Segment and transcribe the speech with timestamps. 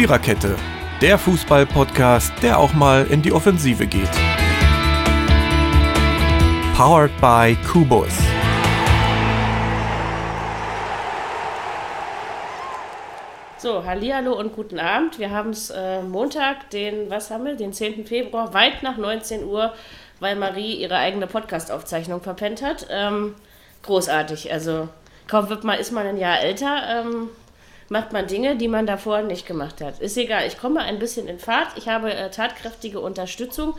[0.00, 0.56] Viererkette,
[1.02, 4.08] der Fußball-Podcast, der auch mal in die Offensive geht.
[6.74, 8.08] Powered by Kubus.
[13.58, 15.18] So, Hallihallo und guten Abend.
[15.18, 18.06] Wir haben es äh, Montag, den, was haben wir, den 10.
[18.06, 19.74] Februar, weit nach 19 Uhr,
[20.18, 22.86] weil Marie ihre eigene Podcast-Aufzeichnung verpennt hat.
[22.88, 23.34] Ähm,
[23.82, 24.50] großartig.
[24.50, 24.88] Also,
[25.26, 27.28] kaum wird man, ist man ein Jahr älter, ähm,
[27.90, 30.00] macht man Dinge, die man davor nicht gemacht hat.
[30.00, 31.76] Ist egal, ich komme ein bisschen in Fahrt.
[31.76, 33.76] Ich habe äh, tatkräftige Unterstützung.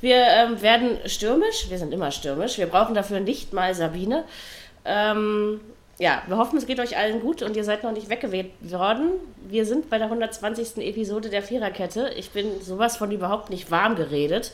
[0.00, 2.58] Wir ähm, werden stürmisch, wir sind immer stürmisch.
[2.58, 4.24] Wir brauchen dafür nicht mal Sabine.
[4.86, 5.60] Ähm,
[5.98, 9.12] ja, wir hoffen, es geht euch allen gut und ihr seid noch nicht weggeweht worden.
[9.46, 10.78] Wir sind bei der 120.
[10.78, 12.12] Episode der Viererkette.
[12.16, 14.52] Ich bin sowas von überhaupt nicht warm geredet.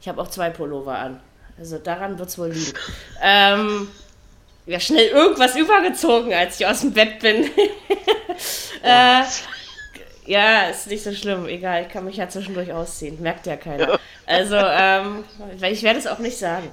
[0.00, 1.20] Ich habe auch zwei Pullover an.
[1.58, 2.72] Also daran wird es wohl liegen.
[3.22, 3.88] Ähm,
[4.70, 7.44] ja, schnell irgendwas übergezogen, als ich aus dem Bett bin.
[8.82, 9.22] äh,
[10.26, 11.46] ja, ist nicht so schlimm.
[11.46, 13.20] Egal, ich kann mich ja zwischendurch ausziehen.
[13.20, 13.98] Merkt ja keiner.
[14.26, 15.24] Also, ähm,
[15.60, 16.70] ich werde es auch nicht sagen.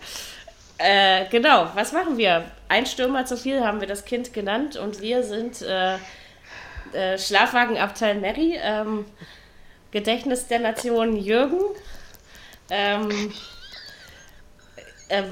[0.78, 2.46] Äh, genau, was machen wir?
[2.70, 5.96] Ein Stürmer zu viel haben wir das Kind genannt und wir sind äh,
[6.94, 9.06] äh, Schlafwagenabteil Mary, ähm,
[9.90, 11.62] Gedächtnis der Nation Jürgen,
[12.70, 13.34] ähm,
[15.10, 15.24] äh,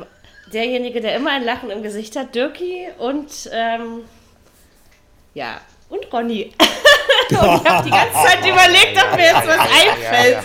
[0.55, 4.05] derjenige, der immer ein Lachen im Gesicht hat, Dirki und ähm,
[5.33, 6.53] ja, und Ronny.
[7.29, 10.37] und ich habe die ganze Zeit überlegt, ob mir jetzt was einfällt.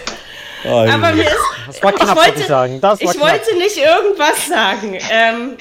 [0.65, 1.37] Oh, Aber mir ist.
[1.69, 2.81] Das war knapp, ich wollte, ich sagen.
[2.81, 4.99] Das ich wollte nicht irgendwas sagen.
[5.11, 5.57] Ähm,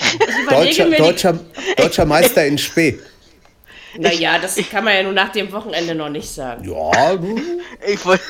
[0.49, 1.39] deutscher, deutscher,
[1.77, 2.99] deutscher Meister in Spee.
[3.97, 6.63] Naja, das kann man ja nur nach dem Wochenende noch nicht sagen.
[6.63, 7.41] Ja, du.
[7.87, 8.23] Ich wollte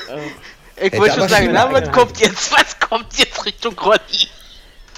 [0.80, 2.50] ich wollt schon sagen, was kommt jetzt?
[2.50, 4.30] Was kommt jetzt Richtung Ronny?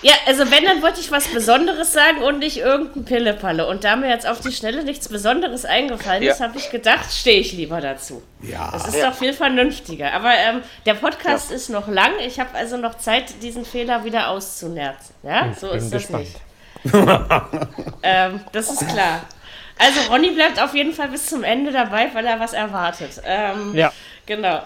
[0.03, 3.67] Ja, also wenn, dann wollte ich was Besonderes sagen und nicht irgendein Pillepalle.
[3.69, 6.33] Und da mir jetzt auf die Schnelle nichts Besonderes eingefallen ja.
[6.33, 8.23] ist, habe ich gedacht, stehe ich lieber dazu.
[8.43, 8.71] Ja.
[8.73, 9.11] Das ist ja.
[9.11, 10.13] doch viel vernünftiger.
[10.13, 11.57] Aber ähm, der Podcast ja.
[11.57, 12.13] ist noch lang.
[12.27, 15.15] Ich habe also noch Zeit, diesen Fehler wieder auszunerzen.
[15.23, 16.25] Ja, ich so ist das gespannt.
[16.25, 16.41] nicht.
[18.03, 19.23] ähm, das ist klar.
[19.79, 23.23] Also Ronny bleibt auf jeden Fall bis zum Ende dabei, weil er was erwartet.
[23.25, 23.93] Ähm, ja.
[24.27, 24.63] Genau.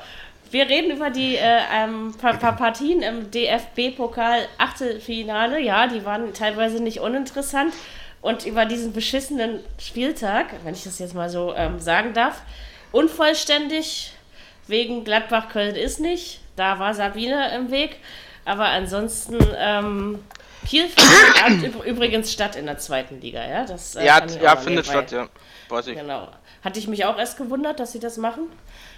[0.51, 5.61] Wir reden über die äh, ähm, paar, paar Partien im DFB-Pokal Achtelfinale.
[5.61, 7.75] Ja, die waren teilweise nicht uninteressant.
[8.23, 12.43] Und über diesen beschissenen Spieltag, wenn ich das jetzt mal so ähm, sagen darf,
[12.93, 14.13] unvollständig
[14.67, 16.41] wegen Gladbach-Köln ist nicht.
[16.57, 17.97] Da war Sabine im Weg.
[18.45, 20.25] Aber ansonsten, ähm,
[20.67, 23.65] Kiel findet übrigens statt in der zweiten Liga, ja?
[23.65, 25.29] Das, äh, ja, ja findet statt, ja.
[25.69, 25.97] Weiß ich.
[25.97, 26.29] Genau.
[26.65, 28.51] Hatte ich mich auch erst gewundert, dass sie das machen.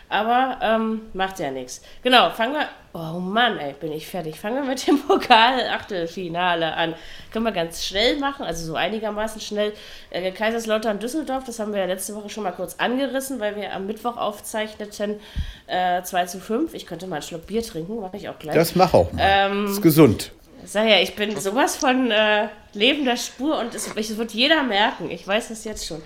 [0.08, 1.82] Aber ähm, macht ja nichts.
[2.02, 2.69] Genau, fangen wir.
[2.94, 4.41] Oh Mann, ey, bin ich fertig.
[4.41, 6.94] Fangen wir mit dem Pokal-Achtelfinale an.
[7.30, 9.74] Können wir ganz schnell machen, also so einigermaßen schnell.
[10.10, 13.74] Äh, Kaiserslautern Düsseldorf, das haben wir ja letzte Woche schon mal kurz angerissen, weil wir
[13.74, 15.20] am Mittwoch aufzeichneten
[15.66, 16.72] äh, 2 zu 5.
[16.72, 18.54] Ich könnte mal einen Schluck Bier trinken, mache ich auch gleich.
[18.54, 19.10] Das mach auch.
[19.18, 20.32] Ähm, ist gesund.
[20.64, 25.10] Sag ja, ich bin sowas von äh, lebender Spur und es, es wird jeder merken.
[25.10, 26.02] Ich weiß das jetzt schon.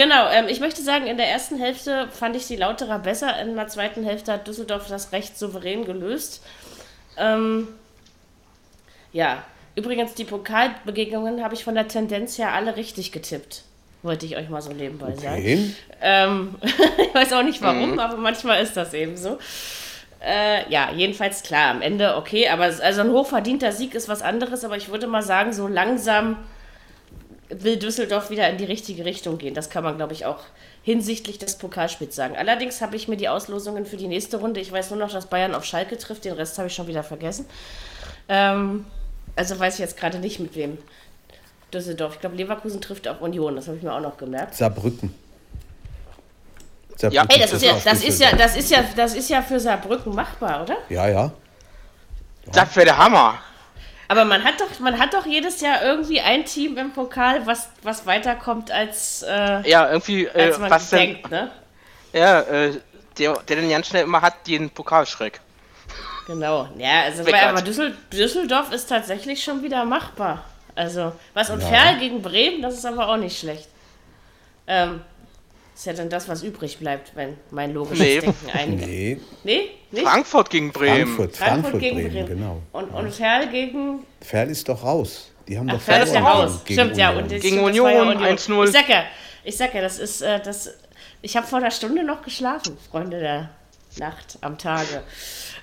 [0.00, 3.54] Genau, ähm, ich möchte sagen, in der ersten Hälfte fand ich die Lauterer besser, in
[3.54, 6.42] der zweiten Hälfte hat Düsseldorf das recht souverän gelöst.
[7.18, 7.68] Ähm,
[9.12, 9.44] ja,
[9.76, 13.64] übrigens, die Pokalbegegnungen habe ich von der Tendenz her alle richtig getippt.
[14.02, 15.20] Wollte ich euch mal so nebenbei okay.
[15.20, 15.76] sagen.
[16.00, 17.98] Ähm, ich weiß auch nicht warum, mhm.
[17.98, 19.38] aber manchmal ist das eben so.
[20.26, 24.64] Äh, ja, jedenfalls klar, am Ende okay, aber also ein hochverdienter Sieg ist was anderes,
[24.64, 26.38] aber ich würde mal sagen, so langsam
[27.50, 29.54] will Düsseldorf wieder in die richtige Richtung gehen.
[29.54, 30.38] Das kann man, glaube ich, auch
[30.82, 32.36] hinsichtlich des Pokalspiels sagen.
[32.36, 35.26] Allerdings habe ich mir die Auslosungen für die nächste Runde, ich weiß nur noch, dass
[35.26, 37.46] Bayern auf Schalke trifft, den Rest habe ich schon wieder vergessen.
[38.28, 38.86] Ähm,
[39.36, 40.78] also weiß ich jetzt gerade nicht, mit wem
[41.72, 42.14] Düsseldorf.
[42.14, 44.54] Ich glaube, Leverkusen trifft auf Union, das habe ich mir auch noch gemerkt.
[44.54, 45.12] Saarbrücken.
[46.96, 49.42] Saarbrücken ja, hey, das, ist ja, das, ist ja, das, ist ja, das ist ja
[49.42, 50.76] für Saarbrücken machbar, oder?
[50.88, 51.14] Ja, ja.
[51.14, 51.32] ja.
[52.52, 53.38] Das wäre der Hammer.
[54.10, 57.68] Aber man hat doch, man hat doch jedes Jahr irgendwie ein Team im Pokal, was,
[57.84, 61.52] was weiterkommt als, äh, ja, irgendwie, äh, als man was denkt, ne?
[62.12, 62.80] Ja, äh,
[63.18, 65.40] der, der den ganz schnell immer hat, den Pokalschreck.
[66.26, 70.44] Genau, ja, also weil, aber Düssel, Düsseldorf ist tatsächlich schon wieder machbar.
[70.74, 71.68] Also, was und ja.
[71.68, 73.68] Ferl gegen Bremen, das ist aber auch nicht schlecht.
[74.66, 75.02] Ähm,
[75.80, 78.20] ist ja dann das, was übrig bleibt, wenn mein logisches nee.
[78.20, 78.86] Denken eingeht.
[78.86, 79.20] Nee.
[79.44, 79.70] Nee?
[79.90, 80.06] Nicht?
[80.06, 81.06] Frankfurt gegen Bremen.
[81.06, 82.62] Frankfurt, Frankfurt, Frankfurt gegen Bremen, Bremen, genau.
[82.72, 84.06] Und, und Ferl gegen.
[84.20, 85.30] Ferl ist doch raus.
[85.48, 86.60] Die haben Ach, doch Ferl ist ja raus.
[86.70, 87.10] Stimmt, ja.
[87.12, 88.22] Und gegen Union, Union.
[88.22, 88.64] 1-0.
[88.64, 89.04] Ich sag ja,
[89.42, 90.70] ich sag ja, das ist äh, das.
[91.22, 93.48] Ich habe vor einer Stunde noch geschlafen, Freunde der
[93.96, 95.02] Nacht am Tage.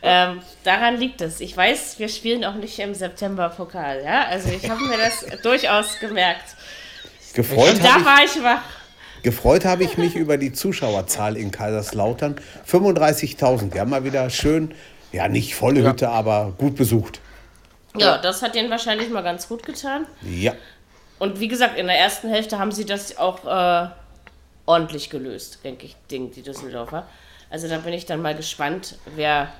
[0.01, 1.41] Ähm, daran liegt es.
[1.41, 4.25] Ich weiß, wir spielen auch nicht im September Pokal, ja.
[4.25, 6.55] Also ich habe mir das durchaus gemerkt.
[7.35, 7.75] Gefreut.
[7.75, 8.63] Und da war ich wach.
[9.23, 12.35] Gefreut habe ich mich über die Zuschauerzahl in Kaiserslautern.
[12.69, 13.71] 35.000.
[13.71, 14.73] Die haben mal wieder schön,
[15.11, 16.11] ja nicht volle Hütte, ja.
[16.11, 17.19] aber gut besucht.
[17.97, 20.05] Ja, das hat denen wahrscheinlich mal ganz gut getan.
[20.21, 20.53] Ja.
[21.19, 23.89] Und wie gesagt, in der ersten Hälfte haben sie das auch äh,
[24.65, 27.07] ordentlich gelöst, denke ich, denke die Düsseldorfer.
[27.49, 29.51] Also da bin ich dann mal gespannt, wer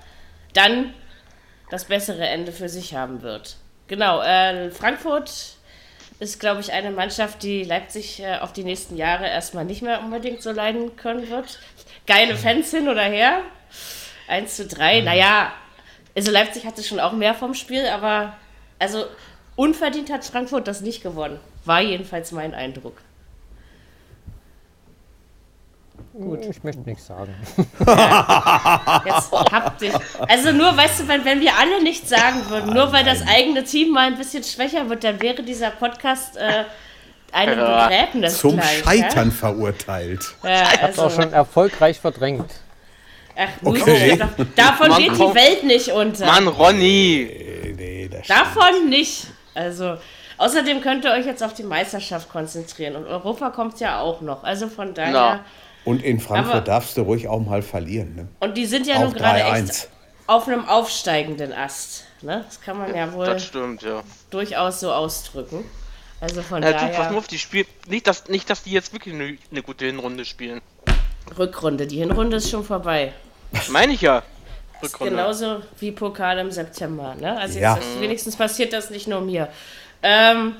[0.53, 0.93] dann
[1.71, 3.57] das bessere Ende für sich haben wird.
[3.87, 5.56] Genau, äh, Frankfurt
[6.19, 9.99] ist, glaube ich, eine Mannschaft, die Leipzig äh, auf die nächsten Jahre erstmal nicht mehr
[9.99, 11.59] unbedingt so leiden können wird.
[12.07, 13.41] Geile Fans hin oder her.
[14.27, 15.05] 1 zu 3, mhm.
[15.05, 15.53] naja,
[16.15, 18.35] also Leipzig hatte schon auch mehr vom Spiel, aber
[18.79, 19.05] also
[19.55, 21.39] unverdient hat Frankfurt das nicht gewonnen.
[21.65, 22.97] War jedenfalls mein Eindruck.
[26.19, 26.45] Gut.
[26.49, 27.35] Ich möchte nichts sagen.
[27.85, 29.99] Ja, jetzt habt ihr.
[30.27, 33.63] Also nur, weißt du, wenn, wenn wir alle nichts sagen würden, nur weil das eigene
[33.63, 36.63] Team mal ein bisschen schwächer wird, dann wäre dieser Podcast äh,
[37.31, 37.59] einem.
[37.59, 39.35] Begräbnis Zum gleich, Scheitern ja?
[39.35, 40.25] verurteilt.
[40.43, 40.73] Ja, also.
[40.73, 42.51] Ich habe auch schon erfolgreich verdrängt.
[43.35, 44.19] Ach, okay.
[44.55, 46.25] davon Mann, geht die Welt nicht unter.
[46.25, 47.75] Mann, Ronny!
[47.77, 49.27] Nee, davon nicht.
[49.53, 49.97] Also,
[50.37, 52.95] außerdem könnt ihr euch jetzt auf die Meisterschaft konzentrieren.
[52.95, 54.43] Und Europa kommt ja auch noch.
[54.43, 55.35] Also von daher.
[55.35, 55.39] No.
[55.87, 58.15] Und in Frankfurt Aber, darfst du ruhig auch mal verlieren.
[58.15, 58.27] Ne?
[58.39, 59.89] Und die sind ja nun gerade echt
[60.27, 62.03] auf einem aufsteigenden Ast.
[62.21, 62.43] Ne?
[62.45, 64.03] Das kann man ja wohl stimmt, ja.
[64.29, 65.63] durchaus so ausdrücken.
[66.19, 66.89] Also von ja, daher.
[66.89, 67.65] Du, pass auf die Spiel.
[67.87, 70.61] Nicht dass, nicht, dass die jetzt wirklich eine, eine gute Hinrunde spielen.
[71.37, 71.87] Rückrunde.
[71.87, 73.13] Die Hinrunde ist schon vorbei.
[73.69, 74.23] Meine ich ja.
[74.81, 75.15] Rückrunde.
[75.15, 77.15] genauso wie Pokal im September.
[77.15, 77.37] Ne?
[77.37, 77.79] Also ja.
[77.99, 79.49] wenigstens passiert das nicht nur mir.
[80.03, 80.55] Ähm,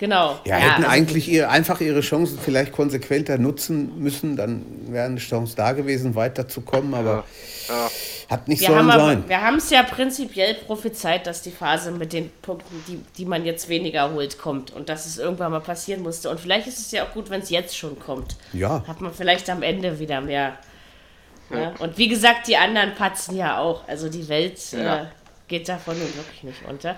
[0.00, 0.38] Genau.
[0.46, 5.04] Ja, ja hätten also eigentlich ihr, einfach ihre Chancen vielleicht konsequenter nutzen müssen, dann wäre
[5.04, 7.24] eine Chance da gewesen, weiterzukommen, aber
[7.68, 7.90] ja.
[8.30, 9.24] hat nicht wir sollen haben sein.
[9.28, 13.44] wir haben es ja prinzipiell prophezeit, dass die Phase mit den Punkten, die, die man
[13.44, 16.30] jetzt weniger holt, kommt und dass es irgendwann mal passieren musste.
[16.30, 18.36] Und vielleicht ist es ja auch gut, wenn es jetzt schon kommt.
[18.54, 18.82] Ja.
[18.88, 20.54] Hat man vielleicht am Ende wieder mehr.
[21.50, 21.74] Ne?
[21.78, 23.86] Und wie gesagt, die anderen patzen ja auch.
[23.86, 25.04] Also die Welt äh,
[25.46, 26.96] geht davon nun wirklich nicht unter.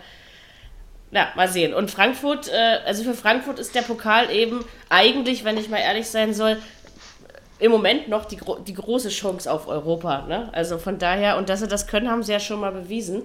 [1.13, 1.75] Ja, mal sehen.
[1.75, 6.09] Und Frankfurt, äh, also für Frankfurt ist der Pokal eben eigentlich, wenn ich mal ehrlich
[6.09, 6.57] sein soll,
[7.59, 10.27] im Moment noch die, die große Chance auf Europa.
[10.27, 10.49] Ne?
[10.53, 13.23] Also von daher, und dass sie das können, haben sie ja schon mal bewiesen.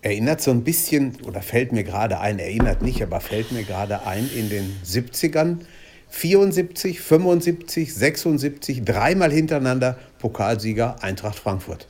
[0.00, 4.06] Erinnert so ein bisschen, oder fällt mir gerade ein, erinnert nicht, aber fällt mir gerade
[4.06, 5.66] ein, in den 70ern,
[6.08, 11.88] 74, 75, 76, dreimal hintereinander Pokalsieger Eintracht Frankfurt.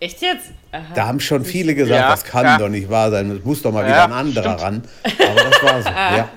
[0.00, 0.46] Echt jetzt?
[0.70, 0.82] Aha.
[0.94, 2.58] Da haben schon viele gesagt, ja, das kann ja.
[2.58, 3.30] doch nicht wahr sein.
[3.30, 4.62] Es muss doch mal ja, wieder ein anderer stimmt.
[4.62, 4.82] ran.
[5.02, 5.88] Aber das war so.
[6.16, 6.28] ja.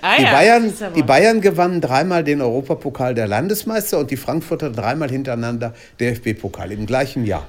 [0.00, 5.10] Ah, die, Bayern, die Bayern gewannen dreimal den Europapokal der Landesmeister und die Frankfurter dreimal
[5.10, 7.46] hintereinander DFB-Pokal im gleichen Jahr.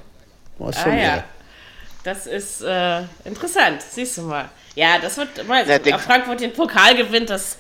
[0.58, 1.24] Das ist, ah, ja.
[2.04, 4.50] das ist äh, interessant, siehst du mal.
[4.76, 7.58] Ja, das wird, mal, ja, Frankfurt den Pokal gewinnt, das,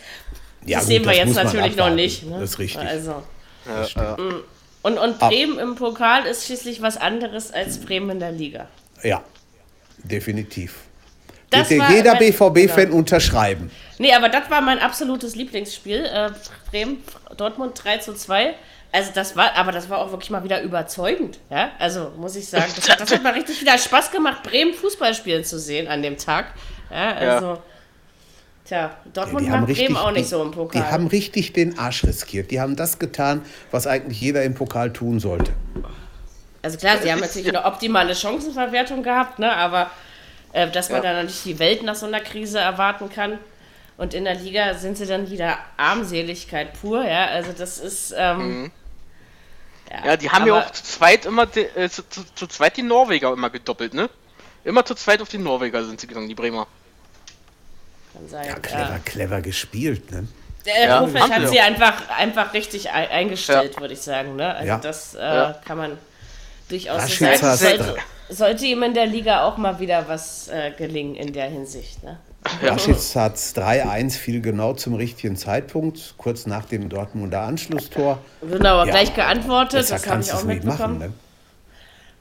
[0.65, 2.25] das sehen gut, wir jetzt natürlich noch nicht.
[2.25, 2.39] Ne?
[2.39, 2.87] Das ist richtig.
[2.87, 3.23] Also,
[3.65, 3.95] das.
[4.81, 8.67] Und, und Bremen im Pokal ist schließlich was anderes als Bremen in der Liga.
[9.03, 9.23] Ja,
[10.03, 10.75] definitiv.
[11.49, 12.97] Das Wird jeder BVB-Fan genau.
[12.97, 13.71] unterschreiben.
[13.97, 16.05] Nee, aber das war mein absolutes Lieblingsspiel.
[16.05, 16.29] Äh,
[16.69, 17.03] Bremen,
[17.35, 18.53] Dortmund 3 zu 2.
[18.91, 21.71] Also das war, aber das war auch wirklich mal wieder überzeugend, ja.
[21.77, 25.43] Also muss ich sagen, das, das hat mal richtig wieder Spaß gemacht, Bremen Fußball spielen
[25.43, 26.53] zu sehen an dem Tag.
[26.89, 27.45] Ja, also.
[27.45, 27.63] Ja.
[28.69, 30.79] Tja, Dortmund ja, macht richtig, Bremen auch nicht die, so im Pokal.
[30.79, 32.51] Die haben richtig den Arsch riskiert.
[32.51, 35.53] Die haben das getan, was eigentlich jeder im Pokal tun sollte.
[36.61, 39.51] Also klar, sie haben natürlich eine optimale Chancenverwertung gehabt, ne?
[39.51, 39.89] aber
[40.53, 41.13] äh, dass man ja.
[41.13, 43.39] dann nicht die Welt nach so einer Krise erwarten kann.
[43.97, 47.25] Und in der Liga sind sie dann wieder Armseligkeit pur, ja.
[47.25, 48.13] Also das ist.
[48.15, 48.71] Ähm, mhm.
[49.89, 52.77] ja, ja, die haben ja auch zu zweit immer die, äh, zu, zu, zu, zweit
[52.77, 54.11] die Norweger immer gedoppelt, ne?
[54.63, 56.67] Immer zu zweit auf die Norweger sind sie gegangen, die Bremer.
[58.13, 58.47] Kann sein.
[58.47, 58.99] Ja, clever, ja.
[59.05, 60.27] clever gespielt, ne?
[60.65, 63.81] Der ja, Profit hat sie einfach, einfach richtig eingestellt, ja.
[63.81, 64.35] würde ich sagen.
[64.35, 64.53] Ne?
[64.53, 64.77] Also ja.
[64.77, 65.97] das äh, kann man
[66.67, 67.57] durchaus so sagen.
[67.57, 67.95] Sollte,
[68.29, 72.03] sollte, ihm in der Liga auch mal wieder was äh, gelingen in der Hinsicht.
[72.03, 72.19] Ne?
[72.61, 78.19] Raschitz hat 3-1 fiel genau zum richtigen Zeitpunkt, kurz nach dem Dortmunder Anschlusstor.
[78.41, 80.77] Genau, gleich geantwortet, das habe ich auch mitbekommen.
[80.77, 81.13] Machen, ne?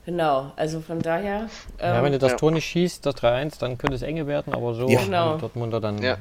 [0.08, 1.50] Genau, also von daher.
[1.78, 2.38] Ähm, ja, wenn du das ja.
[2.38, 5.02] Tor nicht schießt, das 3-1, dann könnte es enge werden, aber so ja.
[5.04, 5.36] genau.
[5.36, 6.02] Dortmunder dann.
[6.02, 6.16] Ja.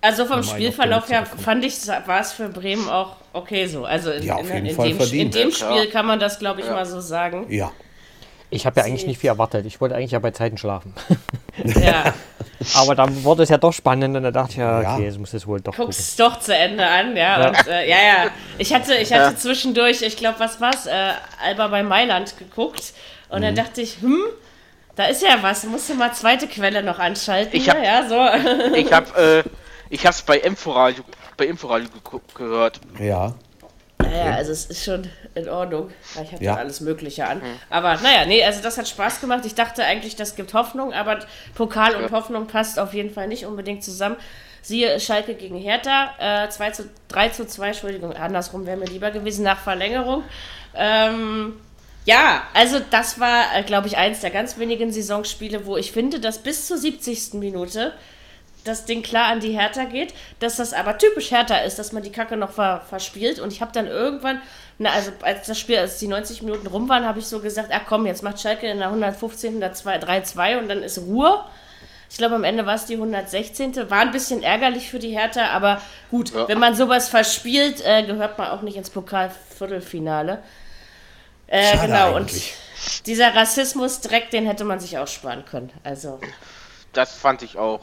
[0.00, 3.84] Also vom Spielverlauf her fand ich, war es für Bremen auch okay so.
[3.84, 5.36] Also in, ja, auf jeden in, Fall dem, verdient.
[5.36, 7.44] in dem Spiel kann man das, glaube ich, mal so sagen.
[7.50, 7.72] Ja.
[8.54, 9.66] Ich habe ja eigentlich nicht viel erwartet.
[9.66, 10.94] Ich wollte eigentlich ja bei Zeiten schlafen.
[11.80, 12.12] Ja.
[12.74, 15.32] Aber dann wurde es ja doch spannend und da dachte ich, ja, okay, jetzt muss
[15.32, 16.32] es wohl doch Guck's gucken.
[16.32, 17.40] doch zu Ende an, ja.
[17.40, 18.30] Ja, und, äh, ja, ja.
[18.58, 19.36] Ich hatte, ich hatte ja.
[19.36, 21.12] zwischendurch, ich glaube, was war's, äh,
[21.44, 22.92] Alba bei Mailand geguckt
[23.28, 23.42] und mhm.
[23.42, 24.18] dann dachte ich, hm,
[24.96, 27.56] da ist ja was, musst du mal zweite Quelle noch anschalten.
[27.56, 28.74] Ich habe ja, so.
[28.74, 29.44] ich hab, äh,
[29.90, 31.04] Ich hab's bei Inforadio,
[31.36, 31.88] bei Inforadio
[32.34, 32.80] gehört.
[32.98, 33.32] Ja.
[33.98, 35.90] Naja, also es ist schon in Ordnung.
[36.22, 36.56] Ich habe ja.
[36.56, 37.38] alles Mögliche an.
[37.38, 37.58] Mhm.
[37.70, 39.44] Aber naja, nee, also das hat Spaß gemacht.
[39.44, 41.20] Ich dachte eigentlich, das gibt Hoffnung, aber
[41.54, 44.16] Pokal und Hoffnung passt auf jeden Fall nicht unbedingt zusammen.
[44.62, 49.10] Siehe Schalke gegen Hertha, äh, 2 zu, 3 zu 2, Entschuldigung, andersrum wäre mir lieber
[49.10, 50.24] gewesen nach Verlängerung.
[50.74, 51.54] Ähm,
[52.06, 56.20] ja, also das war, äh, glaube ich, eins der ganz wenigen Saisonspiele, wo ich finde,
[56.20, 57.34] dass bis zur 70.
[57.34, 57.92] Minute
[58.64, 62.02] das Ding klar an die Hertha geht, dass das aber typisch Hertha ist, dass man
[62.02, 63.38] die Kacke noch ver verspielt.
[63.38, 64.40] Und ich habe dann irgendwann,
[64.78, 67.70] na, also als das Spiel, als die 90 Minuten rum waren, habe ich so gesagt,
[67.72, 69.62] ach komm, jetzt macht Schalke in der 115.
[69.62, 71.44] 3-2 und dann ist Ruhe.
[72.10, 73.90] Ich glaube, am Ende war es die 116.
[73.90, 76.48] War ein bisschen ärgerlich für die Hertha, aber gut, ja.
[76.48, 80.42] wenn man sowas verspielt, äh, gehört man auch nicht ins Pokalviertelfinale.
[81.46, 82.54] Äh, genau, eigentlich.
[82.90, 85.72] und dieser Rassismus-Dreck, den hätte man sich auch sparen können.
[85.82, 86.20] Also.
[86.92, 87.80] Das fand ich auch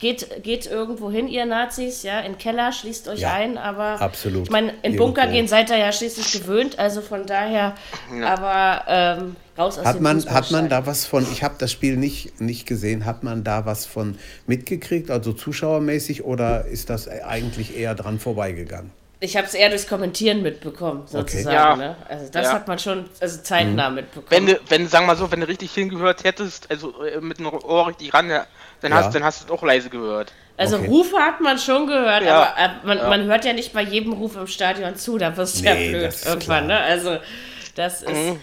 [0.00, 4.44] geht, geht irgendwo hin, ihr Nazis, ja, in Keller, schließt euch ja, ein, aber absolut.
[4.44, 5.36] ich meine, in Bunker irgendwo.
[5.36, 7.74] gehen seid ihr ja schließlich gewöhnt, also von daher,
[8.16, 8.34] ja.
[8.34, 11.72] aber ähm, raus aus hat dem man Hat man da was von, ich habe das
[11.72, 17.08] Spiel nicht, nicht gesehen, hat man da was von mitgekriegt, also zuschauermäßig, oder ist das
[17.08, 18.90] eigentlich eher dran vorbeigegangen?
[19.20, 21.48] Ich habe es eher durchs Kommentieren mitbekommen, sozusagen.
[21.48, 21.54] Okay.
[21.54, 21.76] Ja.
[21.76, 21.96] Ne?
[22.08, 22.52] Also das ja.
[22.52, 23.96] hat man schon also zeitnah mhm.
[23.96, 24.26] mitbekommen.
[24.30, 27.38] Wenn du, wenn, sagen wir mal so, wenn du richtig hingehört hättest, also äh, mit
[27.38, 28.96] dem Ohr richtig ran, dann, ja.
[28.96, 30.32] hast, dann hast du es auch leise gehört.
[30.56, 30.86] Also okay.
[30.86, 32.54] Rufe hat man schon gehört, ja.
[32.54, 33.08] aber äh, man, ja.
[33.08, 35.98] man hört ja nicht bei jedem Ruf im Stadion zu, da wirst du nee, ja
[35.98, 36.78] blöd irgendwann, ne?
[36.78, 37.18] Also
[37.74, 38.12] das ist.
[38.12, 38.40] Mhm.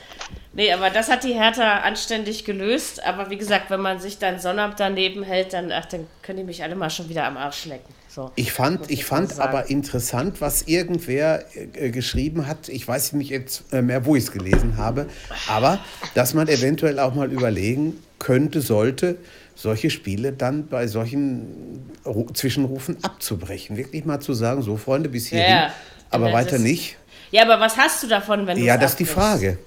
[0.53, 3.03] Nee, aber das hat die Hertha anständig gelöst.
[3.05, 6.43] Aber wie gesagt, wenn man sich dann Sonnabend daneben hält, dann, ach, dann können die
[6.45, 7.93] mich alle mal schon wieder am Arsch lecken.
[8.15, 12.69] So, ich fand, ich fand aber interessant, was irgendwer äh, geschrieben hat.
[12.69, 15.07] Ich weiß nicht jetzt äh, mehr, wo ich es gelesen habe.
[15.49, 15.79] Aber
[16.13, 19.17] dass man eventuell auch mal überlegen könnte, sollte,
[19.53, 21.93] solche Spiele dann bei solchen
[22.33, 23.75] Zwischenrufen abzubrechen.
[23.75, 25.73] Wirklich mal zu sagen, so Freunde, bis hierhin, ja,
[26.09, 26.95] aber weiter nicht.
[27.31, 29.57] Ja, aber was hast du davon, wenn du Ja, das ist die Frage.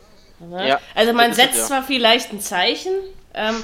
[0.51, 2.93] Ja, also man setzt zwar vielleicht ein Zeichen,
[3.35, 3.57] ähm,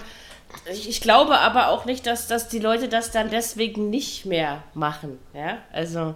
[0.70, 4.62] ich, ich, glaube aber auch nicht, dass, dass die Leute das dann deswegen nicht mehr
[4.74, 5.18] machen.
[5.34, 6.14] Ja, also.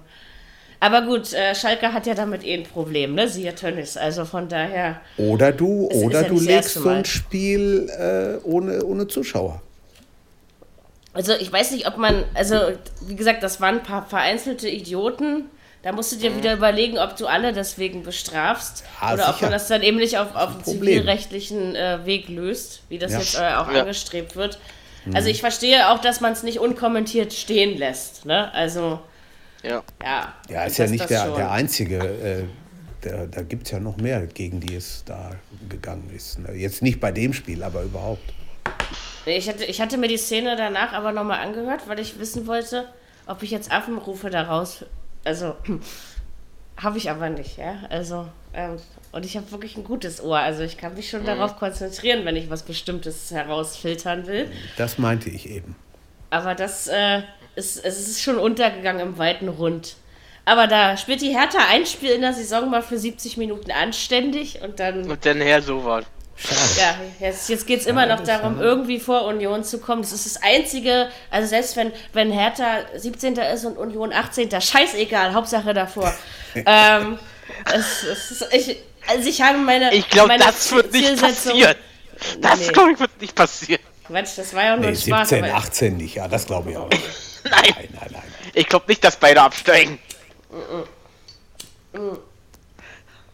[0.80, 3.28] Aber gut, äh, Schalke hat ja damit eh ein Problem, ne?
[3.28, 3.96] Siehe Tönnis.
[3.96, 5.00] Also von daher.
[5.16, 9.60] Oder du, ist, oder ist ja du legst so ein Spiel äh, ohne, ohne Zuschauer.
[11.12, 12.54] Also ich weiß nicht, ob man, also
[13.00, 15.46] wie gesagt, das waren ein paar vereinzelte Idioten.
[15.82, 16.38] Da musst du dir mhm.
[16.38, 19.34] wieder überlegen, ob du alle deswegen bestrafst ja, oder sicher.
[19.34, 23.18] ob man das dann eben nicht auf, auf zivilrechtlichen äh, Weg löst, wie das ja.
[23.18, 23.80] jetzt äh, auch ja.
[23.80, 24.58] angestrebt wird.
[25.04, 25.14] Mhm.
[25.14, 28.26] Also ich verstehe auch, dass man es nicht unkommentiert stehen lässt.
[28.26, 28.52] Ne?
[28.52, 29.00] Also
[29.62, 31.98] ja, ja, ja ist ja nicht der, der einzige.
[31.98, 32.44] Äh,
[33.04, 35.30] der, da gibt es ja noch mehr, gegen die es da
[35.68, 36.40] gegangen ist.
[36.40, 36.52] Ne?
[36.54, 38.34] Jetzt nicht bei dem Spiel, aber überhaupt.
[39.24, 42.88] Ich hatte, ich hatte mir die Szene danach aber nochmal angehört, weil ich wissen wollte,
[43.26, 44.84] ob ich jetzt Affenrufe daraus
[45.24, 45.56] also,
[46.76, 47.76] habe ich aber nicht, ja.
[47.90, 48.76] Also, ähm,
[49.12, 50.38] und ich habe wirklich ein gutes Ohr.
[50.38, 51.26] Also, ich kann mich schon mhm.
[51.26, 54.50] darauf konzentrieren, wenn ich was Bestimmtes herausfiltern will.
[54.76, 55.76] Das meinte ich eben.
[56.30, 57.22] Aber das äh,
[57.56, 59.96] ist, es ist schon untergegangen im weiten Rund.
[60.44, 64.62] Aber da spielt die Hertha ein Spiel in der Saison mal für 70 Minuten anständig
[64.62, 65.10] und dann.
[65.10, 66.06] Und dann her so was.
[66.40, 67.00] Schade.
[67.20, 68.68] Ja, jetzt, jetzt geht es immer noch darum, schade.
[68.68, 70.02] irgendwie vor Union zu kommen.
[70.02, 73.36] Das ist das Einzige, also selbst wenn, wenn Hertha 17.
[73.36, 74.48] ist und Union 18.
[74.60, 76.14] scheißegal, Hauptsache davor.
[76.54, 77.18] ähm,
[77.74, 78.76] es, es ich,
[79.08, 79.92] also ich habe meine.
[79.92, 81.74] Ich glaube, das wird nicht passieren.
[82.40, 82.68] Das, nee.
[82.68, 83.82] glaube ich, wird nicht passieren.
[84.06, 85.28] Quatsch, das war ja nur nee, ein Spaß.
[85.28, 87.02] 17, 18 nicht, ja, das glaube ich auch nicht.
[87.44, 87.62] nein.
[87.76, 88.22] nein, nein, nein.
[88.54, 89.98] Ich glaube nicht, dass beide absteigen.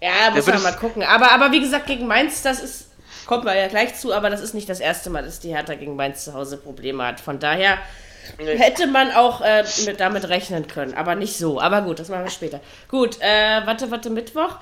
[0.00, 1.02] Ja, muss man mal gucken.
[1.02, 2.86] Aber, aber wie gesagt, gegen Mainz, das ist
[3.26, 5.74] Kommt man ja gleich zu, aber das ist nicht das erste Mal, dass die Hertha
[5.74, 7.20] gegen Mainz zu Hause Probleme hat.
[7.20, 7.78] Von daher
[8.38, 11.60] hätte man auch äh, mit, damit rechnen können, aber nicht so.
[11.60, 12.60] Aber gut, das machen wir später.
[12.88, 14.56] Gut, äh, warte, warte, Mittwoch.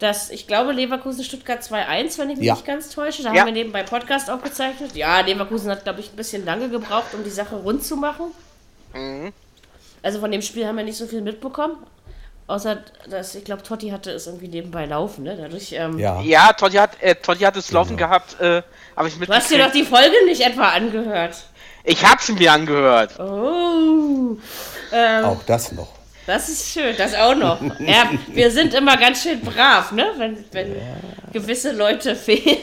[0.00, 2.54] Das, ich glaube, Leverkusen-Stuttgart 2-1, wenn ich mich ja.
[2.54, 3.22] nicht ganz täusche.
[3.22, 3.40] Da ja.
[3.40, 4.94] haben wir nebenbei Podcast aufgezeichnet.
[4.96, 8.26] Ja, Leverkusen hat, glaube ich, ein bisschen lange gebraucht, um die Sache rund zu machen.
[8.92, 9.32] Mhm.
[10.02, 11.76] Also von dem Spiel haben wir nicht so viel mitbekommen.
[12.46, 15.36] Außer, dass ich glaube, Totti hatte es irgendwie nebenbei laufen, ne?
[15.40, 16.20] Dadurch, ähm ja.
[16.20, 17.80] ja, Totti hat, äh, Totti hat es genau.
[17.80, 18.62] laufen gehabt, äh,
[18.94, 21.36] aber ich Du hast dir doch die Folge nicht etwa angehört.
[21.84, 23.18] Ich hab's mir angehört.
[23.18, 24.36] Oh.
[24.92, 25.88] Ähm, auch das noch.
[26.26, 27.60] Das ist schön, das auch noch.
[27.80, 30.12] ja, wir sind immer ganz schön brav, ne?
[30.16, 30.82] Wenn, wenn ja.
[31.32, 32.58] gewisse Leute fehlen.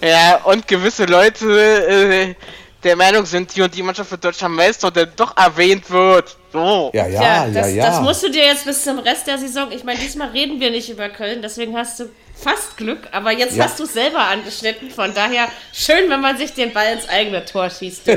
[0.00, 2.34] ja, und gewisse Leute äh,
[2.82, 6.36] der Meinung sind, die und die Mannschaft wird deutscher Meister und dann doch erwähnt wird.
[6.56, 6.90] So.
[6.94, 9.70] Ja, ja, ja, das, ja, Das musst du dir jetzt bis zum Rest der Saison.
[9.72, 13.56] Ich meine, diesmal reden wir nicht über Köln, deswegen hast du fast Glück, aber jetzt
[13.56, 13.64] ja.
[13.64, 14.90] hast du es selber angeschnitten.
[14.90, 18.02] Von daher schön, wenn man sich den Ball ins eigene Tor schießt.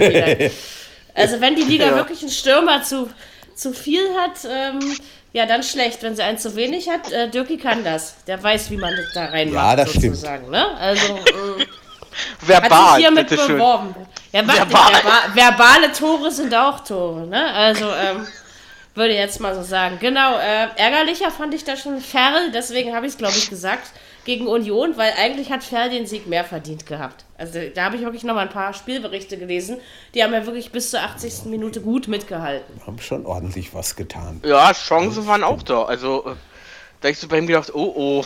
[1.15, 1.95] Also wenn die Liga ja.
[1.95, 3.09] wirklich einen Stürmer zu,
[3.53, 4.79] zu viel hat, ähm,
[5.33, 6.01] ja, dann schlecht.
[6.01, 8.23] Wenn sie einen zu wenig hat, äh, Dirki kann das.
[8.25, 10.45] Der weiß, wie man das da reinmacht, ja, das sozusagen.
[10.45, 10.51] Stimmt.
[10.51, 10.77] Ne?
[10.77, 11.65] Also, äh,
[12.41, 13.95] verbal, hat sich hiermit beworben.
[14.31, 14.91] Ja, verbal.
[14.91, 17.27] Verba verbale Tore sind auch Tore.
[17.27, 17.53] Ne?
[17.53, 18.27] Also, ähm,
[18.95, 19.97] würde jetzt mal so sagen.
[19.99, 23.91] Genau, äh, ärgerlicher fand ich da schon Ferl, deswegen habe ich es, glaube ich, gesagt,
[24.25, 27.25] gegen Union, weil eigentlich hat Ferl den Sieg mehr verdient gehabt.
[27.37, 29.77] Also da habe ich wirklich noch mal ein paar Spielberichte gelesen.
[30.13, 31.45] Die haben ja wirklich bis zur 80.
[31.45, 32.81] Minute gut mitgehalten.
[32.85, 34.41] Haben schon ordentlich was getan.
[34.45, 35.83] Ja, Chancen waren auch da.
[35.85, 36.35] Also äh,
[37.01, 38.25] da ich so bei ihm gedacht, oh oh.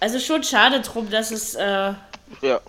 [0.00, 1.92] Also schon schade drum, dass es äh,
[2.42, 2.60] ja.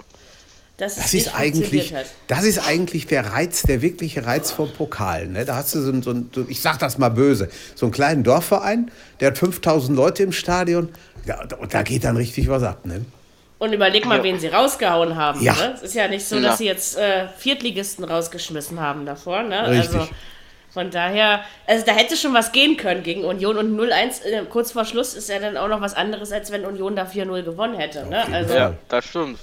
[0.78, 1.92] Das, das ist, eigentlich,
[2.28, 5.28] das ist eigentlich der Reiz, der wirkliche Reiz vom Pokal.
[5.28, 5.44] Ne?
[5.44, 8.92] Da hast du so, so, so, ich sag das mal böse, so einen kleinen Dorfverein,
[9.20, 10.90] der hat 5000 Leute im Stadion.
[11.26, 12.86] Ja, da geht dann richtig was ab.
[12.86, 13.04] Ne?
[13.58, 14.24] Und überleg mal, ja.
[14.24, 15.42] wen sie rausgehauen haben.
[15.42, 15.54] Ja.
[15.54, 15.74] Ne?
[15.74, 19.42] Es ist ja nicht so, dass sie jetzt äh, Viertligisten rausgeschmissen haben davor.
[19.42, 19.68] Ne?
[19.68, 19.96] Richtig.
[19.96, 20.10] Also
[20.70, 24.74] von daher, also da hätte schon was gehen können gegen Union und 0-1 äh, kurz
[24.74, 27.80] vor Schluss ist ja dann auch noch was anderes, als wenn Union da 4-0 gewonnen
[27.80, 28.06] hätte.
[28.06, 28.32] Ne?
[28.32, 29.40] Also, ja, das stimmt.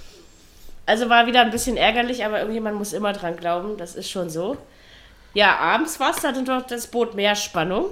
[0.87, 4.29] Also war wieder ein bisschen ärgerlich, aber irgendjemand muss immer dran glauben, das ist schon
[4.29, 4.57] so.
[5.33, 7.87] Ja, abends war es dann doch das Boot mehr Spannung.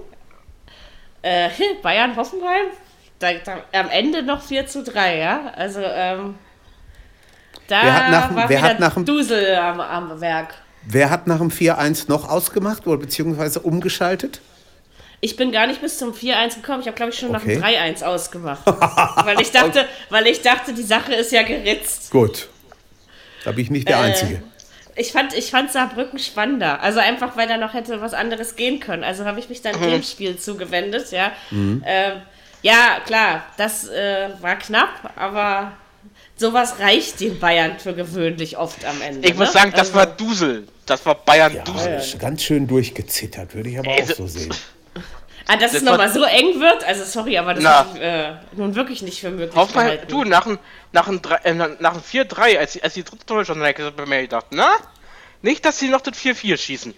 [1.23, 1.49] Äh,
[1.83, 2.67] Bayern Hoffenheim,
[3.19, 5.53] da, da, am Ende noch 4 zu 3, ja.
[5.57, 6.37] Also, ähm,
[7.69, 10.55] da wer hat nach, war wer hat nach dem, Dusel am, am Werk.
[10.85, 14.41] Wer hat nach dem 4-1 noch ausgemacht oder beziehungsweise umgeschaltet?
[15.21, 16.81] Ich bin gar nicht bis zum 4-1 gekommen.
[16.81, 17.57] Ich habe, glaube ich, schon okay.
[17.59, 18.67] nach dem 3-1 ausgemacht.
[19.25, 22.11] weil, ich dachte, weil ich dachte, die Sache ist ja geritzt.
[22.11, 22.49] Gut.
[23.45, 24.43] Da bin ich nicht der äh, Einzige.
[24.95, 26.81] Ich fand, ich fand Saarbrücken spannender.
[26.81, 29.05] Also einfach, weil da noch hätte was anderes gehen können.
[29.05, 29.91] Also habe ich mich dann mhm.
[29.91, 31.33] dem Spiel zugewendet, ja.
[31.51, 31.83] Mhm.
[31.85, 32.13] Äh,
[32.63, 35.73] ja, klar, das äh, war knapp, aber
[36.37, 39.27] sowas reicht den Bayern für gewöhnlich oft am Ende.
[39.27, 39.41] Ich ne?
[39.41, 40.69] muss sagen, das also, war Dusel.
[40.87, 42.01] Das war Bayern ja, Dusel.
[42.19, 44.55] Ganz schön durchgezittert, würde ich aber auch so sehen.
[45.47, 46.85] Ah, dass das es nochmal so eng wird?
[46.85, 49.99] Also sorry, aber das ich äh, nun wirklich nicht für möglich Hoffmann.
[50.09, 50.59] Du, nach dem
[50.93, 54.47] nach ein, äh, nach ein 4-3, als, als die dritte Tor schon bei mir gedacht,
[54.51, 54.69] na?
[55.41, 56.95] Nicht, dass sie noch das 4-4 schießen.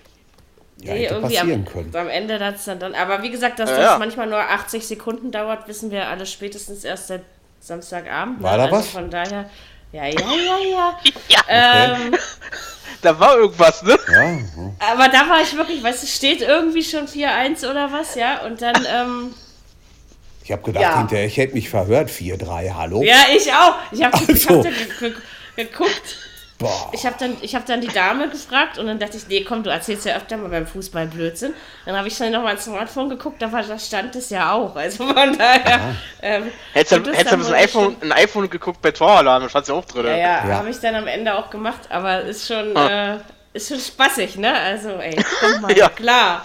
[0.78, 1.94] Ja, nee, irgendwie am, können.
[1.94, 2.94] am Ende hat es dann, dann.
[2.94, 3.98] Aber wie gesagt, dass ja, das ja.
[3.98, 7.22] manchmal nur 80 Sekunden dauert, wissen wir alle spätestens erst seit
[7.60, 8.42] Samstagabend.
[8.42, 8.58] War ne?
[8.58, 8.88] da also was?
[8.88, 9.48] Von daher.
[9.92, 10.98] Ja, ja, ja, ja.
[11.28, 11.40] ja.
[11.48, 12.16] Ähm,
[13.00, 13.96] da war irgendwas, ne?
[14.08, 14.92] Ja.
[14.92, 18.44] Aber da war ich wirklich, weißt du, steht irgendwie schon 4-1 oder was, ja?
[18.44, 19.34] Und dann, ähm,
[20.44, 20.98] Ich habe gedacht, ja.
[20.98, 23.02] hinterher, ich hätte mich verhört, 4-3, hallo?
[23.02, 23.76] Ja, ich auch.
[23.90, 24.62] Ich habe also.
[24.62, 26.16] hab geguckt.
[26.58, 26.90] Boah.
[26.92, 29.70] Ich habe dann, hab dann die Dame gefragt und dann dachte ich, nee, komm, du
[29.70, 31.54] erzählst ja öfter mal beim Fußball Blödsinn.
[31.86, 34.76] Dann habe ich dann nochmal ins Smartphone geguckt, da, war, da stand es ja auch.
[34.76, 35.96] Also von daher.
[36.20, 39.74] Ähm, hättest du hättest ein iPhone, ein iPhone geguckt bei Toralarm, da stand es ja
[39.74, 40.06] auch drin.
[40.06, 40.56] Ja, ja, ja.
[40.56, 43.14] habe ich dann am Ende auch gemacht, aber ist schon, ah.
[43.14, 43.18] äh,
[43.54, 44.54] ist schon spaßig, ne?
[44.54, 45.88] Also, ey, komm mal, ja.
[45.88, 46.44] klar.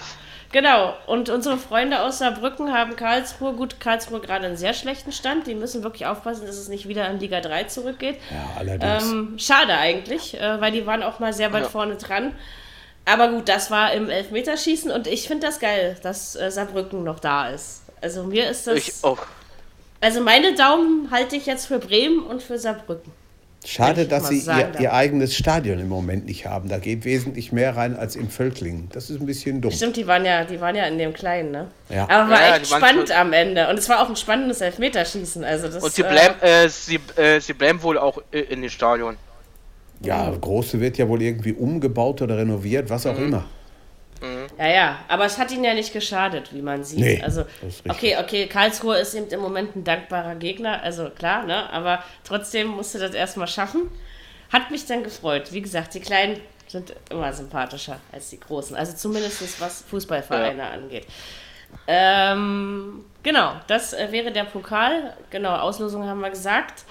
[0.51, 5.45] Genau, und unsere Freunde aus Saarbrücken haben Karlsruhe, gut, Karlsruhe gerade einen sehr schlechten Stand.
[5.45, 8.17] Die müssen wirklich aufpassen, dass es nicht wieder in Liga 3 zurückgeht.
[8.31, 9.12] Ja, allerdings.
[9.12, 11.69] Ähm, schade eigentlich, äh, weil die waren auch mal sehr weit ja.
[11.69, 12.33] vorne dran.
[13.05, 17.19] Aber gut, das war im Elfmeterschießen und ich finde das geil, dass äh, Saarbrücken noch
[17.19, 17.83] da ist.
[18.01, 18.77] Also mir ist das.
[18.77, 19.19] Ich auch.
[20.01, 23.12] Also meine Daumen halte ich jetzt für Bremen und für Saarbrücken.
[23.69, 26.69] Schade, dass sie ihr, ihr, eigenes Stadion im Moment nicht haben.
[26.69, 28.89] Da geht wesentlich mehr rein als im Völklingen.
[28.93, 29.71] Das ist ein bisschen dumm.
[29.71, 31.67] Stimmt, die waren ja, die waren ja in dem Kleinen, ne?
[31.88, 32.10] Ja.
[32.10, 33.69] Aber war ja, echt spannend am Ende.
[33.69, 35.43] Und es war auch ein spannendes Elfmeterschießen.
[35.43, 38.71] Also das, Und sie bleiben, äh, äh, sie, äh, sie bleiben wohl auch in dem
[38.71, 39.17] Stadion.
[40.01, 43.25] Ja, Große wird ja wohl irgendwie umgebaut oder renoviert, was auch mhm.
[43.25, 43.45] immer.
[44.58, 46.99] Ja, ja, aber es hat ihnen ja nicht geschadet, wie man sieht.
[46.99, 47.45] Nee, also,
[47.88, 51.71] okay, okay, Karlsruhe ist eben im Moment ein dankbarer Gegner, also klar, ne?
[51.71, 53.89] Aber trotzdem musste das erstmal schaffen.
[54.51, 55.53] Hat mich dann gefreut.
[55.53, 58.75] Wie gesagt, die Kleinen sind immer sympathischer als die Großen.
[58.75, 60.69] Also zumindest was Fußballvereine ja.
[60.69, 61.05] angeht.
[61.88, 65.15] Ähm, genau, das äh, wäre der Pokal.
[65.29, 66.84] Genau, Auslosung haben wir gesagt.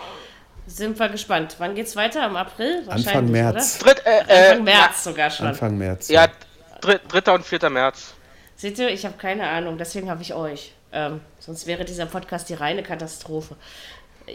[0.66, 1.56] Sind wir gespannt.
[1.58, 2.26] Wann geht's weiter?
[2.26, 2.84] Im April?
[2.88, 3.78] Anfang März.
[3.78, 5.46] Dritt, äh, Anfang äh, März sogar schon.
[5.46, 6.08] Anfang März.
[6.08, 6.28] Ja,
[6.80, 7.32] 3.
[7.32, 7.70] und 4.
[7.70, 8.14] März.
[8.56, 10.72] Seht ihr, ich habe keine Ahnung, deswegen habe ich euch.
[10.92, 13.56] Ähm, sonst wäre dieser Podcast die reine Katastrophe.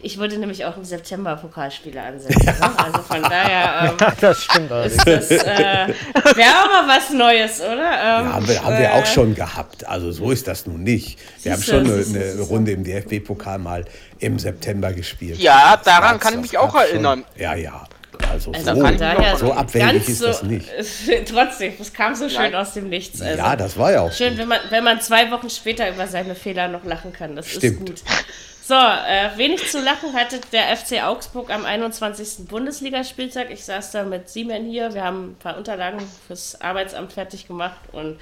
[0.01, 2.41] Ich würde nämlich auch im September Pokalspiele ansetzen.
[2.45, 2.53] Ja.
[2.53, 2.73] Ne?
[2.83, 3.89] Also von daher.
[3.91, 5.87] Ähm, ja, das stimmt ist das, äh,
[6.35, 7.71] Wäre auch mal was Neues, oder?
[7.71, 9.85] Ähm, ja, haben wir, haben wir auch äh, schon gehabt.
[9.85, 11.19] Also so ist das nun nicht.
[11.43, 13.85] Wir haben schon eine, eine Runde im DFB-Pokal mal
[14.19, 15.37] im September gespielt.
[15.39, 17.25] Ja, daran kann ich mich auch erinnern.
[17.33, 17.41] Schon.
[17.41, 17.83] Ja, ja.
[18.31, 20.67] Also, also so, daher so abwegig ist das nicht.
[21.31, 22.55] trotzdem, es kam so schön Nein.
[22.55, 23.21] aus dem Nichts.
[23.21, 26.07] Also ja, das war ja auch schön, wenn man, wenn man zwei Wochen später über
[26.07, 27.35] seine Fehler noch lachen kann.
[27.35, 27.89] Das Stimmt.
[27.89, 28.13] ist gut.
[28.65, 32.47] So, äh, wenig zu lachen hatte der FC Augsburg am 21.
[32.47, 33.51] Bundesligaspieltag.
[33.51, 34.93] Ich saß da mit Siemen hier.
[34.93, 38.17] Wir haben ein paar Unterlagen fürs Arbeitsamt fertig gemacht und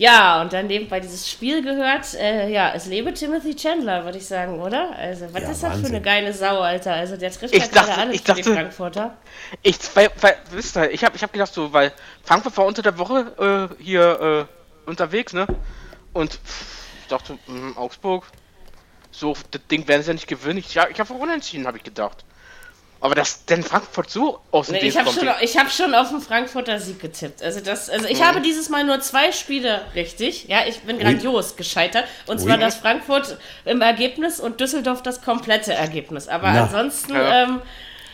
[0.00, 2.14] ja, und dann nebenbei dieses Spiel gehört.
[2.14, 4.96] Äh, ja, es lebe Timothy Chandler, würde ich sagen, oder?
[4.96, 6.94] Also, was ja, ist das für eine geile Sau, Alter?
[6.94, 9.18] Also, der trifft ich ja gerade alles ich dachte, die Frankfurter.
[9.60, 11.92] Ich, weil, weil, wisst ihr, ich habe ich hab gedacht, so, weil
[12.24, 15.46] Frankfurt war unter der Woche äh, hier äh, unterwegs, ne?
[16.14, 16.40] Und
[17.02, 18.24] ich dachte, mh, hm, Augsburg,
[19.10, 20.60] so, das Ding werden sie ja nicht gewinnen.
[20.60, 22.24] Ich, ich habe unentschieden, habe ich gedacht.
[23.02, 26.20] Aber dass denn Frankfurt so aus dem nee, ich habe schon, hab schon auf den
[26.20, 27.42] Frankfurter Sieg getippt.
[27.42, 28.24] Also, das, also ich mhm.
[28.24, 30.48] habe dieses Mal nur zwei Spiele richtig.
[30.48, 32.04] Ja, ich bin grandios gescheitert.
[32.26, 36.28] Und zwar das Frankfurt im Ergebnis und Düsseldorf das komplette Ergebnis.
[36.28, 36.64] Aber Na.
[36.64, 37.44] ansonsten, ja.
[37.44, 37.62] Ähm,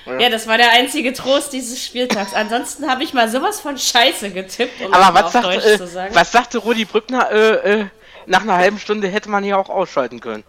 [0.06, 0.20] ja.
[0.20, 0.30] ja.
[0.30, 2.32] das war der einzige Trost dieses Spieltags.
[2.32, 5.80] Ansonsten habe ich mal sowas von Scheiße getippt, um Aber was, sagt, äh,
[6.14, 7.28] was sagte Rudi Brückner?
[7.32, 7.86] Äh, äh,
[8.26, 10.44] nach einer halben Stunde hätte man hier auch ausschalten können.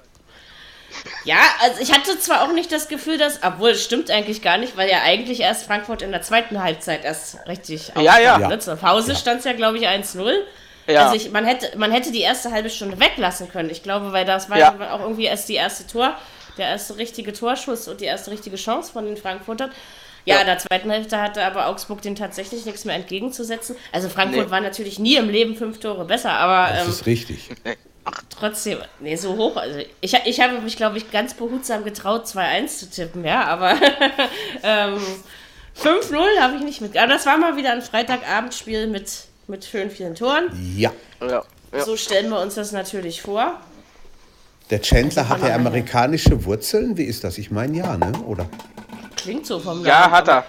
[1.24, 4.58] Ja, also ich hatte zwar auch nicht das Gefühl, dass, obwohl es stimmt eigentlich gar
[4.58, 8.40] nicht, weil ja eigentlich erst Frankfurt in der zweiten Halbzeit erst richtig Ja, ja.
[8.40, 8.60] ja.
[8.60, 9.18] Zur Pause ja.
[9.18, 10.32] stand es ja, glaube ich, 1-0.
[10.88, 11.08] Ja.
[11.08, 13.70] Also ich, man, hätte, man hätte die erste halbe Stunde weglassen können.
[13.70, 14.74] Ich glaube, weil das war ja.
[14.92, 16.16] auch irgendwie erst die erste Tor,
[16.58, 19.72] der erste richtige Torschuss und die erste richtige Chance von den Frankfurtern.
[20.26, 23.78] Ja, ja, in der zweiten Hälfte hatte aber Augsburg den tatsächlich nichts mehr entgegenzusetzen.
[23.94, 24.52] Also Frankfurt nee.
[24.52, 26.74] war natürlich nie im Leben fünf Tore besser, aber.
[26.74, 27.50] Das ähm, ist richtig.
[28.10, 29.58] Ach, trotzdem, nee, so hoch.
[29.58, 33.72] Also ich, ich habe mich, glaube ich, ganz behutsam getraut, 2-1 zu tippen, ja, aber
[34.64, 34.98] ähm,
[35.78, 36.98] 5-0 habe ich nicht mit.
[36.98, 39.12] Aber das war mal wieder ein Freitagabendspiel mit,
[39.48, 40.46] mit schön vielen Toren.
[40.78, 40.94] Ja.
[41.20, 41.44] ja,
[41.74, 41.84] ja.
[41.84, 43.60] So stellen wir uns das natürlich vor.
[44.70, 46.96] Der Chandler hat er amerikanische Wurzeln?
[46.98, 47.38] Wie ist das?
[47.38, 48.12] Ich meine ja, ne?
[48.26, 48.48] Oder?
[49.18, 50.46] Klingt so vom Ja, Namen, hat er.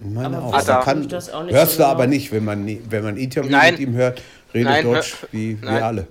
[0.00, 0.52] Ich meine aber auch.
[0.54, 0.80] Hat er.
[0.80, 1.84] Kann, hörst so du genau.
[1.84, 3.74] aber nicht, wenn man, wenn man Interview Nein.
[3.74, 4.22] mit ihm hört,
[4.54, 6.06] redet Nein, Deutsch wie wir alle.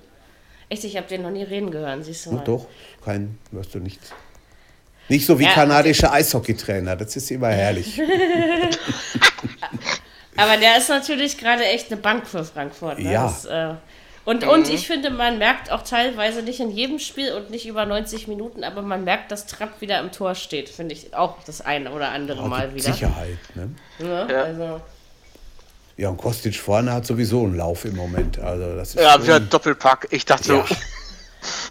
[0.69, 2.43] Echt, ich habe den noch nie reden gehört, siehst du mal.
[2.43, 2.65] Doch,
[3.03, 4.11] kein, hörst du nichts.
[5.09, 6.11] Nicht so wie ja, kanadische.
[6.11, 8.01] Eishockeytrainer, das ist immer herrlich.
[10.35, 12.99] Aber der ist natürlich gerade echt eine Bank für Frankfurt.
[12.99, 13.11] Ne?
[13.11, 13.23] Ja.
[13.23, 13.75] Das, äh,
[14.25, 14.49] und, mhm.
[14.49, 18.27] und ich finde, man merkt auch teilweise nicht in jedem Spiel und nicht über 90
[18.29, 21.91] Minuten, aber man merkt, dass Trapp wieder im Tor steht, finde ich auch das eine
[21.91, 22.93] oder andere oh, Mal wieder.
[22.93, 23.69] Sicherheit, ne?
[23.99, 24.43] Ja, ja.
[24.43, 24.81] Also,
[25.97, 28.39] ja, und Kostic vorne hat sowieso einen Lauf im Moment.
[28.39, 30.07] Also das ist ja, wieder Doppelpack.
[30.11, 30.65] Ich dachte so.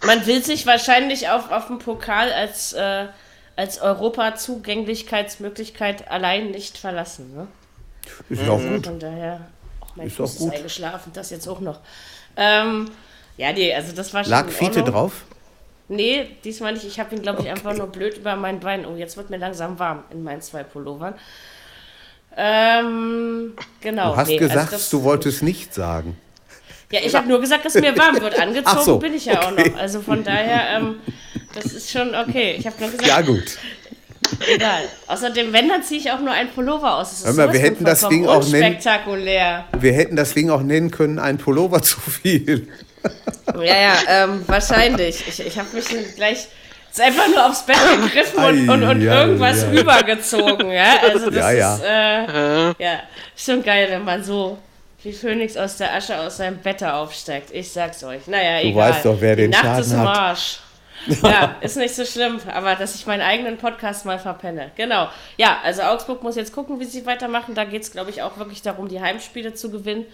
[0.05, 3.07] Man will sich wahrscheinlich auf, auf den Pokal als, äh,
[3.55, 7.33] als Europa-Zugänglichkeitsmöglichkeit allein nicht verlassen.
[7.35, 7.47] Ne?
[8.29, 8.49] Ist mhm.
[8.49, 8.85] auch gut.
[8.85, 9.47] Von daher,
[9.81, 10.53] oh, mein ist Fuß auch gut.
[10.53, 11.81] ist eingeschlafen, das jetzt auch noch.
[12.37, 12.89] Ähm,
[13.37, 14.31] ja, nee, also das war schon.
[14.31, 15.25] Lag Fiete drauf?
[15.89, 16.85] Nee, diesmal nicht.
[16.85, 17.55] Ich habe ihn, glaube ich, okay.
[17.55, 18.85] einfach nur blöd über mein Bein.
[18.85, 21.15] Oh, jetzt wird mir langsam warm in meinen zwei Pullovern.
[22.35, 24.11] Ähm, genau.
[24.11, 26.17] Du hast nee, also gesagt, also du wolltest nicht sagen.
[26.91, 28.39] Ja, ich habe nur gesagt, dass mir warm wird.
[28.41, 29.45] Angezogen so, bin ich ja okay.
[29.45, 29.79] auch noch.
[29.79, 30.95] Also von daher, ähm,
[31.55, 32.55] das ist schon okay.
[32.57, 33.07] Ich habe nur gesagt.
[33.07, 33.57] Ja, gut.
[34.47, 34.83] Egal.
[35.07, 37.09] Außerdem, wenn, dann ziehe ich auch nur ein Pullover aus.
[37.09, 38.77] Das ist Hör mal, wir hätten das Ding auch nennen.
[39.79, 42.67] Wir hätten das Ding auch nennen können, ein Pullover zu viel.
[43.55, 45.27] Ja, ja, ähm, wahrscheinlich.
[45.27, 46.47] Ich, ich habe mich gleich
[46.93, 49.69] ist einfach nur aufs Bett gegriffen und, und, und ja, irgendwas ja.
[49.69, 50.97] rübergezogen, ja.
[51.01, 51.75] Also das ja, ja.
[51.75, 52.99] ist äh, ja
[53.35, 54.59] schon geil, wenn man so
[55.01, 57.49] wie Phönix aus der Asche aus seinem Bett aufsteigt.
[57.51, 58.27] Ich sag's euch.
[58.27, 58.89] Naja, du egal.
[58.89, 60.59] Du weißt doch, wer den Die Nacht Schaden ist im Arsch.
[61.23, 64.71] ja, ist nicht so schlimm, aber dass ich meinen eigenen Podcast mal verpenne.
[64.77, 65.09] Genau.
[65.35, 67.55] Ja, also Augsburg muss jetzt gucken, wie sie weitermachen.
[67.55, 70.05] Da geht es, glaube ich, auch wirklich darum, die Heimspiele zu gewinnen.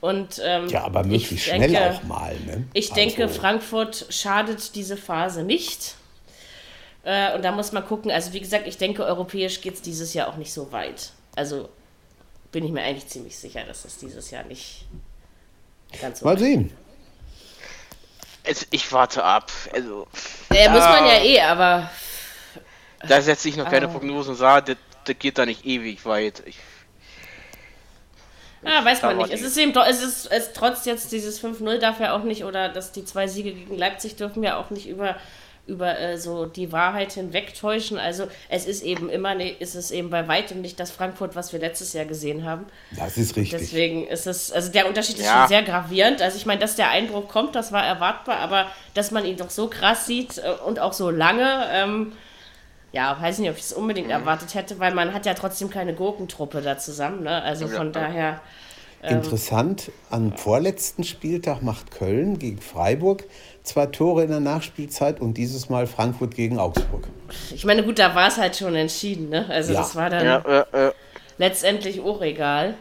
[0.00, 2.36] Und, ähm, ja, aber möglichst schnell auch mal.
[2.46, 2.64] Ne?
[2.74, 2.94] Ich also.
[2.96, 5.94] denke, Frankfurt schadet diese Phase nicht.
[7.04, 10.14] Äh, und da muss man gucken, also wie gesagt, ich denke, europäisch geht es dieses
[10.14, 11.12] Jahr auch nicht so weit.
[11.34, 11.68] Also
[12.52, 14.84] bin ich mir eigentlich ziemlich sicher, dass es dieses Jahr nicht
[16.00, 16.72] ganz so Mal sehen.
[18.44, 19.50] Also, ich warte ab.
[19.72, 20.06] Also,
[20.52, 21.90] ja, muss man ja eh, aber.
[23.06, 26.42] Da setze ich noch keine Prognosen und sage, das, das geht da nicht ewig weit.
[26.46, 26.58] Ich,
[28.64, 29.32] ja, weiß man nicht.
[29.32, 32.68] Es ist eben, es ist, es trotz jetzt dieses 5-0 darf ja auch nicht, oder
[32.68, 35.16] dass die zwei Siege gegen Leipzig dürfen ja auch nicht über
[35.66, 37.96] über äh, so die Wahrheit hinwegtäuschen.
[37.96, 41.52] Also es ist eben immer, ne, ist es eben bei weitem nicht das Frankfurt, was
[41.52, 42.66] wir letztes Jahr gesehen haben.
[42.96, 43.60] Das ist richtig.
[43.60, 45.40] Deswegen ist es, also der Unterschied ist ja.
[45.40, 46.20] schon sehr gravierend.
[46.20, 49.50] Also ich meine, dass der Einbruch kommt, das war erwartbar, aber dass man ihn doch
[49.50, 52.12] so krass sieht äh, und auch so lange, ähm,
[52.90, 54.14] ja, weiß nicht, ob ich es unbedingt mhm.
[54.14, 57.42] erwartet hätte, weil man hat ja trotzdem keine Gurkentruppe da zusammen, ne?
[57.42, 57.92] Also von ja.
[57.92, 58.40] daher
[59.02, 63.24] Ähm, Interessant, am vorletzten Spieltag macht Köln gegen Freiburg
[63.62, 67.08] zwei Tore in der Nachspielzeit und dieses Mal Frankfurt gegen Augsburg.
[67.54, 69.46] Ich meine, gut, da war es halt schon entschieden, ne?
[69.48, 69.80] Also ja.
[69.80, 70.92] das war dann ja, äh, äh.
[71.38, 72.74] letztendlich auch egal.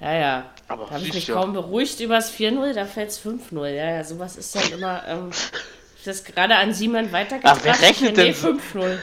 [0.00, 0.44] Ja, ja.
[0.68, 1.34] Aber da habe ich mich ja.
[1.34, 3.68] kaum beruhigt über das 4-0, da fällt es 5-0.
[3.68, 5.02] Ja, ja, sowas ist dann immer.
[5.08, 5.30] Ähm,
[6.08, 7.60] das gerade an Simon weitergebracht.
[7.60, 8.34] Ach, wer rechnet denn?
[8.34, 8.58] 5-0.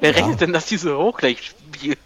[0.00, 1.54] wer rechnet denn, dass diese auch gleich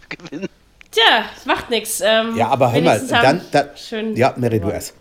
[0.09, 0.47] gewinnen?
[0.91, 2.01] Tja, es macht nichts.
[2.01, 4.93] Ähm, ja, aber hör mal, dann, dann schön ja, Mary, du erst.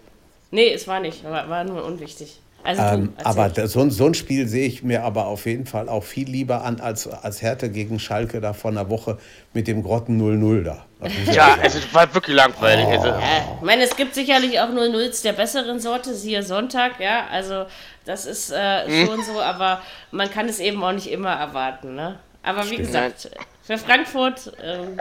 [0.50, 2.40] Nee, es war nicht, war, war nur unwichtig.
[2.64, 6.02] Also ähm, aber so, so, ein Spiel sehe ich mir aber auf jeden Fall auch
[6.02, 9.18] viel lieber an als, als Härte gegen Schalke da vor einer Woche
[9.54, 10.84] mit dem Grotten 0-0 da.
[11.32, 12.86] Ja, also es war wirklich langweilig.
[12.88, 12.92] Oh.
[12.92, 13.06] Also.
[13.08, 17.66] Ja, ich meine, es gibt sicherlich auch 0-0s der besseren Sorte, siehe Sonntag, ja, also
[18.04, 19.06] das ist äh, hm.
[19.06, 22.18] schon so, aber man kann es eben auch nicht immer erwarten, ne?
[22.42, 22.86] Aber wie Stimmt.
[22.86, 23.30] gesagt,
[23.62, 25.00] für Frankfurt ähm,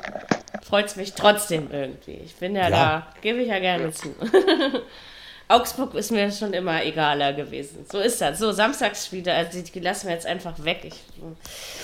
[0.61, 2.19] freut es mich trotzdem irgendwie.
[2.25, 2.69] Ich bin ja, ja.
[2.69, 4.13] da, gebe ich ja gerne zu.
[5.49, 7.85] Augsburg ist mir schon immer egaler gewesen.
[7.89, 8.39] So ist das.
[8.39, 10.81] So, Samstagsspiele, also die, lassen wir jetzt einfach weg.
[10.83, 10.95] Ich,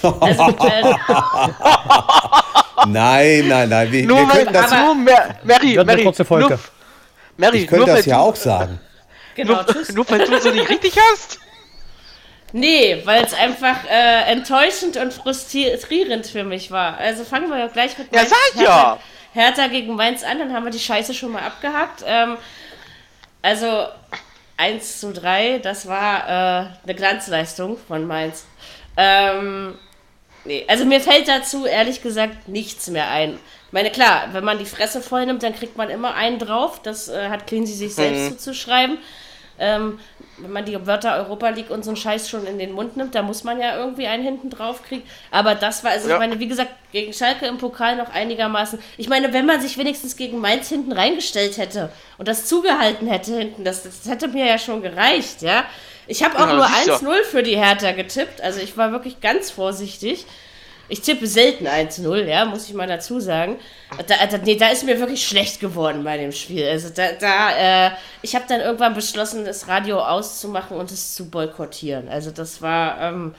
[0.02, 0.84] also, äh,
[2.88, 3.92] nein, nein, nein.
[3.92, 6.50] Wir, nur, wir können das nur Mary, Mary, kurze Folge.
[6.50, 6.60] Nur,
[7.38, 8.82] Mary, ich könnte das ja auch sagen.
[9.36, 9.94] Genau, nur, tschüss.
[9.94, 11.40] nur weil du so nicht richtig hast?
[12.52, 16.98] Nee, weil es einfach äh, enttäuschend und frustrierend für mich war.
[16.98, 19.00] Also fangen wir ja gleich mit ja, sag Hertha, ja.
[19.34, 22.04] Hertha gegen Mainz an, dann haben wir die Scheiße schon mal abgehakt.
[22.06, 22.38] Ähm,
[23.44, 23.86] also
[24.58, 28.46] 1 zu 3, das war äh, eine Glanzleistung von Mainz.
[28.98, 29.78] Ähm,
[30.46, 33.34] nee, also mir fällt dazu ehrlich gesagt nichts mehr ein.
[33.68, 36.82] Ich meine, klar, wenn man die Fresse voll nimmt, dann kriegt man immer einen drauf.
[36.82, 38.30] Das äh, hat Cleansy sich selbst mhm.
[38.30, 38.98] zuzuschreiben.
[39.60, 40.00] Ähm,
[40.44, 43.16] wenn man die Wörter Europa League und so einen Scheiß schon in den Mund nimmt,
[43.16, 45.04] da muss man ja irgendwie einen hinten drauf kriegen.
[45.32, 46.16] Aber das war, also ja.
[46.16, 48.80] ich meine, wie gesagt, gegen Schalke im Pokal noch einigermaßen.
[48.98, 53.38] Ich meine, wenn man sich wenigstens gegen Mainz hinten reingestellt hätte und das zugehalten hätte
[53.38, 55.66] hinten, das, das hätte mir ja schon gereicht, ja.
[56.06, 59.52] Ich habe auch ja, nur 1-0 für die Hertha getippt, also ich war wirklich ganz
[59.52, 60.26] vorsichtig.
[60.90, 63.58] Ich tippe selten 1-0, ja, muss ich mal dazu sagen.
[64.08, 66.68] Da, da, nee, da ist mir wirklich schlecht geworden bei dem Spiel.
[66.68, 67.92] Also da, da äh,
[68.22, 72.10] ich habe dann irgendwann beschlossen, das Radio auszumachen und es zu boykottieren.
[72.10, 73.34] Also das war, ähm,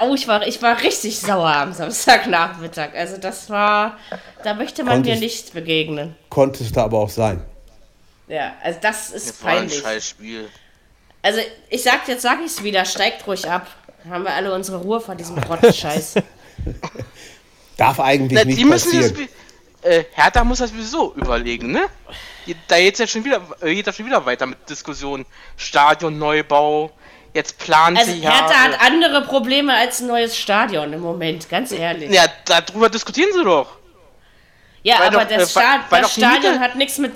[0.00, 2.94] oh, ich war, ich war richtig sauer am Samstagnachmittag.
[2.96, 3.96] Also das war,
[4.42, 6.16] da möchte man konntest, mir nicht begegnen.
[6.28, 7.40] Konntest du aber auch sein.
[8.26, 9.86] Ja, also das ist das peinlich.
[9.86, 10.48] Ein Spiel.
[11.22, 13.68] Also ich sag, jetzt sag ich's wieder, steigt ruhig ab.
[14.02, 16.16] Dann haben wir alle unsere Ruhe vor diesem Grottenscheiß.
[17.76, 19.28] Darf eigentlich Na, nicht passieren.
[19.82, 21.86] Das, äh, Hertha muss das sowieso überlegen, ne?
[22.68, 25.26] Da jetzt ja schon wieder, äh, geht das schon wieder weiter mit Diskussionen.
[25.56, 26.90] Stadion, Neubau,
[27.34, 28.30] jetzt planen also sie ja.
[28.30, 32.10] Hertha hat andere Probleme als ein neues Stadion im Moment, ganz ehrlich.
[32.10, 33.78] Ja, darüber diskutieren sie doch.
[34.82, 37.12] Ja, weil aber doch, das, äh, Sta weil, das Stadion hat nichts mit,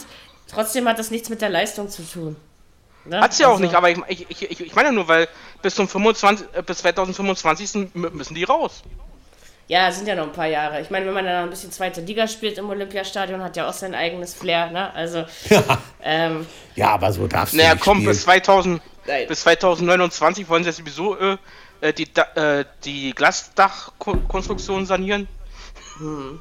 [0.50, 2.36] trotzdem hat das nichts mit der Leistung zu tun.
[3.04, 3.20] Ne?
[3.20, 5.28] Hat sie ja also, auch nicht, aber ich, ich, ich, ich meine nur, weil
[5.62, 8.82] bis zum 25, äh, bis 2025 müssen die raus.
[9.68, 10.80] Ja, sind ja noch ein paar Jahre.
[10.80, 13.68] Ich meine, wenn man dann noch ein bisschen zweite Liga spielt im Olympiastadion, hat ja
[13.68, 14.92] auch sein eigenes Flair, ne?
[14.94, 15.24] Also.
[15.50, 15.62] Ja,
[16.02, 18.80] ähm, ja aber so darfst du naja, nicht komm, bis, 2000,
[19.28, 21.36] bis 2029 wollen sie jetzt sowieso äh,
[21.82, 25.28] äh die, äh, die Glasdachkonstruktion sanieren.
[25.98, 26.40] Hm.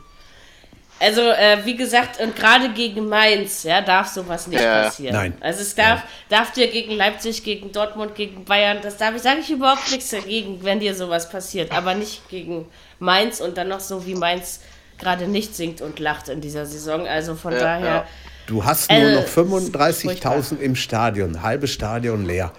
[1.00, 4.84] Also, äh, wie gesagt, und gerade gegen Mainz, ja, darf sowas nicht ja.
[4.84, 5.16] passieren.
[5.16, 5.38] Nein.
[5.42, 9.42] Also es darf, darf dir gegen Leipzig, gegen Dortmund, gegen Bayern, das darf ich, sage
[9.42, 12.68] ich überhaupt nichts dagegen, wenn dir sowas passiert, aber nicht gegen
[13.00, 14.62] Mainz und dann noch so wie Mainz
[14.98, 17.08] gerade nicht singt und lacht in dieser Saison.
[17.08, 17.86] Also von ja, daher.
[17.86, 18.08] Ja.
[18.48, 22.54] Du hast nur äh, noch 35.000 im Stadion, halbes Stadion leer.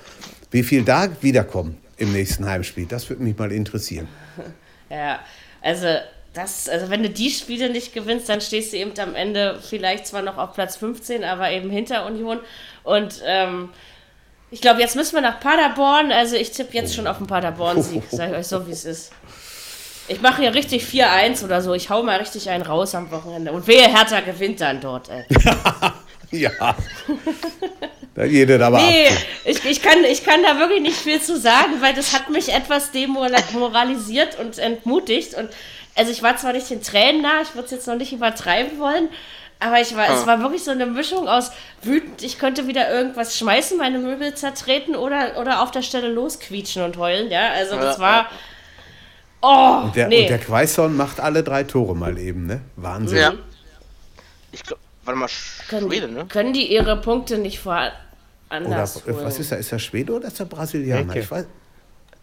[0.51, 2.87] Wie viel da wiederkommen im nächsten Heimspiel?
[2.87, 4.09] Das würde mich mal interessieren.
[4.91, 5.19] Ja,
[5.61, 5.87] also
[6.33, 10.07] das, also wenn du die Spiele nicht gewinnst, dann stehst du eben am Ende vielleicht
[10.07, 12.39] zwar noch auf Platz 15, aber eben hinter Union.
[12.85, 13.69] Und ähm,
[14.51, 16.13] ich glaube, jetzt müssen wir nach Paderborn.
[16.13, 19.13] Also ich tippe jetzt schon auf den Paderborn-Sieg, sag ich euch so, wie es ist.
[20.09, 21.75] Ich mache hier richtig 4-1 oder so.
[21.75, 23.53] Ich hau mal richtig einen raus am Wochenende.
[23.53, 25.25] Und wehe, Hertha gewinnt dann dort, ey.
[26.31, 26.51] ja.
[28.15, 29.09] da geht es aber Nee,
[29.45, 32.53] ich, ich, kann, ich kann da wirklich nicht viel zu sagen, weil das hat mich
[32.53, 35.35] etwas demoralisiert und entmutigt.
[35.35, 35.51] Und
[35.95, 38.79] also ich war zwar nicht den Tränen nah, ich würde es jetzt noch nicht übertreiben
[38.79, 39.11] wollen,
[39.61, 40.15] aber ich war, ah.
[40.15, 41.51] es war wirklich so eine Mischung aus
[41.83, 46.83] wütend, ich könnte wieder irgendwas schmeißen, meine Möbel zertreten oder, oder auf der Stelle losquietschen
[46.83, 47.51] und heulen, ja.
[47.51, 48.29] Also das war.
[49.41, 50.23] Oh, und der, nee.
[50.23, 52.61] und der Quaison macht alle drei Tore mal eben, ne?
[52.77, 53.19] Wahnsinn.
[53.19, 53.35] Ja.
[54.51, 55.29] Ich glaube, warte mal,
[55.69, 56.27] können Schwede, ne?
[56.27, 57.93] Können die ihre Punkte nicht vor
[58.49, 59.59] anders oder, Was ist er?
[59.59, 61.15] Ist er Schwede oder ist er Brasilianer?
[61.15, 61.47] Ich weiß,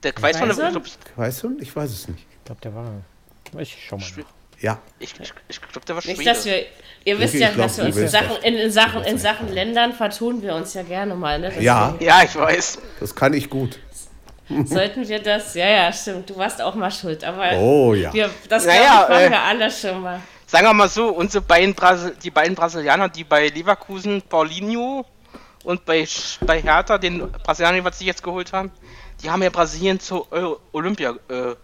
[0.03, 0.83] der Quaison?
[1.15, 1.57] Quaison?
[1.59, 2.25] Ich weiß es nicht.
[2.29, 2.91] Ich glaube, der war.
[3.59, 4.05] Ich schau mal.
[4.61, 4.79] Ja.
[4.99, 6.17] Ich, ich, ich glaube, der war Schwede.
[6.17, 6.65] Nicht, dass wir,
[7.03, 10.41] ihr wisst ja, dass wir uns in Sachen, in, in, Sachen, in Sachen Ländern vertun
[10.41, 11.39] wir uns ja gerne mal.
[11.39, 11.51] Ne?
[11.61, 11.95] ja.
[11.99, 12.79] ja, ich weiß.
[12.99, 13.79] Das kann ich gut.
[14.65, 18.13] Sollten wir das, ja, ja, stimmt, du warst auch mal schuld, aber oh, ja.
[18.13, 20.21] wir, das naja, machen äh, wir alle schon mal.
[20.45, 25.05] Sagen wir mal so, unsere beiden Brasil die beiden Brasilianer, die bei Leverkusen Paulinho
[25.63, 26.07] und bei,
[26.41, 28.71] bei Hertha, den Brasilianer, was sie jetzt geholt haben,
[29.23, 30.27] die haben ja Brasilien zur
[30.71, 31.55] Olympia äh,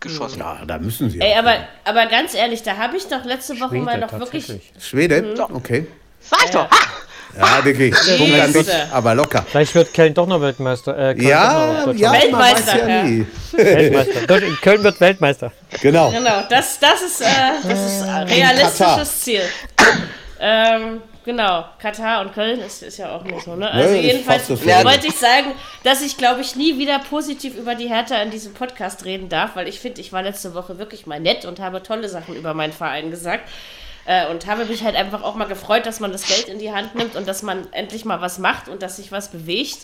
[0.00, 0.40] geschossen.
[0.40, 1.20] Ja, da müssen sie.
[1.20, 4.52] Ey, aber, aber ganz ehrlich, da habe ich doch letzte Woche Schwede, mal noch wirklich.
[4.78, 5.22] Schwede?
[5.22, 5.56] Mhm.
[5.56, 5.86] Okay.
[6.20, 6.68] Sag ich doch.
[7.38, 9.44] Ja, Diggi, Punkt aber locker.
[9.48, 10.96] Vielleicht wird Köln doch noch Weltmeister.
[10.96, 12.88] Äh, ja, ja, Weltmeister.
[12.88, 13.24] Ja ja.
[13.52, 14.40] Weltmeister.
[14.62, 15.52] Köln wird Weltmeister.
[15.80, 16.10] Genau.
[16.10, 17.24] Genau, das, das ist, äh,
[17.62, 19.42] das ist ein realistisches Ziel.
[20.40, 23.68] Ähm, Genau, Katar und Köln ist, ist ja auch nicht so, ne?
[23.68, 25.46] Also nee, jedenfalls wollte ich sagen,
[25.82, 29.56] dass ich, glaube ich, nie wieder positiv über die Hertha in diesem Podcast reden darf,
[29.56, 32.54] weil ich finde, ich war letzte Woche wirklich mal nett und habe tolle Sachen über
[32.54, 33.48] meinen Verein gesagt.
[34.06, 36.72] Äh, und habe mich halt einfach auch mal gefreut, dass man das Geld in die
[36.72, 39.78] Hand nimmt und dass man endlich mal was macht und dass sich was bewegt.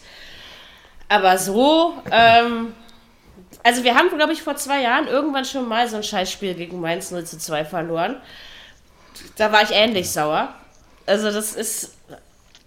[1.08, 2.72] Aber so, ähm,
[3.64, 6.80] also wir haben, glaube ich, vor zwei Jahren irgendwann schon mal so ein Scheißspiel gegen
[6.80, 8.16] Mainz 0 zu 2 verloren.
[9.37, 10.54] Da war ich ähnlich sauer.
[11.04, 11.92] Also das ist,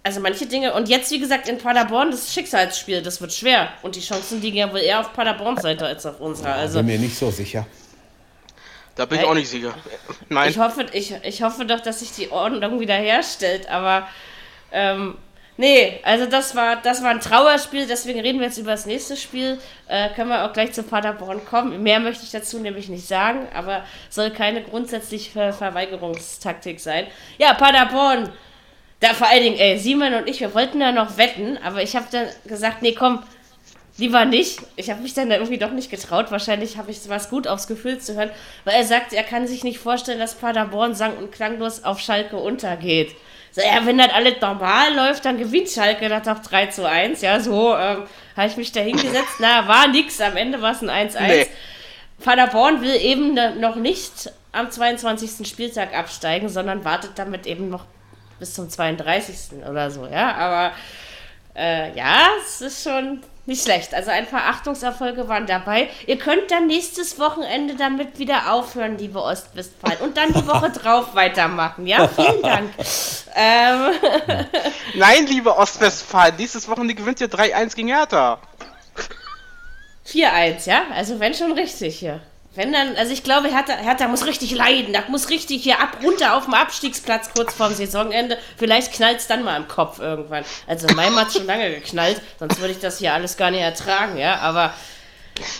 [0.02, 3.70] also manche Dinge, und jetzt wie gesagt in Paderborn, das Schicksalsspiel, das wird schwer.
[3.82, 6.54] Und die Chancen liegen ja wohl eher auf Paderborns Seite als auf unserer.
[6.54, 7.66] Also, bin mir nicht so sicher.
[8.96, 9.74] Da bin ich auch nicht sicher.
[10.30, 10.50] Nein.
[10.50, 14.08] Ich hoffe, ich, ich hoffe doch, dass sich die Ordnung wieder herstellt, aber
[14.72, 15.18] ähm,
[15.58, 19.18] nee, also das war, das war ein Trauerspiel, deswegen reden wir jetzt über das nächste
[19.18, 19.58] Spiel.
[19.86, 21.82] Äh, können wir auch gleich zu Paderborn kommen.
[21.82, 27.06] Mehr möchte ich dazu nämlich nicht sagen, aber soll keine grundsätzliche Verweigerungstaktik sein.
[27.36, 28.32] Ja, Paderborn.
[29.00, 31.94] Da vor allen Dingen, ey, Simon und ich, wir wollten da noch wetten, aber ich
[31.94, 33.22] habe dann gesagt, nee, komm,
[33.98, 34.60] lieber nicht.
[34.76, 36.30] Ich habe mich dann irgendwie doch nicht getraut.
[36.30, 38.30] Wahrscheinlich habe ich was gut aufs Gefühl zu hören,
[38.64, 42.36] weil er sagt, er kann sich nicht vorstellen, dass Paderborn sang- und klanglos auf Schalke
[42.36, 43.14] untergeht.
[43.52, 47.22] So, ja, wenn das alles normal läuft, dann gewinnt Schalke das doch 3 zu 1.
[47.22, 48.02] Ja, so ähm,
[48.36, 49.36] habe ich mich da hingesetzt.
[49.38, 50.20] Na, war nix.
[50.20, 51.26] Am Ende war es ein 1-1.
[51.26, 51.46] Nee.
[52.22, 55.46] Paderborn will eben noch nicht am 22.
[55.48, 57.84] Spieltag absteigen, sondern wartet damit eben noch
[58.38, 59.64] bis zum 32.
[59.68, 60.34] oder so, ja.
[60.34, 60.72] Aber
[61.54, 63.94] äh, ja, es ist schon nicht schlecht.
[63.94, 65.88] Also ein paar Achtungserfolge waren dabei.
[66.06, 69.98] Ihr könnt dann nächstes Wochenende damit wieder aufhören, liebe Ostwestfalen.
[70.00, 71.86] Und dann die Woche drauf weitermachen.
[71.86, 72.70] Ja, vielen Dank.
[73.34, 73.92] ähm.
[74.94, 78.38] Nein, liebe Ostwestfalen, nächstes Wochenende gewinnt ihr 3-1 gegen Hertha.
[80.06, 80.82] 4-1, ja?
[80.94, 82.20] Also wenn schon richtig hier.
[82.56, 84.92] Wenn dann, also ich glaube, Hertha, Hertha muss richtig leiden.
[84.92, 88.38] Da muss richtig hier ab, runter auf dem Abstiegsplatz kurz vorm Saisonende.
[88.56, 90.44] Vielleicht knallt es dann mal im Kopf irgendwann.
[90.66, 94.16] Also mein hat schon lange geknallt, sonst würde ich das hier alles gar nicht ertragen,
[94.16, 94.36] ja.
[94.36, 94.72] Aber.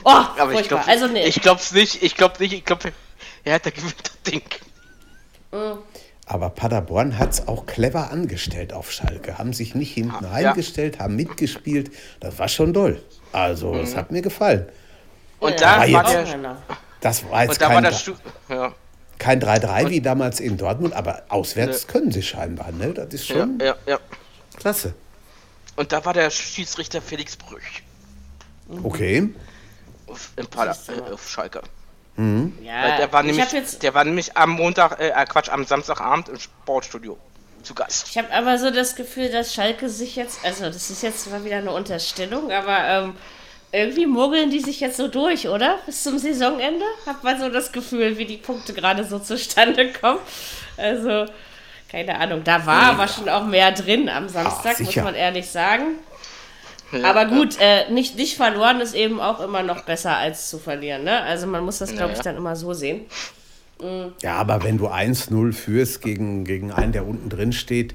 [0.05, 1.27] Oh, aber ich glaube also, nee.
[1.27, 2.93] Ich glaub's nicht, ich glaube nicht, ich glaube,
[3.45, 4.43] Hertha gewinnt das Ding.
[5.53, 5.79] Mhm.
[6.29, 9.39] Aber Paderborn hat es auch clever angestellt auf Schalke.
[9.39, 10.31] Haben sich nicht hinten ja.
[10.31, 11.93] reingestellt, haben mitgespielt.
[12.19, 13.01] Das war schon doll.
[13.33, 13.97] Also, es mhm.
[13.97, 14.67] hat mir gefallen.
[15.39, 16.37] Und ja, da war jetzt,
[17.01, 17.85] das war jetzt kein,
[18.49, 18.75] ja.
[19.19, 21.93] kein 3-3 wie damals in Dortmund, aber auswärts ne.
[21.93, 22.95] können sie scheinbar, ne?
[22.95, 23.99] Das ist schon ja, ja,
[24.57, 24.95] klasse.
[25.77, 27.83] Und da war der Schiedsrichter Felix Brüch.
[28.83, 29.29] Okay.
[30.07, 31.63] Auf, Pala, äh, auf Schalke.
[32.17, 32.59] Mhm.
[32.63, 36.39] Ja, der war, nämlich, der war nämlich am Montag, äh, äh, Quatsch, am Samstagabend im
[36.39, 37.19] Sportstudio
[37.63, 38.09] zu Gast.
[38.09, 41.45] Ich habe aber so das Gefühl, dass Schalke sich jetzt, also das ist jetzt mal
[41.45, 43.17] wieder eine Unterstellung, aber ähm,
[43.73, 45.79] irgendwie mogeln die sich jetzt so durch, oder?
[45.87, 46.85] Bis zum Saisonende?
[47.05, 50.21] Hat man so das Gefühl, wie die Punkte gerade so zustande kommen.
[50.77, 51.27] Also,
[51.91, 52.43] keine Ahnung.
[52.45, 52.91] Da war ja.
[52.91, 55.99] aber schon auch mehr drin am Samstag, Ach, muss man ehrlich sagen.
[56.93, 60.59] Ja, aber gut, äh, nicht, nicht verloren ist eben auch immer noch besser als zu
[60.59, 61.05] verlieren.
[61.05, 61.21] Ne?
[61.23, 63.07] Also man muss das, glaube ich, dann immer so sehen.
[63.81, 64.13] Mhm.
[64.23, 67.95] Ja, aber wenn du 1-0 führst gegen, gegen einen, der unten drin steht,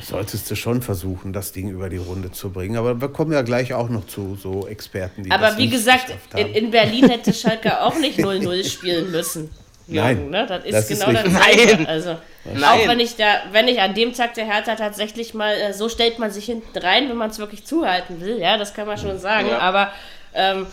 [0.00, 2.76] solltest du schon versuchen, das Ding über die Runde zu bringen.
[2.76, 6.14] Aber wir kommen ja gleich auch noch zu so Experten, die Aber das wie gesagt,
[6.34, 9.50] in, in, Berlin hätte Schalke auch nicht 0-0 spielen müssen.
[9.86, 10.46] Jürgen, Nein, ne?
[10.46, 11.88] das ist das genau ist das Gleiche.
[11.88, 12.64] Also, Nein.
[12.64, 15.88] Auch wenn ich da, wenn ich an dem Tag der Hertha tatsächlich mal, äh, so
[15.88, 18.98] stellt man sich hinten rein, wenn man es wirklich zuhalten will, ja, das kann man
[18.98, 19.48] schon sagen.
[19.48, 19.58] Ja.
[19.58, 19.92] Aber
[20.34, 20.66] ähm,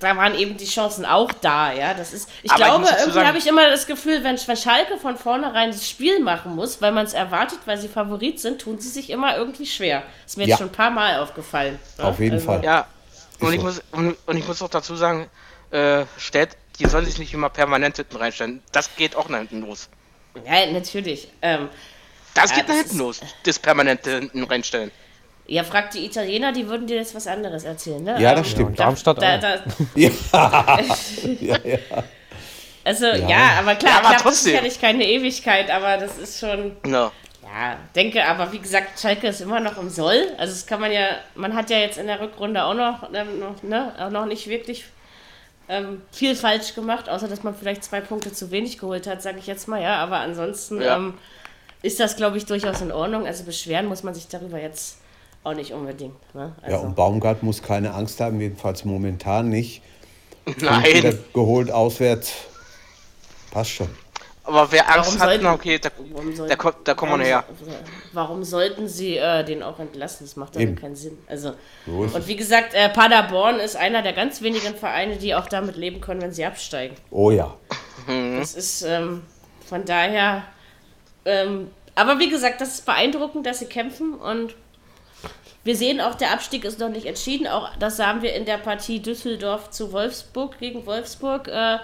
[0.00, 1.94] da waren eben die Chancen auch da, ja.
[1.94, 4.96] Das ist, ich Aber glaube, ich irgendwie habe ich immer das Gefühl, wenn, wenn Schalke
[4.98, 8.78] von vornherein das Spiel machen muss, weil man es erwartet, weil sie Favorit sind, tun
[8.78, 10.02] sie sich immer irgendwie schwer.
[10.26, 10.50] Ist mir ja.
[10.50, 11.78] jetzt schon ein paar Mal aufgefallen.
[11.98, 12.46] Auf jeden also.
[12.46, 12.64] Fall.
[12.64, 12.86] Ja.
[13.40, 15.28] Und ich, muss, und, und, ich muss auch dazu sagen,
[15.70, 18.62] äh, Städt, die sollen sich nicht immer permanent hinten reinstellen.
[18.72, 19.88] Das geht auch nach hinten los.
[20.44, 21.28] Ja, natürlich.
[21.42, 21.68] Ähm,
[22.34, 24.90] das geht nach hinten los, das permanente hinten reinstellen.
[25.50, 28.20] Ja, fragt die Italiener, die würden dir jetzt was anderes erzählen, ne?
[28.20, 28.78] Ja, das ähm, stimmt.
[28.78, 29.54] Darmstadt da, da,
[29.94, 30.10] ja.
[31.40, 31.78] ja, ja.
[32.84, 34.52] Also ja, ja aber klar, ja, aber klar, trotzdem.
[34.52, 36.76] sicherlich keine Ewigkeit, aber das ist schon.
[36.86, 37.10] No.
[37.42, 40.26] Ja, denke, aber wie gesagt, Schalke ist immer noch im Soll.
[40.36, 43.38] Also das kann man ja, man hat ja jetzt in der Rückrunde auch noch, ähm,
[43.40, 44.84] noch, ne, auch noch nicht wirklich
[45.70, 49.38] ähm, viel falsch gemacht, außer dass man vielleicht zwei Punkte zu wenig geholt hat, sage
[49.38, 49.96] ich jetzt mal, ja.
[49.96, 50.96] Aber ansonsten ja.
[50.96, 51.14] ähm,
[51.80, 53.26] ist das, glaube ich, durchaus in Ordnung.
[53.26, 54.98] Also beschweren muss man sich darüber jetzt
[55.48, 56.34] auch nicht unbedingt.
[56.34, 56.54] Ne?
[56.62, 56.76] Also.
[56.76, 59.82] Ja, und Baumgart muss keine Angst haben, jedenfalls momentan nicht.
[60.60, 61.18] Nein.
[61.32, 62.32] Geholt auswärts.
[63.50, 63.88] Passt schon.
[64.44, 65.90] Aber wer Angst warum hat, sollten, okay, da,
[66.34, 67.44] sollten, da, kommt, da kommt man her.
[68.14, 70.24] Warum sollten sie äh, den auch entlassen?
[70.26, 71.18] Das macht ja keinen Sinn.
[71.26, 71.52] Also,
[71.86, 76.00] und wie gesagt, äh, Paderborn ist einer der ganz wenigen Vereine, die auch damit leben
[76.00, 76.96] können, wenn sie absteigen.
[77.10, 77.54] Oh ja.
[78.38, 79.22] Das ist ähm,
[79.66, 80.44] von daher.
[81.26, 84.54] Ähm, aber wie gesagt, das ist beeindruckend, dass sie kämpfen und
[85.68, 87.46] wir sehen auch, der Abstieg ist noch nicht entschieden.
[87.46, 91.46] Auch das sahen wir in der Partie Düsseldorf zu Wolfsburg gegen Wolfsburg.
[91.46, 91.76] Äh,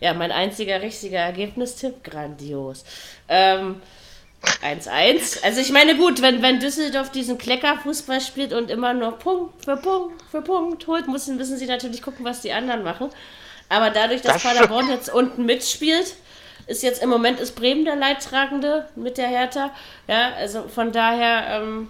[0.00, 2.86] ja, mein einziger richtiger Ergebnistipp, grandios.
[3.28, 3.82] Ähm,
[4.64, 5.44] 1-1.
[5.44, 9.76] Also ich meine, gut, wenn, wenn Düsseldorf diesen Kleckerfußball spielt und immer nur Punkt für
[9.76, 13.10] Punkt für Punkt holt, müssen, müssen sie natürlich gucken, was die anderen machen.
[13.68, 16.14] Aber dadurch, dass das Paderborn jetzt unten mitspielt,
[16.68, 19.72] ist jetzt im Moment ist Bremen der Leidtragende mit der Hertha.
[20.08, 21.88] Ja, also von daher ähm,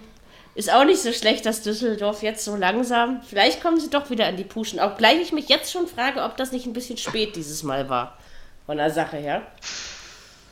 [0.57, 3.21] ist auch nicht so schlecht, dass Düsseldorf jetzt so langsam.
[3.21, 4.79] Vielleicht kommen sie doch wieder in die Puschen.
[4.79, 7.89] Auch gleich ich mich jetzt schon frage, ob das nicht ein bisschen spät dieses Mal
[7.89, 8.17] war.
[8.65, 9.43] Von der Sache her.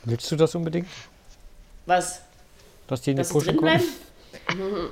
[0.04, 0.86] Willst du das unbedingt?
[1.86, 2.20] Was?
[2.86, 3.82] Dass die in die dass Puschen kommen?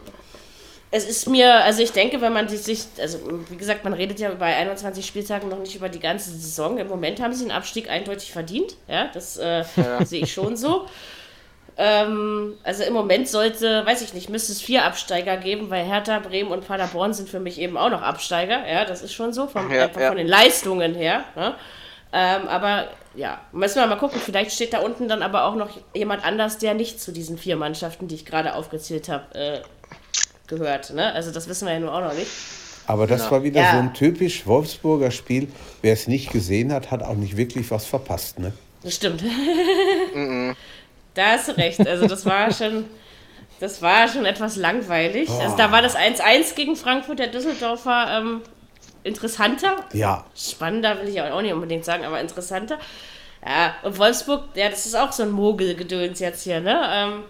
[0.91, 3.19] Es ist mir, also ich denke, wenn man sich, also
[3.51, 6.79] wie gesagt, man redet ja bei 21 Spieltagen noch nicht über die ganze Saison.
[6.79, 8.77] Im Moment haben sie den Abstieg eindeutig verdient.
[8.87, 10.05] Ja, das äh, ja.
[10.05, 10.87] sehe ich schon so.
[11.77, 16.21] Ähm, also im Moment sollte, weiß ich nicht, müsste es vier Absteiger geben, weil Hertha,
[16.21, 18.67] Bremen und Paderborn sind für mich eben auch noch Absteiger.
[18.69, 20.09] Ja, das ist schon so, vom, ja, einfach ja.
[20.09, 21.25] von den Leistungen her.
[21.35, 21.55] Ne?
[22.13, 24.21] Ähm, aber ja, müssen wir mal gucken.
[24.25, 27.57] Vielleicht steht da unten dann aber auch noch jemand anders, der nicht zu diesen vier
[27.57, 29.61] Mannschaften, die ich gerade aufgezählt habe, äh,
[30.47, 30.93] gehört.
[30.93, 31.13] Ne?
[31.13, 32.31] Also das wissen wir ja nur auch noch nicht.
[32.87, 33.33] Aber das genau.
[33.33, 33.73] war wieder ja.
[33.73, 35.49] so ein typisch Wolfsburger Spiel.
[35.83, 38.39] Wer es nicht gesehen hat, hat auch nicht wirklich was verpasst.
[38.39, 38.53] Ne?
[38.83, 39.25] Das stimmt.
[41.15, 41.87] Da hast du recht.
[41.87, 42.87] Also das war schon,
[43.61, 45.29] das war schon etwas langweilig.
[45.31, 45.41] Oh.
[45.41, 48.43] Also da war das 1-1 gegen Frankfurt, der Düsseldorfer, ähm,
[49.05, 49.77] interessanter.
[49.93, 50.25] Ja.
[50.37, 52.79] Spannender will ich auch nicht unbedingt sagen, aber interessanter.
[53.47, 56.81] Ja, und Wolfsburg, ja, das ist auch so ein Mogelgedöns jetzt hier, ne?
[56.91, 57.25] Ähm,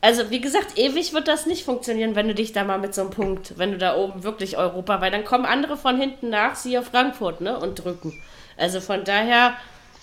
[0.00, 3.02] also, wie gesagt, ewig wird das nicht funktionieren, wenn du dich da mal mit so
[3.02, 6.56] einem Punkt, wenn du da oben wirklich Europa, weil dann kommen andere von hinten nach,
[6.56, 7.56] siehe Frankfurt, ne?
[7.56, 8.20] Und drücken.
[8.56, 9.54] Also von daher.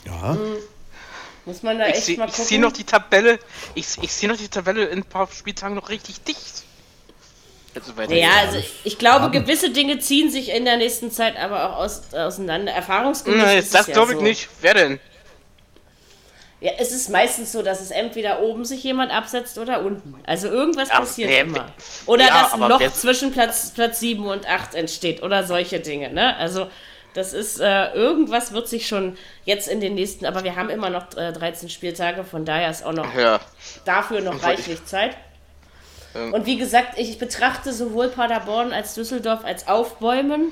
[0.05, 0.34] Ja.
[0.34, 0.55] Mh, hm,
[1.49, 2.41] muss man da ich echt seh, mal gucken?
[2.43, 3.39] Ich sehe noch die Tabelle,
[3.73, 6.63] ich, ich sehe noch die Tabelle in ein paar Spieltagen noch richtig dicht.
[7.73, 9.31] Also ja, also ich glaube, haben.
[9.31, 12.71] gewisse Dinge ziehen sich in der nächsten Zeit aber auch aus, auseinander.
[12.71, 13.41] Erfahrungsgemäß.
[13.41, 14.23] Nein, das ja glaube ich so.
[14.23, 14.49] nicht.
[14.61, 14.99] Wer denn?
[16.61, 20.15] Ja, es ist meistens so, dass es entweder oben sich jemand absetzt oder unten.
[20.25, 21.67] Also irgendwas ja, passiert nee, immer.
[22.05, 26.11] Oder ja, dass ein Loch zwischen Platz, Platz 7 und 8 entsteht oder solche Dinge.
[26.11, 26.35] Ne?
[26.37, 26.67] Also
[27.14, 30.89] das ist, äh, irgendwas wird sich schon jetzt in den nächsten, aber wir haben immer
[30.89, 33.39] noch äh, 13 Spieltage, von daher ist auch noch ja.
[33.86, 35.18] dafür noch reichlich Zeit.
[36.16, 36.34] Ähm.
[36.34, 40.51] Und wie gesagt, ich betrachte sowohl Paderborn als Düsseldorf als Aufbäumen,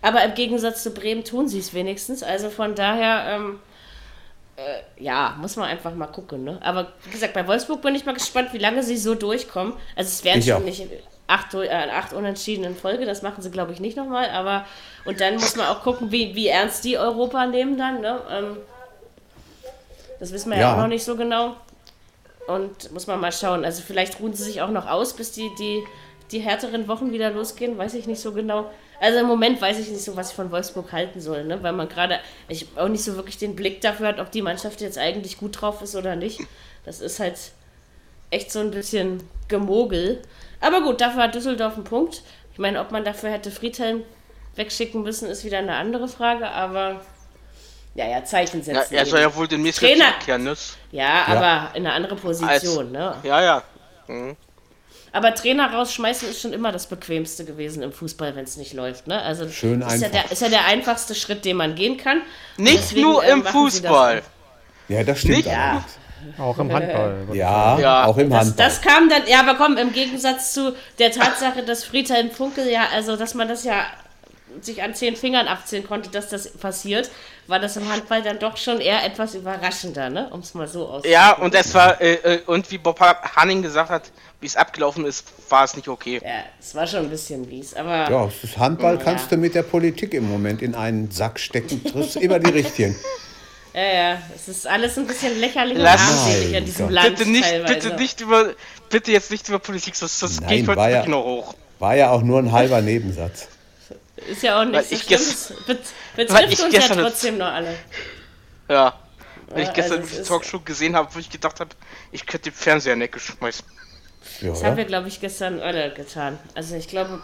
[0.00, 2.22] aber im Gegensatz zu Bremen tun sie es wenigstens.
[2.22, 3.60] Also von daher, ähm,
[4.56, 6.44] äh, ja, muss man einfach mal gucken.
[6.44, 6.58] Ne?
[6.62, 9.74] Aber wie gesagt, bei Wolfsburg bin ich mal gespannt, wie lange sie so durchkommen.
[9.96, 10.86] Also es werden schon nicht
[11.28, 14.66] acht, äh, acht Unentschieden in Folge, das machen sie, glaube ich, nicht nochmal, aber
[15.04, 18.20] und dann muss man auch gucken, wie, wie ernst die Europa nehmen dann, ne?
[18.30, 18.56] Ähm,
[20.18, 20.62] das wissen wir ja.
[20.62, 21.56] ja auch noch nicht so genau.
[22.48, 23.64] Und muss man mal schauen.
[23.64, 25.84] Also vielleicht ruhen sie sich auch noch aus, bis die, die,
[26.30, 28.70] die härteren Wochen wieder losgehen, weiß ich nicht so genau.
[29.00, 31.62] Also im Moment weiß ich nicht so, was ich von Wolfsburg halten soll, ne?
[31.62, 32.18] weil man gerade
[32.48, 35.60] ich auch nicht so wirklich den Blick dafür hat, ob die Mannschaft jetzt eigentlich gut
[35.60, 36.40] drauf ist oder nicht.
[36.84, 37.38] Das ist halt
[38.30, 40.22] echt so ein bisschen Gemogel.
[40.60, 42.22] Aber gut, dafür hat Düsseldorf einen Punkt.
[42.52, 44.02] Ich meine, ob man dafür hätte Friedhelm
[44.56, 47.00] wegschicken müssen, ist wieder eine andere Frage, aber
[47.94, 48.94] ja, ja, Zeichen setzen.
[48.94, 50.54] Ja, er soll ja wohl den Trainer zurückkehren, ne?
[50.92, 51.70] Ja, aber ja.
[51.74, 52.48] in eine andere Position,
[52.86, 53.14] Als, ne?
[53.22, 53.62] Ja, ja.
[54.06, 54.36] Mhm.
[55.10, 59.06] Aber Trainer rausschmeißen ist schon immer das bequemste gewesen im Fußball, wenn es nicht läuft,
[59.06, 59.22] ne?
[59.22, 62.22] Also Schön ist, ja der, ist ja der einfachste Schritt, den man gehen kann.
[62.56, 64.22] Nicht deswegen, nur im äh, Fußball.
[64.88, 65.38] Ja, das stimmt.
[65.38, 65.84] Nicht, ja.
[66.38, 67.26] Auch im Handball.
[67.32, 68.54] ja, ja, auch im Handball.
[68.56, 72.68] Das, das, kam dann, ja, aber komm, im Gegensatz zu der Tatsache, dass Friedhelm Funkel
[72.68, 73.86] ja, also dass man das ja
[74.60, 77.10] sich an zehn Fingern abzählen konnte, dass das passiert,
[77.46, 80.28] war das im Handball dann doch schon eher etwas überraschender, ne?
[80.30, 81.10] Um es mal so auszudrücken.
[81.10, 84.10] Ja, und es war, äh, äh, und wie Bob Hanning gesagt hat,
[84.40, 86.20] wie es abgelaufen ist, war es nicht okay.
[86.22, 88.10] Ja, es war schon ein bisschen mies, aber.
[88.10, 89.02] Ja, das Handball ja.
[89.02, 92.96] kannst du mit der Politik im Moment in einen Sack stecken, triffst immer die richtigen.
[93.74, 97.16] Ja, ja, es ist alles ein bisschen lächerlich Lass und armselig in diesem Land.
[97.16, 98.54] Bitte nicht, bitte nicht über,
[98.88, 101.54] bitte jetzt nicht über Politik, das, das Nein, geht heute ja, noch hoch.
[101.78, 103.48] War ja auch nur ein halber Nebensatz.
[104.28, 105.20] Ist ja auch nicht Weil so schlimm.
[105.20, 105.52] Es
[106.16, 107.76] betrifft uns ja trotzdem noch alle.
[108.68, 108.94] Ja.
[109.50, 111.70] Wenn ich gestern also die Talkshow gesehen habe, wo ich gedacht habe,
[112.12, 113.64] ich könnte den Fernseher in die Ecke schmeißen.
[114.40, 114.50] Ja.
[114.50, 116.38] Das haben wir, glaube ich, gestern alle getan.
[116.54, 117.22] Also ich glaube,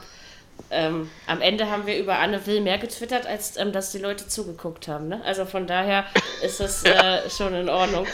[0.71, 4.27] ähm, am Ende haben wir über Anne Will mehr getwittert, als ähm, dass die Leute
[4.29, 5.09] zugeguckt haben.
[5.09, 5.21] Ne?
[5.25, 6.07] Also von daher
[6.43, 8.07] ist das äh, schon in Ordnung.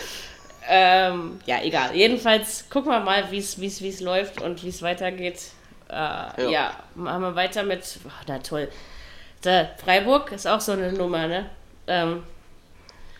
[0.68, 1.94] Ähm, ja, egal.
[1.94, 5.40] Jedenfalls gucken wir mal, wie es läuft und wie es weitergeht.
[5.88, 6.50] Äh, ja.
[6.50, 6.76] ja.
[6.94, 7.82] machen wir weiter mit.
[8.04, 8.68] Oh, na toll.
[9.42, 11.46] Der Freiburg ist auch so eine Nummer, ne?
[11.86, 12.22] Ähm,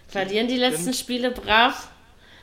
[0.07, 1.89] verlieren die letzten Spiele brav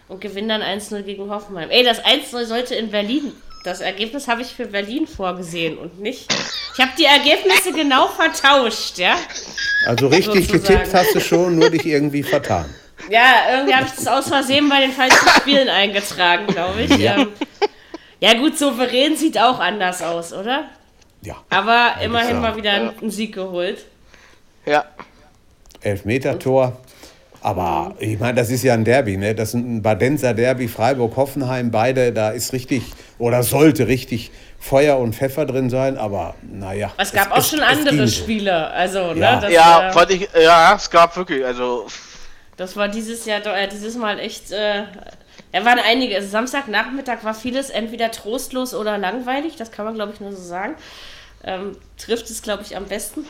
[0.07, 1.69] und gewinnen dann 1-0 gegen Hoffenheim.
[1.69, 3.33] Ey, das 1-0 sollte in Berlin.
[3.67, 6.33] Das Ergebnis habe ich für Berlin vorgesehen und nicht.
[6.73, 9.17] Ich habe die Ergebnisse genau vertauscht, ja?
[9.85, 10.79] Also richtig sozusagen.
[10.79, 12.73] getippt hast du schon, nur dich irgendwie vertan.
[13.09, 16.97] Ja, irgendwie habe ich das aus Versehen bei den falschen Spielen eingetragen, glaube ich.
[16.97, 17.17] Ja.
[17.17, 17.27] Ähm,
[18.21, 20.69] ja, gut, souverän sieht auch anders aus, oder?
[21.21, 21.35] Ja.
[21.49, 23.83] Aber immerhin mal wieder einen Sieg geholt.
[24.65, 24.85] Ja.
[25.81, 26.77] Elfmeter-Tor.
[27.41, 29.35] Aber ich meine, das ist ja ein Derby, ne?
[29.35, 32.83] Das ist ein Badenser Derby, Freiburg-Hoffenheim, beide, da ist richtig
[33.19, 36.91] oder sollte richtig Feuer und Pfeffer drin sein, aber naja.
[36.97, 39.35] Es gab es, auch schon es, andere Spiele, also, ne, ja.
[39.35, 39.41] ne?
[39.41, 41.87] Das, ja, äh, ich, ja, es gab wirklich, also.
[42.57, 44.51] Das war dieses Jahr, äh, dieses Mal echt.
[44.51, 44.83] Äh,
[45.51, 46.15] da waren einige.
[46.15, 50.41] Also Samstagnachmittag war vieles entweder trostlos oder langweilig, das kann man, glaube ich, nur so
[50.41, 50.75] sagen.
[51.43, 53.25] Ähm, trifft es, glaube ich, am besten.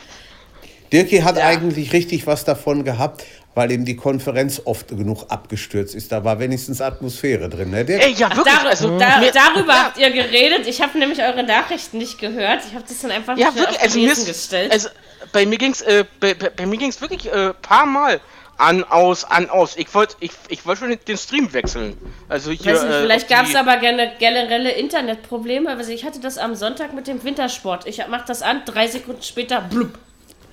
[0.91, 1.45] Dirki hat ja.
[1.45, 3.23] eigentlich richtig was davon gehabt,
[3.57, 6.11] weil eben die Konferenz oft genug abgestürzt ist.
[6.11, 7.71] Da war wenigstens Atmosphäre drin.
[7.71, 7.79] Ne?
[7.87, 8.53] Ey, ja, wirklich.
[8.55, 9.85] Ach, dar also, da, darüber ja.
[9.85, 10.67] habt ihr geredet.
[10.67, 12.61] Ich habe nämlich eure Nachrichten nicht gehört.
[12.67, 14.71] Ich habe das dann einfach ja, wirklich, also mir gestellt.
[14.71, 14.89] Also,
[15.31, 18.21] bei mir ging es äh, bei, bei, mir ging's wirklich ein äh, paar Mal
[18.59, 19.75] an, aus, an, aus.
[19.75, 21.97] Ich wollte ich, ich wollt schon den Stream wechseln.
[22.29, 25.67] Also hier, nicht, äh, vielleicht gab es aber gerne, generelle Internetprobleme.
[25.71, 27.87] Also ich hatte das am Sonntag mit dem Wintersport.
[27.87, 29.97] Ich mach das an, drei Sekunden später, blub.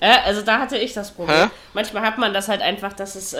[0.05, 1.35] Ja, also da hatte ich das Problem.
[1.35, 1.49] Hä?
[1.73, 3.33] Manchmal hat man das halt einfach, dass es.
[3.33, 3.39] Äh,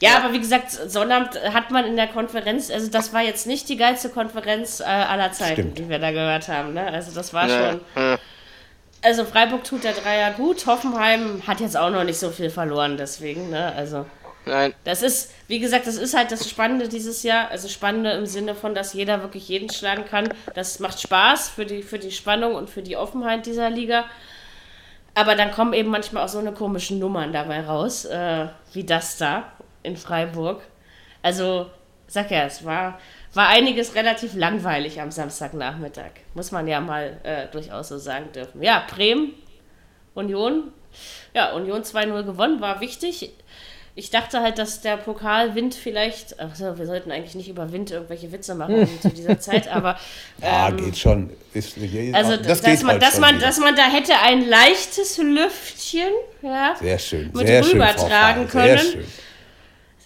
[0.00, 3.48] ja, ja, aber wie gesagt, Sonnabend hat man in der Konferenz, also das war jetzt
[3.48, 5.78] nicht die geilste Konferenz äh, aller Zeiten, Stimmt.
[5.78, 6.72] die wir da gehört haben.
[6.72, 6.86] Ne?
[6.86, 7.72] Also das war ja.
[7.72, 8.18] schon.
[9.02, 12.96] Also Freiburg tut der Dreier gut, Hoffenheim hat jetzt auch noch nicht so viel verloren,
[12.96, 13.72] deswegen, ne?
[13.76, 14.06] Also.
[14.46, 14.72] Nein.
[14.84, 17.50] Das ist, wie gesagt, das ist halt das Spannende dieses Jahr.
[17.50, 20.32] Also Spannende im Sinne von, dass jeder wirklich jeden schlagen kann.
[20.54, 24.06] Das macht Spaß für die, für die Spannung und für die Offenheit dieser Liga.
[25.18, 29.18] Aber dann kommen eben manchmal auch so eine komischen Nummern dabei raus, äh, wie das
[29.18, 29.50] da
[29.82, 30.62] in Freiburg.
[31.22, 31.68] Also,
[32.06, 33.00] sag ja, es war,
[33.34, 36.12] war einiges relativ langweilig am Samstagnachmittag.
[36.34, 38.62] Muss man ja mal äh, durchaus so sagen dürfen.
[38.62, 39.34] Ja, Bremen,
[40.14, 40.72] Union.
[41.34, 43.32] Ja, Union 2-0 gewonnen, war wichtig.
[43.98, 46.38] Ich dachte halt, dass der Pokalwind vielleicht.
[46.38, 49.98] Also, wir sollten eigentlich nicht über Wind irgendwelche Witze machen zu dieser Zeit, aber.
[50.40, 51.30] Ähm, ja, geht schon.
[51.52, 51.76] Ist,
[52.12, 56.76] also, das dass, man, halt dass, man, dass man da hätte ein leichtes Lüftchen ja,
[56.80, 58.78] sehr schön, mit sehr rübertragen schön, können.
[58.78, 59.04] Sehr schön.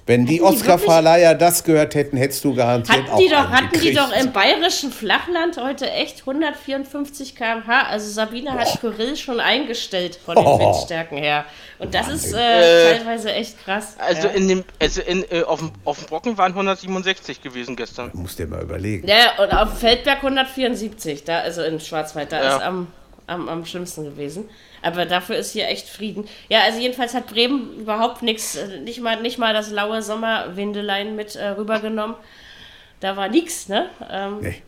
[0.04, 4.12] Wenn die Oscar-Verleiher das gehört hätten, hättest du garantiert hatten die doch, Hatten die doch
[4.12, 7.86] im bayerischen Flachland heute echt 154 km/h.
[7.86, 8.58] Also Sabine Boah.
[8.60, 10.58] hat Kyrill schon eingestellt von den oh.
[10.58, 11.44] Windstärken her.
[11.78, 12.30] Und das Wahnsinn.
[12.30, 13.94] ist äh, teilweise echt krass.
[13.98, 14.34] Also, ja.
[14.34, 18.10] in dem, also in, äh, auf, dem, auf dem Brocken waren 167 gewesen gestern.
[18.10, 19.06] Du musst dir mal überlegen.
[19.06, 22.56] Ja, und auf dem Feldberg 174, da, also in Schwarzwald, da ja.
[22.56, 22.88] ist am,
[23.28, 24.48] am, am schlimmsten gewesen.
[24.82, 26.24] Aber dafür ist hier echt Frieden.
[26.48, 31.16] Ja, also jedenfalls hat Bremen überhaupt nichts, äh, nicht mal, nicht mal das laue Sommerwindelein
[31.16, 32.16] mit äh, rübergenommen.
[33.00, 33.88] Da war nichts, ne?
[34.10, 34.62] Ähm, nee.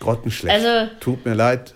[0.00, 0.54] Grottenschlecht.
[0.54, 1.74] Also, Tut mir leid.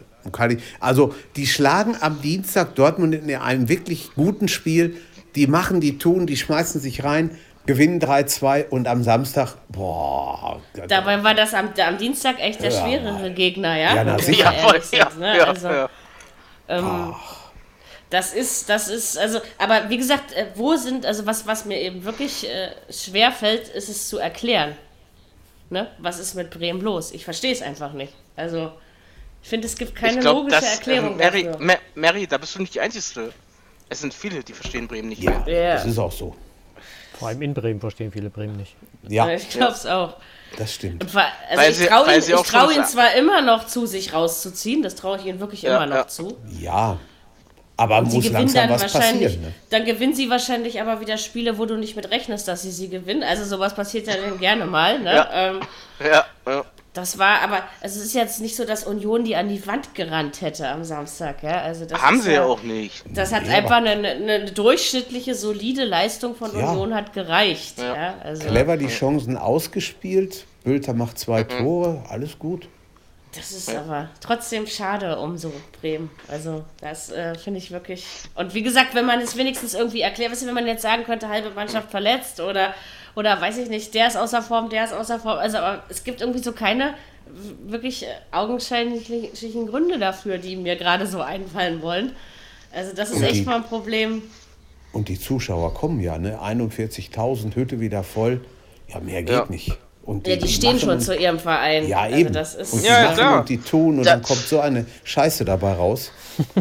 [0.80, 4.96] Also, die schlagen am Dienstag Dortmund in einem wirklich guten Spiel.
[5.34, 10.60] Die machen, die tun, die schmeißen sich rein gewinnen 3-2 und am Samstag, boah.
[10.88, 13.94] Dabei war das am, am Dienstag echt der ja, schwerere Gegner, ja?
[13.94, 14.52] Ja, na, sicher.
[14.92, 15.36] Ja, ne?
[15.36, 15.88] ja, also, ja.
[16.68, 17.14] Ähm,
[18.10, 21.80] das ist, das ist, also, aber wie gesagt, äh, wo sind, also was, was mir
[21.80, 24.76] eben wirklich äh, schwer fällt, ist es zu erklären.
[25.70, 25.88] Ne?
[25.98, 27.12] Was ist mit Bremen los?
[27.12, 28.12] Ich verstehe es einfach nicht.
[28.34, 28.72] Also,
[29.42, 31.20] ich finde, es gibt keine glaub, logische dass, Erklärung.
[31.20, 31.64] Äh, Mary, dafür.
[31.64, 33.32] Ma Mary, da bist du nicht die Einzige.
[33.88, 35.74] Es sind viele, die verstehen Bremen nicht ja, mehr.
[35.74, 36.34] Das ist auch so.
[37.16, 38.74] Vor allem in Bremen verstehen viele Bremen nicht.
[39.08, 39.28] Ja.
[39.30, 40.16] Ich glaube es auch.
[40.56, 41.04] Das stimmt.
[41.04, 41.14] Und,
[41.48, 45.26] also ich traue ihn, trau ihn zwar immer noch zu, sich rauszuziehen, das traue ich
[45.26, 46.08] ihnen wirklich ja, immer noch ja.
[46.08, 46.36] zu.
[46.58, 46.98] Ja,
[47.80, 49.40] aber und muss langsam was passieren.
[49.40, 49.54] Ne?
[49.70, 52.90] Dann gewinnen sie wahrscheinlich aber wieder Spiele, wo du nicht mit rechnest, dass sie sie
[52.90, 53.22] gewinnen.
[53.22, 54.98] Also sowas passiert ja dann gerne mal.
[54.98, 55.14] Ne?
[55.14, 55.30] Ja.
[55.32, 55.60] Ähm,
[55.98, 56.64] ja, ja.
[56.92, 59.94] das war aber, also es ist jetzt nicht so, dass Union die an die Wand
[59.94, 61.62] gerannt hätte am Samstag, ja.
[61.62, 63.02] Also das Haben sie ja auch nicht.
[63.14, 66.70] Das hat ja, einfach eine, eine, durchschnittliche, solide Leistung von ja.
[66.70, 67.78] Union hat gereicht.
[67.78, 67.94] Ja.
[67.94, 71.48] ja also, Clever die Chancen ausgespielt, Bülter macht zwei mhm.
[71.48, 72.68] Tore, alles gut.
[73.34, 76.10] Das ist aber trotzdem schade um so Bremen.
[76.26, 78.04] Also, das äh, finde ich wirklich.
[78.34, 81.04] Und wie gesagt, wenn man es wenigstens irgendwie erklärt, weißt du, wenn man jetzt sagen
[81.04, 82.74] könnte, halbe Mannschaft verletzt oder,
[83.14, 85.38] oder weiß ich nicht, der ist außer Form, der ist außer Form.
[85.38, 86.94] Also, aber es gibt irgendwie so keine
[87.66, 92.16] wirklich augenscheinlichen Gründe dafür, die mir gerade so einfallen wollen.
[92.72, 94.22] Also, das ist echt mal ein Problem.
[94.92, 96.40] Und die Zuschauer kommen ja, ne?
[96.40, 98.40] 41.000 Hütte wieder voll.
[98.88, 99.46] Ja, mehr geht ja.
[99.48, 99.78] nicht.
[100.10, 101.86] Und die, ja, die, die stehen schon und, zu ihrem Verein.
[101.86, 102.32] Ja, also eben.
[102.32, 103.38] Das ist und die ja, machen klar.
[103.38, 104.14] und die tun und ja.
[104.14, 106.10] dann kommt so eine Scheiße dabei raus.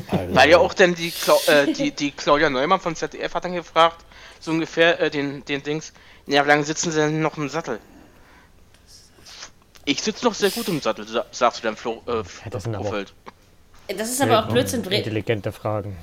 [0.10, 0.36] Also.
[0.36, 1.14] Weil ja auch dann die,
[1.48, 4.04] äh, die, die Claudia Neumann von ZDF hat dann gefragt,
[4.42, 5.94] so ungefähr äh, den, den Dings,
[6.28, 7.80] ja, wie lange sitzen sie denn noch im Sattel?
[9.86, 14.10] Ich sitze noch sehr gut im Sattel, sagst du dann Flo, äh, ja, das, das
[14.10, 14.84] ist aber auch Blödsinn.
[14.84, 15.96] Intelligente Fragen.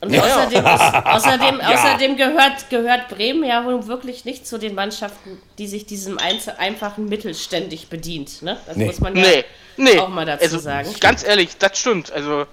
[0.00, 0.22] Und ja.
[0.22, 1.74] außerdem, ist, außerdem, ja.
[1.74, 7.06] außerdem gehört, gehört Bremen ja wohl wirklich nicht zu den Mannschaften, die sich diesem einfachen
[7.06, 8.42] Mittel ständig bedient.
[8.42, 8.58] Ne?
[8.66, 8.86] Das nee.
[8.86, 9.44] muss man ja nee.
[9.76, 9.98] Nee.
[9.98, 10.94] auch mal dazu also, sagen.
[11.00, 12.12] Ganz ehrlich, das stimmt.
[12.12, 12.46] Also,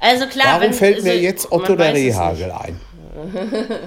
[0.00, 0.46] also klar.
[0.48, 2.80] Warum wenn, fällt mir also, jetzt Otto der Rehagel ein?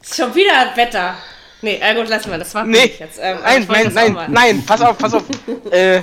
[0.00, 1.16] ist schon wieder Wetter.
[1.62, 2.54] Nee, äh, gut, lassen wir das.
[2.54, 2.92] War nee.
[2.98, 3.18] jetzt.
[3.20, 5.24] Ähm, nein, nein, nein, nein, pass auf, pass auf.
[5.70, 6.02] äh,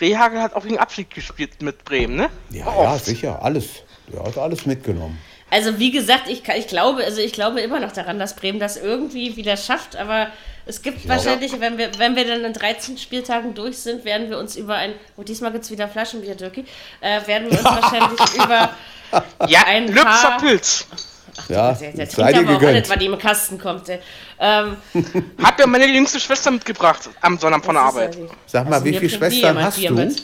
[0.00, 2.30] Rehagel hat auch gegen Abschied gespielt mit Bremen, ne?
[2.50, 3.82] Ja, ja, sicher, alles.
[4.12, 5.18] Er hat alles mitgenommen.
[5.48, 8.76] Also wie gesagt, ich, ich glaube, also ich glaube immer noch daran, dass Bremen das
[8.76, 10.28] irgendwie wieder schafft, aber
[10.66, 14.28] es gibt ich wahrscheinlich, wenn wir, wenn wir dann in 13 Spieltagen durch sind, werden
[14.28, 16.64] wir uns über ein, oh diesmal gibt es wieder Flaschenbier, Dirki,
[17.00, 18.70] äh, werden wir uns wahrscheinlich über
[19.46, 20.38] ja, ein paar...
[20.38, 20.86] Pilz.
[21.38, 22.74] Ach, ja, der, der sei dir gegönnt.
[22.74, 23.88] Nicht, was im Kasten kommt.
[24.38, 24.76] Ähm,
[25.42, 28.18] Hat mir meine jüngste Schwester mitgebracht am Sonntag von der Arbeit.
[28.46, 29.94] Sag mal, also wie viele Schwestern hast du?
[29.94, 30.22] Mit.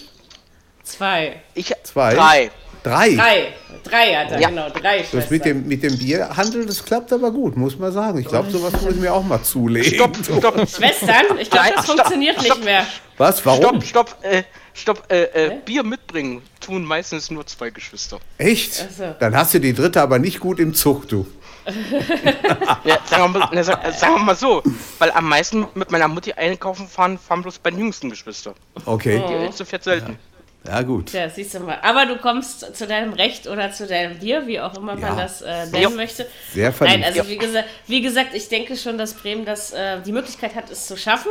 [0.83, 1.43] Zwei.
[1.55, 2.15] Ich, Zwei?
[2.15, 2.51] Drei.
[2.83, 3.15] Drei?
[3.15, 3.53] Drei.
[3.85, 4.49] Drei hat er, ja.
[4.49, 4.69] genau.
[4.71, 5.21] Drei Schwestern.
[5.21, 8.19] Das mit dem, mit dem Bierhandel, das klappt aber gut, muss man sagen.
[8.19, 9.95] Ich glaube, sowas muss ich mir auch mal zulegen.
[9.95, 10.55] Stopp, stopp.
[10.69, 11.39] Schwestern?
[11.39, 12.59] Ich glaube, das funktioniert stopp.
[12.59, 12.87] nicht mehr.
[13.19, 13.45] Was?
[13.47, 13.81] Warum?
[13.81, 14.25] Stopp, stopp.
[14.25, 14.43] Äh,
[14.75, 18.18] Stopp, äh, äh, Bier mitbringen tun meistens nur zwei Geschwister.
[18.39, 18.75] Echt?
[18.75, 19.14] So.
[19.18, 21.27] Dann hast du die dritte aber nicht gut im Zug, du.
[22.85, 24.62] ja, sagen, wir mal, ne, sagen, wir mal, so,
[24.99, 28.55] weil am meisten mit meiner Mutti einkaufen fahren, fahren bloß bei den jüngsten Geschwister.
[28.85, 29.23] Okay.
[29.29, 30.18] Die älteste fährt selten.
[30.64, 30.73] Ja.
[30.73, 30.83] ja.
[30.83, 31.12] gut.
[31.12, 31.79] Ja, siehst du mal.
[31.83, 35.43] Aber du kommst zu deinem Recht oder zu deinem Bier, wie auch immer man das
[35.43, 35.91] äh, nennen ja.
[35.91, 36.27] möchte.
[36.53, 37.01] Sehr verdient.
[37.01, 40.57] Nein, also wie, gesagt, wie gesagt, ich denke schon, dass Bremen das, äh, die Möglichkeit
[40.57, 41.31] hat, es zu schaffen.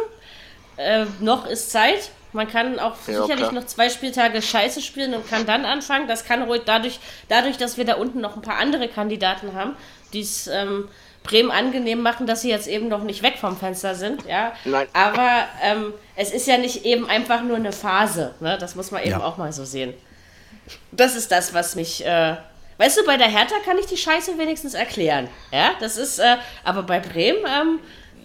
[0.77, 2.11] Äh, noch ist Zeit.
[2.33, 3.51] Man kann auch ja, sicherlich klar.
[3.51, 6.07] noch zwei Spieltage Scheiße spielen und kann dann anfangen.
[6.07, 9.75] Das kann ruhig dadurch, dadurch, dass wir da unten noch ein paar andere Kandidaten haben,
[10.13, 10.87] die es ähm,
[11.23, 14.25] Bremen angenehm machen, dass sie jetzt eben noch nicht weg vom Fenster sind.
[14.25, 14.53] Ja?
[14.65, 14.87] Nein.
[14.93, 18.33] Aber ähm, es ist ja nicht eben einfach nur eine Phase.
[18.39, 18.57] Ne?
[18.59, 19.23] Das muss man eben ja.
[19.23, 19.93] auch mal so sehen.
[20.91, 22.05] Das ist das, was mich.
[22.05, 22.37] Äh,
[22.77, 25.27] weißt du, bei der Hertha kann ich die Scheiße wenigstens erklären.
[25.51, 26.19] Ja, das ist.
[26.19, 27.45] Äh, aber bei Bremen.
[27.45, 27.79] Ähm,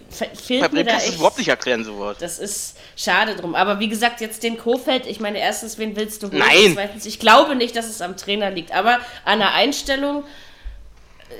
[0.09, 2.17] fehlt Bei mir da echt, überhaupt nicht erklären, so was.
[2.17, 3.55] Das ist schade drum.
[3.55, 6.39] Aber wie gesagt, jetzt den Kofeld, ich meine, erstens, wen willst du holen?
[6.39, 6.73] Nein.
[6.73, 8.73] Zweitens, ich glaube nicht, dass es am Trainer liegt.
[8.73, 10.23] Aber an der Einstellung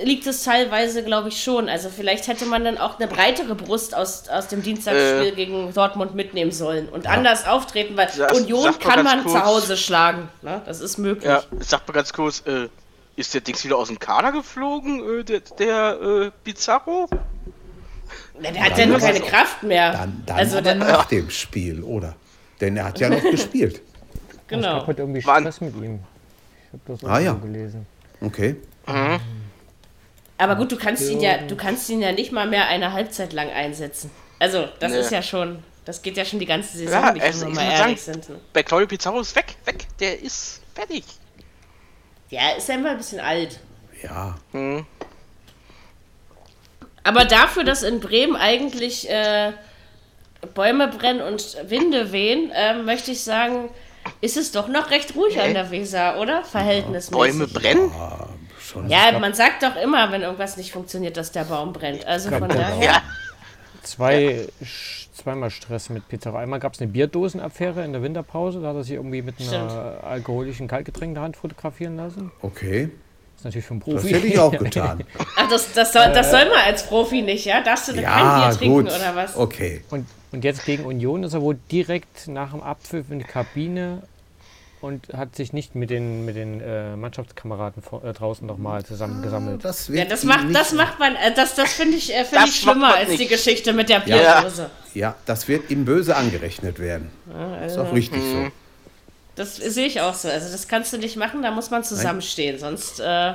[0.04, 1.70] liegt es teilweise, glaube ich, schon.
[1.70, 5.74] Also vielleicht hätte man dann auch eine breitere Brust aus, aus dem Dienstagsspiel äh, gegen
[5.74, 7.12] Dortmund mitnehmen sollen und ja.
[7.12, 10.30] anders auftreten, weil das, Union kann man kurz, zu Hause schlagen.
[10.42, 10.62] Ne?
[10.66, 11.26] Das ist möglich.
[11.26, 12.68] Ja, sag mal ganz kurz, äh,
[13.16, 17.08] ist der Dings wieder aus dem Kader geflogen, äh, der, der äh, Bizarro?
[18.40, 19.92] Na, der hat ja nur keine Kraft mehr.
[19.92, 22.16] Dann, dann also dann nach dem Spiel, oder?
[22.62, 23.82] Denn er hat ja noch gespielt.
[24.50, 24.78] Genau.
[24.78, 26.00] Ich habe irgendwie Stress mit ihm.
[26.68, 27.34] Ich habe das auch ah, ja.
[27.34, 27.86] gelesen.
[28.22, 28.56] Okay.
[28.88, 29.20] Mhm.
[30.38, 33.34] Aber gut, du kannst ihn ja, du kannst ihn ja nicht mal mehr eine Halbzeit
[33.34, 34.10] lang einsetzen.
[34.40, 35.00] Also, das nee.
[35.00, 37.56] ist ja schon, das geht ja schon die ganze Saison, ja, nicht, also, wenn wir
[37.56, 38.30] mal ehrlich sagen, sind.
[38.30, 38.42] Ne?
[38.54, 41.04] Bei Claudio Pizarro ist weg, weg, der ist fertig.
[42.30, 43.60] Ja, ist einfach ein bisschen alt.
[44.02, 44.36] Ja.
[44.54, 44.86] Mhm.
[47.08, 49.54] Aber dafür, dass in Bremen eigentlich äh,
[50.54, 53.70] Bäume brennen und Winde wehen, äh, möchte ich sagen,
[54.20, 56.44] ist es doch noch recht ruhig an der Weser, oder?
[56.44, 57.12] Verhältnismäßig.
[57.12, 57.92] Bäume brennen?
[58.90, 62.06] Ja, ja man sagt doch immer, wenn irgendwas nicht funktioniert, dass der Baum brennt.
[62.06, 62.84] Also von daher.
[62.84, 63.02] Ja.
[63.84, 64.50] Zwei,
[65.14, 66.36] zweimal Stress mit Pizarro.
[66.36, 68.60] Einmal gab es eine Bierdosenaffäre in der Winterpause.
[68.60, 72.34] Da hat er sich irgendwie mit einer alkoholischen Kaltgetränk in der Hand fotografieren lassen.
[72.42, 72.90] Okay.
[73.48, 73.96] Natürlich für einen Profi.
[73.96, 75.06] Das hätte ich auch getan.
[75.38, 77.64] Ach, das, das, soll, das soll man als Profi nicht, ja?
[77.64, 78.94] Darfst du ja, kein Bier trinken gut.
[78.94, 79.38] oder was?
[79.38, 79.82] Okay.
[79.90, 84.02] Und, und jetzt gegen Union ist er wohl direkt nach dem Abpfiff in die Kabine
[84.82, 89.64] und hat sich nicht mit den, mit den äh, Mannschaftskameraden vor, äh, draußen nochmal zusammengesammelt.
[89.64, 92.56] Das ja, das macht, das macht man, äh, das, das finde ich, äh, find ich
[92.58, 93.22] schlimmer als nicht.
[93.22, 94.70] die Geschichte mit der Bierdose.
[94.94, 95.00] Ja.
[95.00, 97.12] ja, das wird ihm böse angerechnet werden.
[97.34, 98.52] Ja, also, ist auch richtig so.
[99.38, 100.28] Das sehe ich auch so.
[100.28, 102.60] Also das kannst du nicht machen, da muss man zusammenstehen, Nein.
[102.60, 103.00] sonst...
[103.00, 103.34] Äh,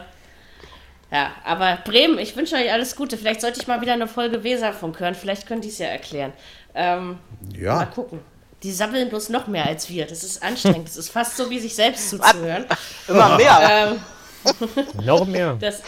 [1.13, 3.19] ja, aber Bremen, ich wünsche euch alles Gute.
[3.19, 5.15] Vielleicht sollte ich mal wieder eine Folge Weserfunk hören.
[5.15, 6.33] Vielleicht könnt ihr es ja erklären.
[6.75, 7.19] Ähm,
[7.55, 7.77] ja.
[7.77, 8.21] Mal gucken.
[8.63, 10.07] Die sammeln bloß noch mehr als wir.
[10.07, 10.89] Das ist anstrengend.
[10.89, 12.65] Das ist fast so, wie sich selbst zuzuhören.
[13.09, 13.61] Immer mehr.
[13.71, 14.01] Ähm,
[15.05, 15.57] noch mehr.
[15.61, 15.83] Das,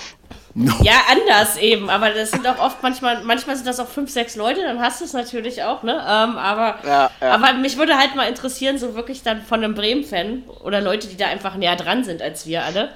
[0.55, 1.91] ja, anders eben.
[1.91, 4.63] Aber das sind auch oft manchmal, manchmal sind das auch fünf, sechs Leute.
[4.63, 5.93] Dann hast du es natürlich auch, ne?
[5.93, 7.31] Ähm, aber, ja, ja.
[7.33, 11.17] aber mich würde halt mal interessieren, so wirklich dann von einem Bremen-Fan oder Leute, die
[11.17, 12.93] da einfach näher dran sind als wir alle.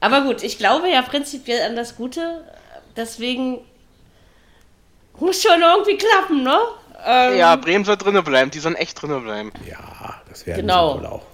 [0.00, 2.44] Aber gut, ich glaube ja prinzipiell an das Gute.
[2.94, 3.60] Deswegen
[5.18, 6.58] muss schon irgendwie klappen, ne?
[7.06, 8.50] Ähm, ja, Bremen soll drinnen bleiben.
[8.50, 9.52] Die sollen echt drinnen bleiben.
[9.66, 10.98] Ja, das wäre genau.
[10.98, 11.33] wohl auch.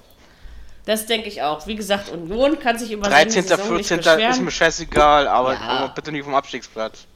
[0.87, 1.67] Das denke ich auch.
[1.67, 3.99] Wie gesagt, Union kann sich über 13., 14.
[3.99, 5.87] ist mir scheißegal, aber, ja.
[5.89, 7.07] bitte nicht vom Abstiegsplatz.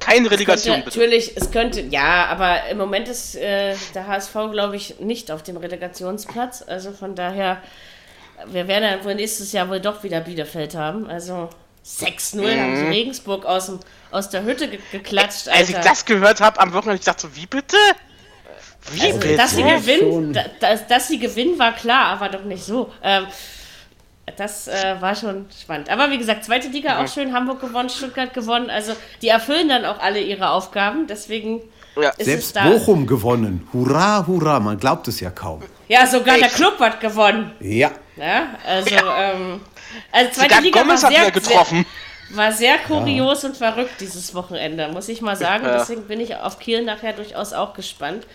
[0.00, 0.98] Keine Relegation, könnte, bitte.
[0.98, 5.42] Natürlich, es könnte, ja, aber im Moment ist äh, der HSV, glaube ich, nicht auf
[5.42, 6.64] dem Relegationsplatz.
[6.66, 7.62] Also von daher,
[8.46, 11.08] wir werden ja wohl nächstes Jahr wohl doch wieder Bielefeld haben.
[11.08, 11.48] Also
[11.86, 12.60] 6-0 mhm.
[12.60, 13.80] haben sie Regensburg aus, dem,
[14.10, 15.48] aus der Hütte ge geklatscht.
[15.48, 15.60] Alter.
[15.60, 17.76] Als ich das gehört habe am Wochenende, ich dachte so, wie bitte?
[18.92, 19.36] Wie also, bitte?
[19.36, 22.92] Dass sie, gewinnen, dass, dass sie gewinnen, war klar, aber doch nicht so.
[23.02, 23.26] Ähm,
[24.36, 25.90] das äh, war schon spannend.
[25.90, 27.04] Aber wie gesagt, zweite Liga mhm.
[27.04, 28.70] auch schön, Hamburg gewonnen, Stuttgart gewonnen.
[28.70, 31.06] Also die erfüllen dann auch alle ihre Aufgaben.
[31.06, 31.60] Deswegen
[31.96, 32.10] ja.
[32.10, 32.68] ist Selbst es da.
[32.68, 33.68] Bochum gewonnen.
[33.72, 35.62] Hurra, hurra, man glaubt es ja kaum.
[35.88, 36.44] Ja, sogar Echt?
[36.44, 37.52] der Club hat gewonnen.
[37.60, 37.90] Ja.
[38.16, 39.32] ja also, ja.
[39.32, 39.60] Ähm,
[40.10, 41.86] also zweite Sogar Liga Gomez war sehr, getroffen.
[42.28, 43.48] Sehr, war sehr kurios ja.
[43.50, 45.66] und verrückt dieses Wochenende, muss ich mal sagen.
[45.66, 45.78] Ja.
[45.78, 48.26] Deswegen bin ich auf Kiel nachher durchaus auch gespannt.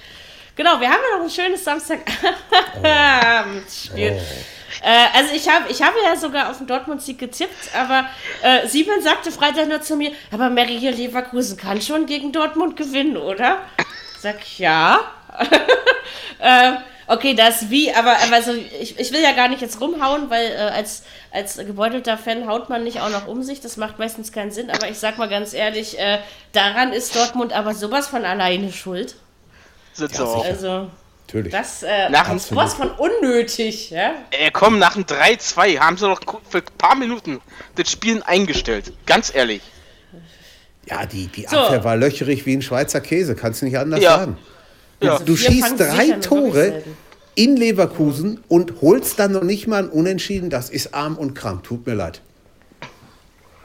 [0.60, 4.12] Genau, wir haben ja noch ein schönes Samstagabendspiel.
[4.12, 4.18] Oh.
[4.86, 8.10] Äh, also ich habe ich hab ja sogar auf den Dortmund-Sieg gezippt, aber
[8.43, 12.76] äh, Simon sagte Freitag nur zu mir, aber Mary hier Leverkusen kann schon gegen Dortmund
[12.76, 13.60] gewinnen, oder?
[14.20, 14.99] Sag ich, ja.
[16.39, 16.74] äh,
[17.07, 20.51] Okay, das wie, aber, aber also ich, ich will ja gar nicht jetzt rumhauen, weil
[20.51, 23.62] äh, als, als gebeutelter Fan haut man nicht auch noch um sich.
[23.62, 24.70] Das macht meistens keinen Sinn.
[24.70, 26.20] Aber ich sag mal ganz ehrlich, äh,
[26.51, 29.16] daran ist Dortmund aber sowas von alleine schuld.
[29.99, 30.45] Sitzt ja, auch.
[30.45, 30.87] Also.
[31.27, 31.51] Natürlich.
[31.51, 34.13] Das äh, nach sowas von unnötig, ja?
[34.31, 36.19] Äh, komm, nach dem 3-2 haben sie doch
[36.49, 37.39] für ein paar Minuten
[37.75, 38.93] das Spielen eingestellt.
[39.05, 39.61] Ganz ehrlich.
[40.87, 41.83] Ja, die, die Abwehr so.
[41.83, 44.17] war löcherig wie ein Schweizer Käse, kannst du nicht anders ja.
[44.17, 44.37] sagen.
[45.03, 45.19] Ja.
[45.19, 46.81] Du schießt drei Tore
[47.35, 50.49] in Leverkusen und holst dann noch nicht mal ein Unentschieden.
[50.49, 51.63] Das ist arm und krank.
[51.63, 52.21] Tut mir leid.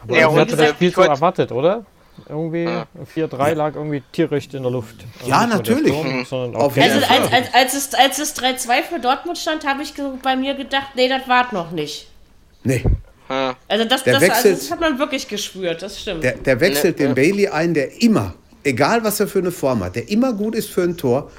[0.03, 1.87] Aber ja, ich hatte das Spiel so erwartet, oder?
[2.29, 2.87] Irgendwie ja.
[3.15, 4.97] 4-3 lag irgendwie tierisch in der Luft.
[5.27, 5.93] Ja, also natürlich.
[5.93, 6.37] Sturm, also
[6.77, 10.89] als, als, als, es, als es 3-2 für Dortmund stand, habe ich bei mir gedacht,
[10.95, 12.09] nee, das war noch nicht.
[12.63, 12.85] Nee.
[13.29, 16.23] Also das, das, wechselt, also das, hat man wirklich gespürt, das stimmt.
[16.23, 18.35] Der, der wechselt ne, den Bailey ein, der immer
[18.65, 21.31] egal was er für eine Form hat, der immer gut ist für ein Tor.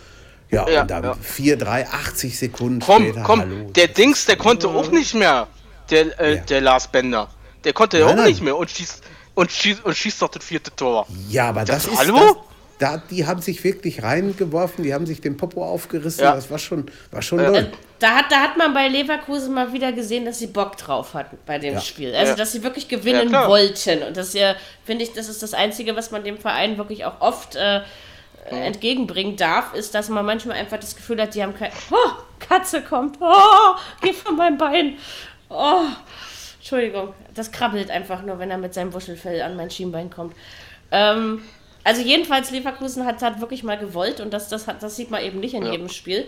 [0.51, 1.15] Ja, ja und dann ja.
[1.19, 3.23] 4, 3, 80 Sekunden komm, später.
[3.23, 3.71] Komm, hallo.
[3.75, 5.47] der Dings, der konnte auch nicht mehr.
[5.89, 6.41] Der, äh, ja.
[6.41, 7.29] der Lars Bender.
[7.63, 8.27] Der konnte ja auch nein.
[8.27, 9.03] nicht mehr und schießt,
[9.35, 11.05] und, schießt, und schießt doch das vierte Tor.
[11.29, 11.99] Ja, aber das, das ist.
[11.99, 12.17] Hallo?
[12.17, 12.35] Das,
[12.77, 16.23] da, die haben sich wirklich reingeworfen, die haben sich den Popo aufgerissen.
[16.23, 16.35] Ja.
[16.35, 17.53] Das war schon, war schon ja.
[17.53, 21.13] Äh, da, hat, da hat man bei Leverkusen mal wieder gesehen, dass sie Bock drauf
[21.13, 21.79] hatten bei dem ja.
[21.79, 22.13] Spiel.
[22.13, 24.03] Also, dass sie wirklich gewinnen wollten.
[24.03, 27.21] Und das ja, finde ich, das ist das Einzige, was man dem Verein wirklich auch
[27.21, 27.81] oft äh,
[28.49, 31.71] entgegenbringen darf, ist, dass man manchmal einfach das Gefühl hat, die haben kein.
[31.91, 33.17] Oh, Katze kommt.
[33.21, 34.97] Oh, geh von meinem Bein.
[35.49, 35.85] Oh,
[36.65, 37.13] Entschuldigung.
[37.35, 40.35] Das krabbelt einfach nur, wenn er mit seinem Wuschelfell an mein Schienbein kommt.
[40.89, 41.43] Ähm,
[41.83, 45.21] also jedenfalls Leverkusen hat, hat wirklich mal gewollt und das, das, hat, das sieht man
[45.21, 45.73] eben nicht in ja.
[45.73, 46.27] jedem Spiel.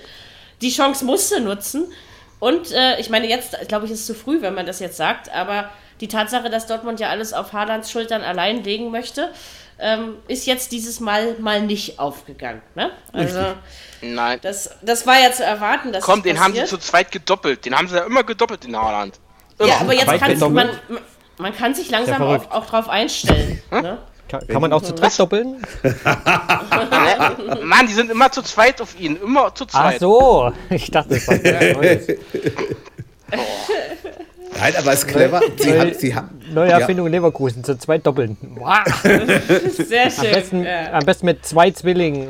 [0.61, 1.91] Die Chance musste nutzen.
[2.37, 4.97] Und äh, ich meine, jetzt, glaube ich, ist es zu früh, wenn man das jetzt
[4.97, 5.71] sagt, aber
[6.01, 9.33] die Tatsache, dass Dortmund ja alles auf Haalands Schultern allein legen möchte,
[9.79, 12.61] ähm, ist jetzt dieses Mal mal nicht aufgegangen.
[12.75, 12.91] Ne?
[13.11, 13.55] Also,
[14.01, 14.37] Nein.
[14.43, 15.91] Das, das war ja zu erwarten.
[15.91, 17.65] Dass Komm, den haben sie zu zweit gedoppelt.
[17.65, 19.19] Den haben sie ja immer gedoppelt in Haaland.
[19.59, 20.69] Ja, aber jetzt kann man,
[21.37, 23.61] man kann sich langsam auch, auch drauf einstellen.
[23.71, 23.97] ne?
[24.27, 25.61] Kann, kann man auch zu dritt doppeln?
[27.63, 29.15] Mann, die sind immer zu zweit auf ihn.
[29.15, 29.95] Immer zu zweit.
[29.95, 30.51] Ach so.
[30.69, 31.35] Ich dachte, das war
[34.59, 35.41] Nein, aber es ist clever.
[35.57, 37.11] Sie Neu, hat, sie hat, neue Erfindung ja.
[37.11, 38.37] Leverkusen, zu zweit doppeln.
[38.55, 38.79] Wow.
[39.71, 40.25] Sehr schön.
[40.25, 40.91] Am besten, ja.
[40.93, 42.27] am besten mit zwei Zwillingen.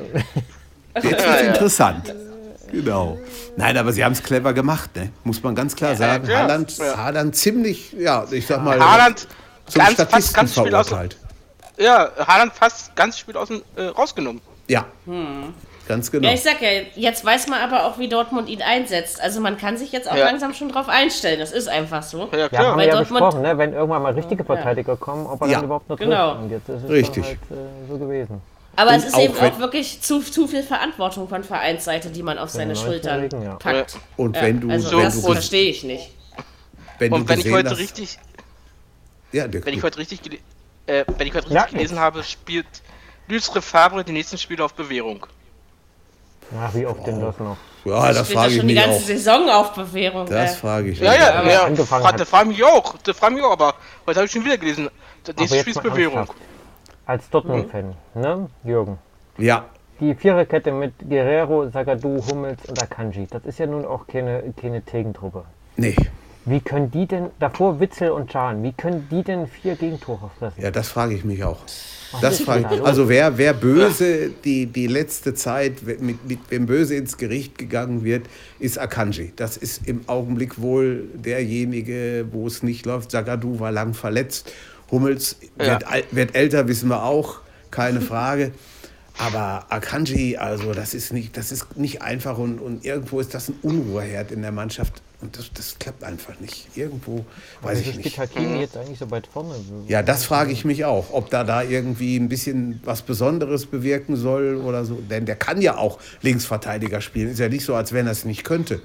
[0.95, 2.13] Jetzt ist interessant.
[2.71, 3.17] Genau.
[3.55, 5.11] Nein, aber sie haben es clever gemacht, ne?
[5.23, 6.27] muss man ganz klar sagen.
[6.27, 6.97] Ja, Haaland, ja.
[6.97, 9.27] Haaland ziemlich, ja, ich sag mal, Haaland
[9.65, 11.17] zum ganz, Statisten ganz verurteilt.
[11.77, 14.41] Ja, Haaland fast ganz Spiel aus dem, äh, rausgenommen.
[14.67, 14.85] Ja.
[15.05, 15.53] Hm.
[15.87, 16.27] Ganz genau.
[16.27, 19.21] Ja, ich sag ja, jetzt weiß man aber auch, wie Dortmund ihn einsetzt.
[19.21, 20.25] Also man kann sich jetzt auch ja.
[20.25, 21.39] langsam schon drauf einstellen.
[21.39, 22.27] Das ist einfach so.
[22.33, 22.51] Ja, klar.
[22.51, 23.57] Ja, haben wir ja Dortmund, besprochen, ne?
[23.57, 24.97] wenn irgendwann mal richtige Verteidiger ja.
[24.97, 26.31] kommen, ob er dann überhaupt noch genau.
[26.31, 26.43] trifft.
[26.43, 27.23] Und jetzt ist es Richtig.
[27.23, 28.41] Halt, äh, so gewesen.
[28.77, 32.21] Aber und es ist auch eben auch wirklich zu, zu viel Verantwortung von Vereinsseite, die
[32.21, 33.97] man auf seine Schultern Regen, packt.
[34.15, 34.69] Und wenn du...
[34.69, 36.11] Also wenn das verstehe ich nicht.
[36.99, 38.19] Wenn und wenn ich heute hast, richtig...
[39.31, 40.41] Ja, wenn ich heute richtig,
[40.85, 42.67] äh, wenn ich heute richtig gelesen habe, spielt
[43.27, 45.25] Luis Fabre die nächsten Spiele auf Bewährung.
[46.57, 47.57] Ach, wie oft denn das noch?
[47.83, 49.01] Ja, das frage ich mich die ganze auch.
[49.01, 50.27] Saison auf Bewährung.
[50.27, 51.63] Das frage ich Ja, ja, ja.
[51.63, 52.19] Angefangen hat.
[52.19, 52.95] Das frage mich auch.
[53.03, 53.73] Das frage mich auch, aber
[54.05, 54.89] heute habe ich schon wieder gelesen.
[55.23, 56.27] Das nächste Spiel ist Bewährung.
[57.07, 58.21] Als Dortmund-Fan, mhm.
[58.21, 58.97] ne, Jürgen?
[59.37, 59.65] Ja.
[60.01, 64.81] Die Viererkette mit Guerrero, Sagadu, Hummels und Akanji, das ist ja nun auch keine, keine
[64.81, 65.45] Tegentruppe.
[65.77, 65.95] Nee.
[66.43, 70.61] Wie können die denn, davor Witzel und Can, wie können die denn vier Gegentore fressen?
[70.61, 71.59] Ja, das frage ich mich auch.
[72.21, 72.83] Das frage ich.
[72.83, 78.03] Also wer, wer böse die, die letzte Zeit, mit, mit wem böse ins Gericht gegangen
[78.03, 78.27] wird,
[78.59, 79.33] ist Akanji.
[79.35, 83.11] Das ist im Augenblick wohl derjenige, wo es nicht läuft.
[83.11, 84.51] Sagadu war lang verletzt.
[84.91, 85.89] Hummels wird, ja.
[86.11, 87.39] wird älter, wissen wir auch,
[87.71, 88.51] keine Frage.
[89.19, 93.49] Aber Akanji, also das ist nicht, das ist nicht einfach und, und irgendwo ist das
[93.49, 95.01] ein Unruheherd in der Mannschaft.
[95.19, 96.67] Und das, das klappt einfach nicht.
[96.75, 97.25] Irgendwo
[97.63, 98.19] weiß ich nicht.
[98.19, 99.55] Hakimi jetzt eigentlich so weit vorne?
[99.87, 104.15] Ja, das frage ich mich auch, ob da da irgendwie ein bisschen was Besonderes bewirken
[104.15, 104.95] soll oder so.
[105.09, 107.31] Denn der kann ja auch Linksverteidiger spielen.
[107.31, 108.79] Ist ja nicht so, als wenn er es nicht könnte.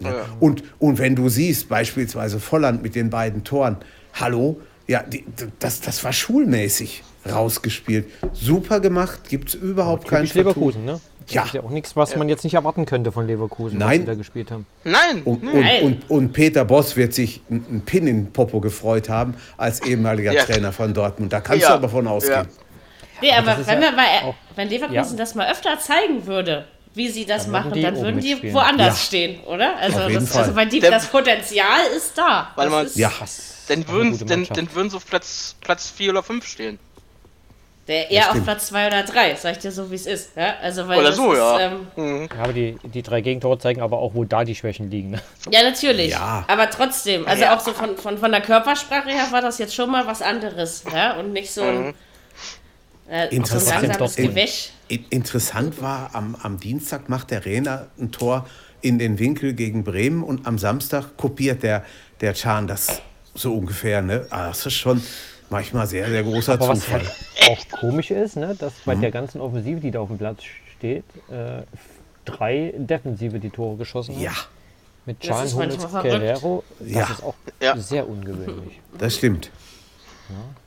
[0.00, 0.26] Ja.
[0.40, 3.78] Und, und wenn du siehst, beispielsweise Volland mit den beiden Toren,
[4.12, 4.60] hallo,
[4.90, 5.24] ja, die,
[5.60, 8.10] das, das war schulmäßig rausgespielt.
[8.32, 11.00] Super gemacht, gibt es überhaupt keinen Leverkusen, ne?
[11.28, 11.42] Ja.
[11.42, 13.88] Das ist ja auch nichts, was man jetzt nicht erwarten könnte von Leverkusen, Nein.
[13.88, 14.66] was sie da gespielt haben.
[14.82, 15.22] Nein.
[15.24, 15.84] Und, Nein.
[15.84, 20.32] Und, und, und, Peter Boss wird sich einen Pin in Popo gefreut haben als ehemaliger
[20.32, 20.42] ja.
[20.42, 21.32] Trainer von Dortmund.
[21.32, 21.68] Da kannst ja.
[21.68, 22.48] du aber von ausgehen.
[23.22, 26.64] Nee, aber, aber wenn, ja mal, wenn Leverkusen das mal öfter zeigen würde,
[26.94, 28.54] wie sie das dann machen, dann würden die mitspielen.
[28.54, 29.76] woanders stehen, oder?
[29.76, 32.50] Also, das, also weil die, das Potenzial ist da.
[32.56, 33.12] Weil man, ja.
[33.68, 36.78] dann würden, dann, dann würden sie auf Platz, Platz 4 oder 5 stehen.
[37.90, 40.36] Der eher auf Platz 2 oder 3, sag ich dir so, wie es ist.
[40.36, 40.54] Ja?
[40.62, 41.60] Also, weil oder so, ist, ja.
[41.60, 42.28] Ähm, mhm.
[42.32, 42.42] ja.
[42.42, 45.10] Aber die, die drei Gegentore zeigen aber auch, wo da die Schwächen liegen.
[45.10, 45.20] Ne?
[45.50, 46.10] Ja, natürlich.
[46.10, 46.44] Ja.
[46.46, 47.56] Aber trotzdem, also ja.
[47.56, 50.84] auch so von, von, von der Körpersprache her war das jetzt schon mal was anderes.
[50.92, 51.18] Ja?
[51.18, 51.94] Und nicht so ein, mhm.
[53.10, 54.70] Äh, interessant, so ein Gewäsch.
[54.88, 58.46] Interessant war, am, am Dienstag macht der Rehner ein Tor
[58.80, 61.84] in den Winkel gegen Bremen und am Samstag kopiert der,
[62.20, 63.02] der Chan das
[63.34, 64.02] so ungefähr.
[64.02, 64.26] Ne?
[64.30, 65.02] Ah, das ist schon
[65.50, 67.00] Manchmal sehr, sehr großer Aber Zufall.
[67.00, 69.00] Was halt auch komisch ist, ne, dass bei mhm.
[69.00, 70.42] der ganzen Offensive, die da auf dem Platz
[70.78, 71.62] steht, äh,
[72.24, 74.22] drei Defensive die Tore geschossen haben.
[74.22, 74.32] Ja.
[75.06, 76.62] Mit Chan, Hummels, Guerrero.
[76.78, 77.10] Das ja.
[77.10, 77.76] ist auch ja.
[77.76, 78.80] sehr ungewöhnlich.
[78.96, 79.50] Das stimmt.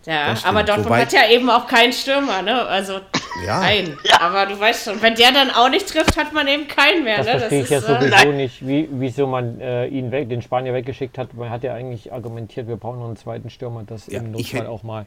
[0.06, 2.62] Ja, aber Dortmund Wobei, hat ja eben auch keinen Stürmer, ne?
[2.66, 3.00] Also
[3.46, 3.62] ja.
[3.62, 3.98] keinen.
[4.04, 4.20] Ja.
[4.20, 7.18] Aber du weißt schon, wenn der dann auch nicht trifft, hat man eben keinen mehr.
[7.18, 7.40] Das ne?
[7.40, 10.42] verstehe das ich ist, ja sowieso äh, nicht, wie, wieso man äh, ihn weg, den
[10.42, 11.34] Spanier weggeschickt hat.
[11.36, 14.60] Man hat ja eigentlich argumentiert, wir brauchen noch einen zweiten Stürmer, das ja, im Notfall
[14.60, 15.06] hätte, auch mal.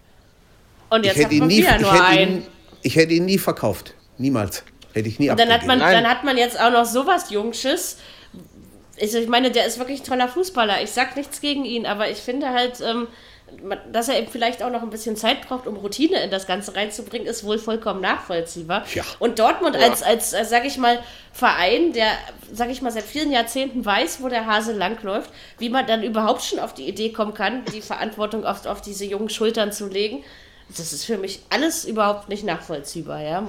[0.89, 2.37] Und jetzt hat man nie, wieder nur einen.
[2.39, 2.47] Ihn,
[2.83, 3.93] ich hätte ihn nie verkauft.
[4.17, 4.65] Niemals.
[4.95, 7.99] Hätte ich nie Und dann hat, man, dann hat man jetzt auch noch sowas Jungsches.
[8.97, 10.83] Ich meine, der ist wirklich ein toller Fußballer.
[10.83, 13.09] Ich sag nichts gegen ihn, aber ich finde halt, ähm,
[13.93, 16.75] dass er eben vielleicht auch noch ein bisschen Zeit braucht, um Routine in das Ganze
[16.75, 18.85] reinzubringen, ist wohl vollkommen nachvollziehbar.
[18.95, 19.05] Ja.
[19.19, 19.83] Und Dortmund ja.
[19.83, 20.99] als, als, als, sag ich mal,
[21.33, 22.11] Verein, der,
[22.53, 26.43] sag ich mal, seit vielen Jahrzehnten weiß, wo der Hase langläuft, wie man dann überhaupt
[26.43, 30.25] schon auf die Idee kommen kann, die Verantwortung oft auf diese jungen Schultern zu legen.
[30.69, 33.47] Das ist für mich alles überhaupt nicht nachvollziehbar, ja.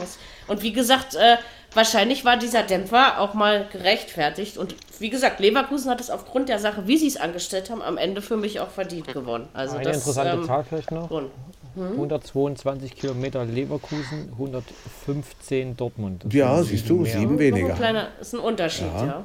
[0.48, 1.38] Und wie gesagt, äh,
[1.78, 4.58] wahrscheinlich war dieser Dämpfer auch mal gerechtfertigt.
[4.58, 7.98] Und wie gesagt, Leverkusen hat es aufgrund der Sache, wie sie es angestellt haben, am
[7.98, 9.48] Ende für mich auch verdient gewonnen.
[9.54, 11.10] Also Eine das, interessante ähm, Zahl vielleicht noch.
[11.10, 11.92] Hm?
[11.92, 16.24] 122 Kilometer Leverkusen, 115 Dortmund.
[16.26, 17.40] Das ja, siehst du, sieben ja.
[17.40, 17.70] weniger.
[17.70, 19.24] Ein kleiner, ist ein Unterschied, ja.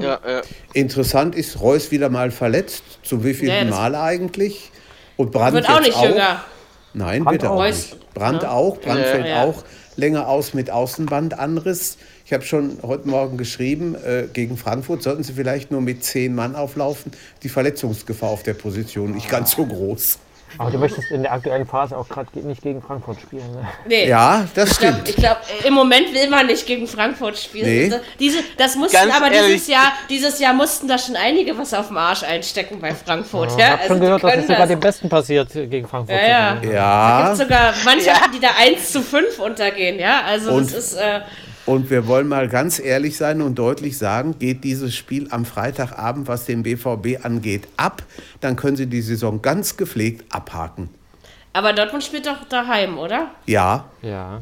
[0.00, 0.20] ja.
[0.26, 0.42] ja
[0.72, 2.82] Interessant ist, Reus wieder mal verletzt.
[3.04, 4.72] Zum wievielten Mal eigentlich?
[5.16, 6.02] Und Brandt wird auch nicht auch.
[6.02, 6.44] jünger.
[6.92, 8.14] Nein, Brand bitte auch nicht.
[8.14, 9.62] Brand auch, Brand fällt auch
[9.96, 11.98] länger aus mit Außenbandanriss.
[12.24, 16.34] Ich habe schon heute Morgen geschrieben, äh, gegen Frankfurt sollten sie vielleicht nur mit zehn
[16.34, 17.12] Mann auflaufen.
[17.42, 20.18] Die Verletzungsgefahr auf der Position nicht ganz so groß.
[20.58, 23.50] Aber du möchtest in der aktuellen Phase auch gerade nicht gegen Frankfurt spielen.
[23.52, 23.68] Ne?
[23.86, 24.08] Nee.
[24.08, 25.08] Ja, das stimmt.
[25.08, 27.66] Ich glaube, glaub, im Moment will man nicht gegen Frankfurt spielen.
[27.66, 27.88] Nee.
[27.88, 29.54] Das, diese, das mussten Ganz aber ehrlich.
[29.54, 33.52] dieses Jahr, dieses Jahr mussten da schon einige was auf dem Arsch einstecken bei Frankfurt.
[33.52, 33.64] Ja, ja?
[33.64, 36.16] Ich habe also schon gehört, dass es sogar dem Besten passiert gegen Frankfurt.
[36.16, 36.62] Ja, ja.
[36.62, 37.20] ja.
[37.20, 38.30] Da gibt sogar Mannschaften, ja.
[38.34, 39.98] die da 1 zu 5 untergehen.
[39.98, 40.94] Ja, also Und das ist.
[40.94, 41.20] Äh,
[41.66, 46.28] und wir wollen mal ganz ehrlich sein und deutlich sagen, geht dieses Spiel am Freitagabend,
[46.28, 48.02] was den BVB angeht, ab,
[48.40, 50.90] dann können Sie die Saison ganz gepflegt abhaken.
[51.52, 53.30] Aber Dortmund spielt doch daheim, oder?
[53.46, 53.84] Ja.
[54.00, 54.40] Ja.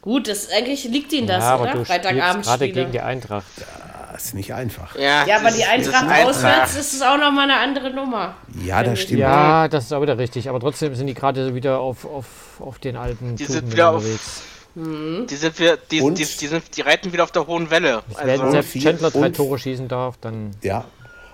[0.00, 1.84] Gut, das, eigentlich liegt ihnen das, ja, aber oder?
[1.84, 3.46] Freitagabend gerade gegen die Eintracht.
[3.58, 4.96] Ja, ist nicht einfach.
[4.96, 8.34] Ja, ja aber die Eintracht auswärts ist es auch nochmal eine andere Nummer.
[8.64, 9.20] Ja, das stimmt.
[9.20, 10.48] Ja, das ist auch wieder richtig.
[10.48, 12.26] Aber trotzdem sind die gerade wieder auf, auf,
[12.60, 14.42] auf den alten Die sind wieder unterwegs.
[14.44, 15.26] Auf, hm.
[15.28, 18.02] die, sind wir, die, die, die, sind, die reiten wieder auf der hohen Welle.
[18.14, 20.52] Also wenn Chandler drei Tore schießen darf, dann.
[20.62, 20.84] Ja,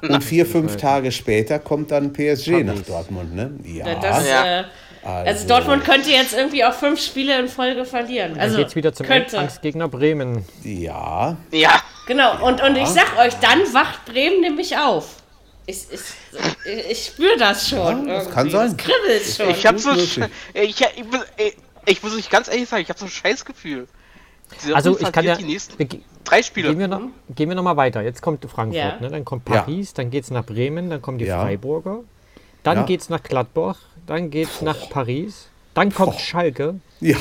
[0.03, 3.53] und vier, fünf Tage später kommt dann PSG nach Dortmund, ne?
[3.65, 3.95] Ja.
[3.97, 4.61] Das, ja.
[4.61, 4.65] Äh,
[5.03, 8.39] also, also, Dortmund könnte jetzt irgendwie auch fünf Spiele in Folge verlieren.
[8.39, 10.45] Also dann geht's wieder zum Angstgegner Bremen.
[10.63, 11.37] Ja.
[11.51, 11.83] Ja.
[12.07, 15.17] Genau, und, und ich sag euch, dann wacht Bremen nämlich auf.
[15.67, 18.09] Ich, ich, ich spüre das schon.
[18.09, 18.75] Ja, das kann sein.
[18.75, 19.51] Das kribbelt schon.
[19.51, 19.93] Ich hab so.
[19.93, 20.19] Ich,
[20.55, 21.57] ich, ich,
[21.89, 23.89] ich muss euch ganz ehrlich sagen, ich habe so ein Scheißgefühl.
[24.73, 25.37] Also ich kann ja.
[25.37, 25.77] Die nächsten
[26.25, 26.71] drei Spiele.
[26.71, 27.01] Gehen wir, noch,
[27.35, 28.03] gehen wir noch mal weiter.
[28.03, 29.01] Jetzt kommt Frankfurt, ja.
[29.01, 29.11] ne?
[29.11, 29.95] dann kommt Paris, ja.
[29.97, 31.41] dann geht es nach Bremen, dann kommen die ja.
[31.41, 32.01] Freiburger,
[32.63, 32.83] dann ja.
[32.85, 36.19] geht es nach Gladbach, dann geht es nach Paris, dann kommt Boah.
[36.19, 36.81] Schalke.
[37.01, 37.17] Ja.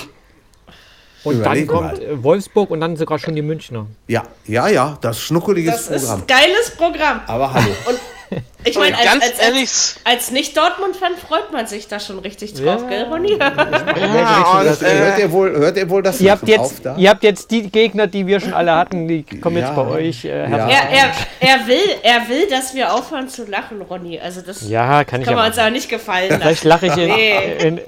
[1.23, 2.23] Und Überlegen dann kommt mal.
[2.23, 3.87] Wolfsburg und dann sogar schon die Münchner.
[4.07, 6.01] Ja, ja, ja, das schnuckeliges das Programm.
[6.01, 7.21] Das ist ein geiles Programm.
[7.27, 7.71] Aber hallo.
[7.89, 12.81] Und ich meine, als, als, als, als Nicht-Dortmund-Fan freut man sich da schon richtig drauf,
[12.83, 12.89] ja.
[12.89, 13.37] gell, Ronny?
[13.37, 13.47] Ja,
[14.59, 16.95] und, äh, hört, ihr wohl, hört ihr wohl das ihr habt, jetzt, da?
[16.97, 19.67] ihr habt jetzt die Gegner, die wir schon alle hatten, die kommen ja.
[19.67, 20.25] jetzt bei euch.
[20.25, 20.57] Äh, ja.
[20.57, 24.19] er, er, er, will, er will, dass wir aufhören zu lachen, Ronny.
[24.19, 26.41] Also das ja, kann, kann man uns auch nicht gefallen lassen.
[26.41, 27.57] Vielleicht lache ich in, nee.
[27.59, 27.79] in,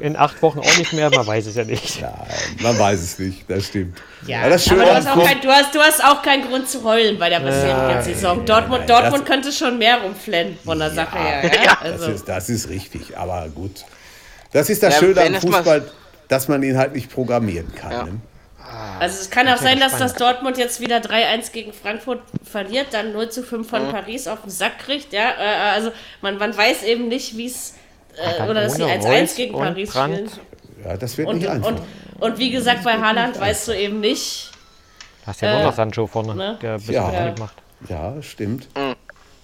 [0.00, 2.02] in, acht Wochen auch nicht mehr, man weiß es ja nicht.
[2.02, 2.12] Nein,
[2.60, 3.96] man weiß es nicht, das stimmt.
[4.26, 6.82] Ja, aber, das aber du, hast kein, du, hast, du, hast auch keinen Grund zu
[6.82, 8.44] heulen bei der bisherigen ja, Saison.
[8.44, 11.50] Dortmund, Dortmund könnte schon mehr rumflennen von der Sache her.
[11.64, 11.78] Ja?
[11.80, 12.06] Also.
[12.06, 13.84] Das, ist, das ist richtig, aber gut.
[14.52, 15.90] Das ist das ja, Schöne am Fußball,
[16.28, 17.92] dass man ihn halt nicht programmieren kann.
[17.92, 18.04] Ja.
[18.04, 18.20] Ne?
[18.98, 23.12] Also es kann auch sein, dass das Dortmund jetzt wieder 3-1 gegen Frankfurt verliert, dann
[23.12, 23.92] 0 zu 5 von mhm.
[23.92, 25.12] Paris auf den Sack kriegt.
[25.12, 27.74] Ja, äh, also man, man weiß eben nicht, wie es
[28.16, 30.30] äh, oder dass sie 1-1 gegen Paris spielen.
[30.84, 31.68] Ja, das wird und, nicht einfach.
[31.68, 31.80] Und,
[32.18, 34.50] und wie gesagt, bei Haaland weißt du eben nicht.
[35.26, 36.58] Hast ja äh, noch Sancho vorne, ne?
[36.60, 37.34] der ein bisschen ja.
[37.38, 37.56] macht.
[37.88, 38.68] Ja, stimmt.
[38.76, 38.94] Mhm.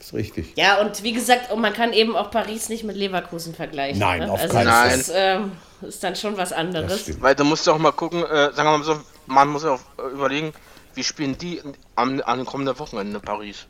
[0.02, 0.54] Das ist richtig.
[0.56, 4.00] Ja, und wie gesagt, man kann eben auch Paris nicht mit Leverkusen vergleichen.
[4.00, 4.32] Nein, ne?
[4.32, 4.90] auf also keinen Fall.
[4.90, 7.22] Das ist, ähm, ist, dann schon was anderes.
[7.22, 8.96] Weil du musst ja auch mal gucken, äh, sagen wir mal so,
[9.26, 10.52] man muss ja auch äh, überlegen,
[10.96, 11.62] wie spielen die
[11.94, 13.66] am, am kommenden Wochenende Paris.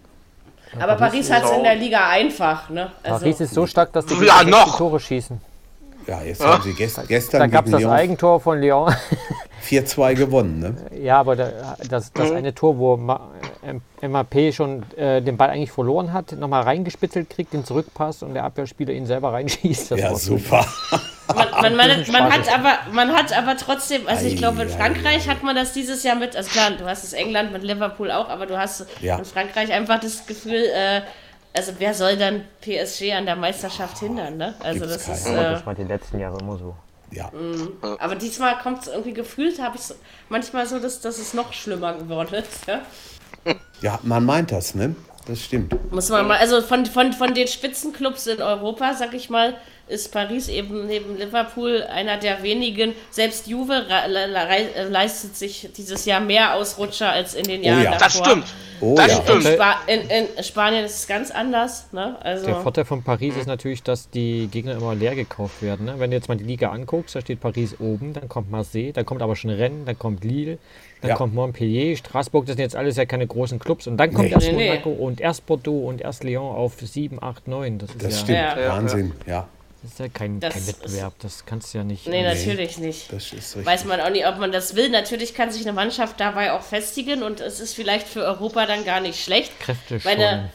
[0.81, 2.93] Aber Paris, Paris hat es in der Liga einfach, ne?
[3.03, 4.79] Also Paris ist so stark, dass die ja, noch.
[4.79, 5.39] Tore schießen.
[6.07, 7.41] Ja, jetzt haben sie gest gestern.
[7.41, 8.91] Da gab es das Eigentor von Lyon.
[9.63, 10.77] 4-2 gewonnen, ne?
[11.01, 12.37] Ja, aber da, das, das mhm.
[12.37, 17.65] eine Tor, wo MAP schon äh, den Ball eigentlich verloren hat, nochmal reingespitzelt kriegt, den
[17.65, 19.93] Zurückpass und der Abwehrspieler ihn selber reinschießt.
[19.93, 20.67] ja, super.
[21.35, 25.29] Man, man, man, man, hat aber, man hat aber trotzdem, also ich glaube, in Frankreich
[25.29, 28.29] hat man das dieses Jahr mit, also klar, du hast es England mit Liverpool auch,
[28.29, 29.19] aber du hast ja.
[29.19, 31.03] in Frankreich einfach das Gefühl, äh,
[31.55, 34.55] also wer soll dann PSG an der Meisterschaft hindern, ne?
[34.61, 35.27] Also das ist.
[35.27, 36.75] Äh, das war die letzten Jahre immer so.
[37.13, 37.31] Ja.
[37.31, 37.73] Mhm.
[37.99, 39.83] Aber diesmal kommt es irgendwie gefühlt, habe ich
[40.29, 42.67] manchmal so, dass, dass es noch schlimmer geworden ist.
[42.67, 42.83] Ja?
[43.81, 44.95] ja, man meint das, ne?
[45.27, 45.75] Das stimmt.
[45.93, 49.55] Muss man mal, also von, von, von den Spitzenclubs in Europa, sag ich mal,
[49.89, 52.95] ist Paris eben neben Liverpool einer der wenigen.
[53.11, 53.85] Selbst Juve
[54.89, 57.99] leistet sich dieses Jahr mehr Ausrutscher als in den oh Jahren oh ja.
[57.99, 58.01] davor.
[58.01, 58.45] Das stimmt.
[58.81, 59.23] Oh das ja.
[59.23, 59.45] stimmt.
[59.45, 61.93] In, Spa in, in, Spanien ist es ganz anders.
[61.93, 62.17] Ne?
[62.21, 65.87] Also der Vorteil von Paris ist natürlich, dass die Gegner immer leer gekauft werden.
[65.87, 65.95] Ne?
[65.99, 69.05] Wenn du jetzt mal die Liga anguckst, da steht Paris oben, dann kommt Marseille, dann
[69.05, 70.59] kommt aber schon Rennes, dann kommt Lille,
[71.03, 71.17] dann ja.
[71.17, 73.89] kommt Montpellier, Straßburg, das sind jetzt alles ja keine großen Clubs.
[73.89, 74.35] Und dann kommt nee.
[74.35, 74.97] erst nee, Monaco nee.
[74.97, 77.79] und erst Bordeaux und erst Lyon auf 7, 8, 9.
[77.79, 79.49] Das, das stimmt, Wahnsinn, ja.
[79.83, 82.07] Das ist ja kein, kein Wettbewerb, das kannst du ja nicht.
[82.07, 83.13] Nee, natürlich nicht.
[83.13, 83.67] Das ist richtig.
[83.67, 84.89] Weiß man auch nicht, ob man das will.
[84.91, 88.85] Natürlich kann sich eine Mannschaft dabei auch festigen und es ist vielleicht für Europa dann
[88.85, 89.59] gar nicht schlecht.
[89.59, 90.21] Kräfte schon.
[90.21, 90.49] Ja.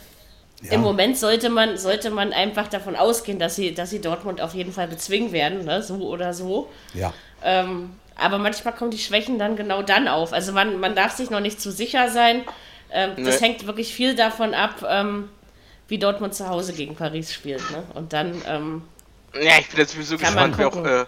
[0.72, 4.56] Im Moment sollte man, sollte man einfach davon ausgehen, dass sie, dass sie Dortmund auf
[4.56, 5.84] jeden Fall bezwingen werden, ne?
[5.84, 6.70] so oder so.
[6.93, 7.14] Ja.
[7.43, 10.34] Ähm, aber manchmal kommen die Schwächen dann genau dann auf.
[10.34, 12.43] Also man, man darf sich noch nicht zu sicher sein.
[12.91, 13.24] Ähm, nee.
[13.24, 15.30] Das hängt wirklich viel davon ab, ähm,
[15.88, 17.70] wie Dortmund zu Hause gegen Paris spielt.
[17.72, 17.84] Ne?
[17.93, 18.82] Und dann ähm,
[19.41, 20.86] ja, ich bin jetzt sowieso gespannt, wie auch.
[20.86, 21.05] Äh,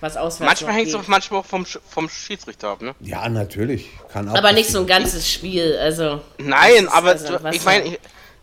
[0.00, 2.94] was manchmal hängt es manchmal auch vom, vom Schiedsrichter ab, ne?
[3.00, 3.88] Ja, natürlich.
[4.12, 6.20] Kann auch aber nicht so ein ganzes Spiel, also.
[6.36, 7.96] Nein, aber also, ich meine,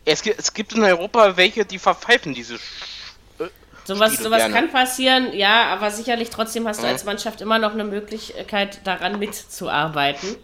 [0.04, 2.58] es gibt, es gibt in Europa welche, die verpfeifen diese.
[3.96, 6.94] Sowas, sowas kann passieren, ja, aber sicherlich trotzdem hast du mhm.
[6.94, 10.36] als Mannschaft immer noch eine Möglichkeit, daran mitzuarbeiten.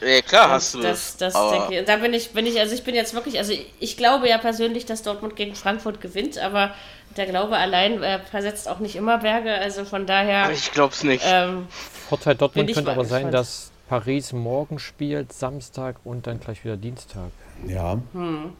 [0.00, 1.16] Ja, klar hast du das.
[1.16, 3.96] das denke ich, da bin ich, bin ich, also ich bin jetzt wirklich, also ich
[3.96, 6.74] glaube ja persönlich, dass Dortmund gegen Frankfurt gewinnt, aber
[7.16, 10.50] der Glaube allein äh, versetzt auch nicht immer Berge, also von daher.
[10.50, 11.24] Ich glaube es nicht.
[11.26, 11.66] Ähm,
[12.08, 17.30] Vorteil Dortmund könnte aber sein, dass Paris morgen spielt, Samstag und dann gleich wieder Dienstag.
[17.66, 17.98] Ja.
[18.12, 18.52] Hm.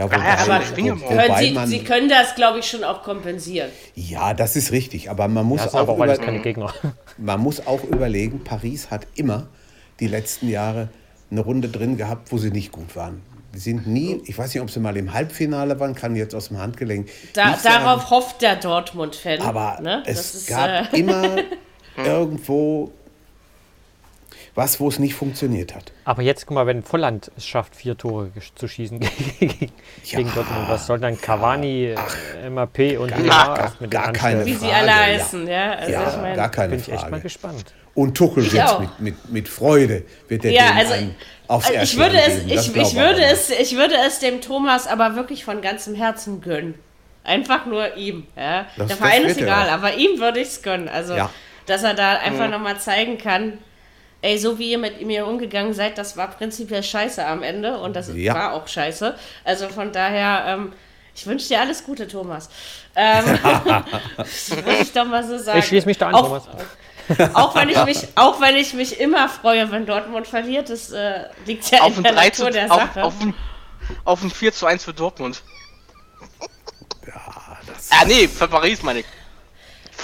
[0.00, 0.60] Ja, wobei, ja, aber
[1.10, 3.70] wobei Sie, man, Sie können das, glaube ich, schon auch kompensieren.
[3.94, 5.10] Ja, das ist richtig.
[5.10, 6.72] Aber man muss, ja, auch, über,
[7.18, 9.48] man muss auch überlegen, Paris hat immer
[10.00, 10.88] die letzten Jahre
[11.30, 13.20] eine Runde drin gehabt, wo sie nicht gut waren.
[13.54, 16.48] Die sind nie, ich weiß nicht, ob sie mal im Halbfinale waren, kann jetzt aus
[16.48, 17.10] dem Handgelenk.
[17.34, 19.42] Da, darauf sagen, hofft der Dortmund-Fan.
[19.42, 20.02] Aber ne?
[20.06, 21.36] es ist, gab äh immer
[21.96, 22.90] irgendwo
[24.54, 25.92] was, wo es nicht funktioniert hat.
[26.04, 29.00] Aber jetzt guck mal, wenn Volland es schafft, vier Tore zu schießen
[29.40, 29.70] gegen,
[30.04, 32.16] ja, Dortmund, was soll dann Cavani, Ach,
[32.50, 35.52] MAP und gar, gar, mit gar keine Wie sie alle heißen, ja.
[35.52, 36.96] ja, also ja ich mein, gar keine bin Frage.
[36.96, 37.74] ich echt mal gespannt.
[37.94, 40.94] Und Tuchel jetzt mit, mit, mit Freude wird er ja, also,
[41.48, 45.16] aufs also ich würde es, ich, ich würde es, ich würde es dem Thomas aber
[45.16, 46.74] wirklich von ganzem Herzen gönnen.
[47.24, 48.26] Einfach nur ihm.
[48.36, 48.66] Ja.
[48.76, 50.88] Das, Der Verein ist egal, aber ihm würde ich es gönnen.
[50.88, 51.30] Also, ja.
[51.66, 52.52] dass er da einfach mhm.
[52.52, 53.58] nochmal zeigen kann,
[54.22, 57.96] ey, so wie ihr mit mir umgegangen seid, das war prinzipiell scheiße am Ende und
[57.96, 58.34] das ja.
[58.34, 59.14] war auch scheiße.
[59.44, 60.72] Also von daher, ähm,
[61.14, 62.48] ich wünsche dir alles Gute, Thomas.
[62.94, 63.38] Ähm,
[64.16, 65.58] das muss ich doch mal so sagen.
[65.58, 66.48] Ich schließe mich da an, auch, Thomas.
[67.34, 71.24] auch wenn ich mich, auch wenn ich mich immer freue, wenn Dortmund verliert, das äh,
[71.46, 73.02] liegt ja auf in der Natur der Sache.
[73.02, 73.34] Auf, auf,
[74.04, 75.42] auf ein 4 zu 1 für Dortmund.
[77.06, 77.88] Ja, das.
[77.90, 79.06] Ah, nee, für Paris meine ich.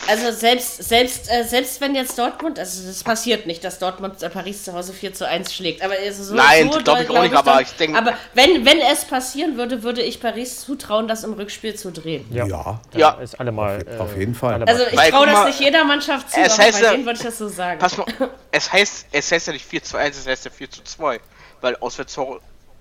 [0.08, 4.30] Also selbst, selbst, äh, selbst wenn jetzt Dortmund, also das passiert nicht, dass Dortmund äh,
[4.30, 5.82] Paris zu Hause 4 zu 1 schlägt.
[5.82, 7.98] Aber also so, Nein, so glaube ich auch nicht, ich aber ich denke.
[7.98, 12.24] Aber wenn, wenn es passieren würde, würde ich Paris zutrauen, das im Rückspiel zu drehen.
[12.30, 13.10] Ja, ja, ja.
[13.14, 13.84] ist alle mal.
[13.98, 14.62] Auf, auf jeden Fall.
[14.64, 17.24] Also ich traue das nicht jeder Mannschaft zu, es aber heißt bei denen würde ich
[17.24, 17.78] das so sagen.
[17.78, 18.06] Pass mal,
[18.52, 21.20] es heißt, es heißt ja nicht 4 zu 1, es heißt ja 4 zu 2.
[21.60, 22.16] Weil auswärts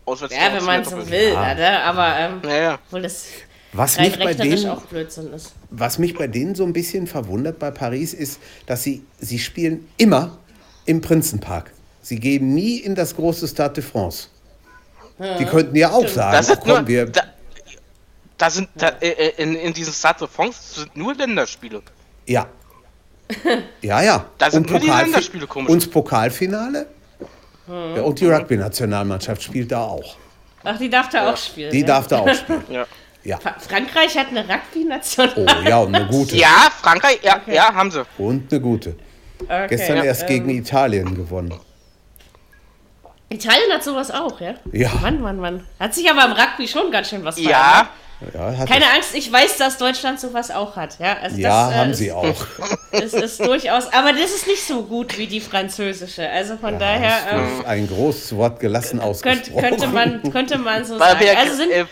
[0.05, 1.81] Auswärts ja, wenn man so will, ja.
[1.83, 2.79] aber ähm, ja, ja.
[2.91, 3.25] wohl das
[3.75, 4.77] was mich, bei denen,
[5.69, 9.87] was mich bei denen so ein bisschen verwundert bei Paris ist, dass sie, sie spielen
[9.97, 10.37] immer
[10.85, 11.71] im Prinzenpark.
[12.01, 14.27] Sie gehen nie in das große Stade de France.
[15.17, 17.05] Ja, die könnten ja auch sagen, das ist komm, nur, wir.
[17.07, 17.23] Da,
[18.37, 21.81] da sind da, äh, äh, in, in diesem Stade de France sind nur Länderspiele.
[22.25, 22.47] Ja.
[23.81, 24.25] Ja, ja.
[24.37, 25.71] Da sind und nur Pokalfi die Länderspiele komisch.
[25.71, 26.87] Und das Pokalfinale?
[27.65, 27.95] Hm.
[27.95, 30.15] Ja, und die Rugby-Nationalmannschaft spielt da auch.
[30.63, 31.33] Ach, die darf da ja.
[31.33, 31.71] auch spielen.
[31.71, 31.85] Die ja?
[31.85, 32.63] darf da auch spielen.
[32.69, 32.85] ja.
[33.25, 33.39] Ja.
[33.39, 35.29] Frankreich hat eine Rugby-Nation.
[35.35, 36.37] Oh ja, und eine gute.
[36.37, 37.55] ja, Frankreich, ja, okay.
[37.55, 38.05] ja, haben sie.
[38.19, 38.95] Und eine gute.
[39.43, 41.59] Okay, Gestern ja, erst ähm, gegen Italien gewonnen.
[43.29, 44.53] Italien hat sowas auch, ja?
[44.71, 44.91] Ja.
[45.01, 45.65] Mann, Mann, Mann.
[45.79, 47.87] Hat sich aber im Rugby schon ganz schön was verändert.
[48.33, 48.51] Ja.
[48.53, 50.99] ja Keine Angst, ich weiß, dass Deutschland sowas auch hat.
[50.99, 52.35] Ja, also ja das, äh, haben ist, sie auch.
[52.91, 56.29] Es ist durchaus, aber das ist nicht so gut wie die französische.
[56.29, 57.17] Also von ja, daher.
[57.31, 59.53] Ähm, ein großes Wort gelassen ausgesprochen.
[59.53, 61.25] Könnte, könnte, man, könnte man so Weil sagen.
[61.25, 61.85] Wir, also sind, äh,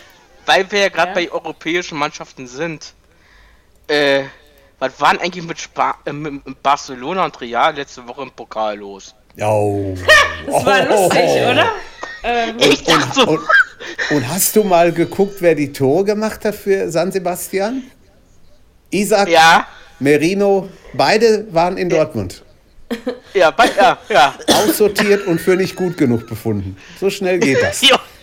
[0.46, 1.14] weil wir ja gerade ja.
[1.14, 2.94] bei europäischen Mannschaften sind,
[3.88, 4.24] äh,
[4.78, 9.14] was waren eigentlich mit, Spa äh, mit Barcelona und Real letzte Woche im Pokal los?
[9.40, 9.94] Oh.
[10.46, 11.02] das war oh.
[11.02, 11.72] lustig, oder?
[12.22, 13.48] Ähm, ich dachte und, und,
[14.10, 17.82] und, hast du mal geguckt, wer die Tore gemacht hat für San Sebastian?
[18.90, 19.66] Isaac, ja.
[19.98, 22.42] Merino, beide waren in Dortmund.
[23.32, 24.34] Ja, bei, ja, ja.
[24.48, 26.76] Aussortiert und für nicht gut genug befunden.
[27.00, 27.82] So schnell geht das.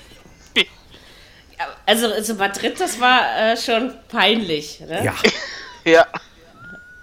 [1.92, 4.80] Also, also Madrid, das war äh, schon peinlich.
[4.80, 5.04] Ne?
[5.04, 5.14] Ja.
[5.92, 6.08] ja.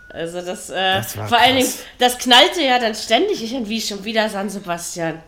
[0.09, 1.43] Also das, äh, das vor krass.
[1.43, 5.21] allen Dingen, das knallte ja dann ständig irgendwie schon wieder San Sebastian.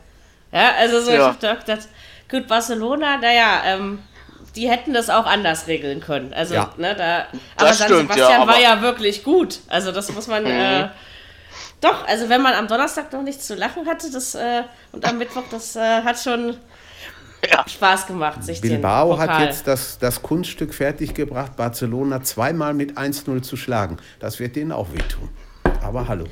[0.50, 1.16] Ja, also so, ja.
[1.16, 1.88] ich hab gedacht,
[2.30, 3.98] gut, Barcelona, naja, ähm,
[4.56, 6.32] die hätten das auch anders regeln können.
[6.32, 6.72] Also, ja.
[6.78, 9.58] ne, da, aber das San stimmt, Sebastian ja, aber war ja wirklich gut.
[9.68, 10.48] Also das muss man, mhm.
[10.48, 10.88] äh,
[11.82, 15.18] doch, also wenn man am Donnerstag noch nichts zu lachen hatte, das, äh, und am
[15.18, 16.56] Mittwoch, das äh, hat schon
[17.48, 17.64] ja.
[17.68, 23.56] Spaß gemacht, sich Bilbao hat jetzt das, das Kunststück fertiggebracht, Barcelona zweimal mit 1-0 zu
[23.56, 23.98] schlagen.
[24.18, 25.28] Das wird denen auch wehtun.
[25.82, 26.26] Aber hallo.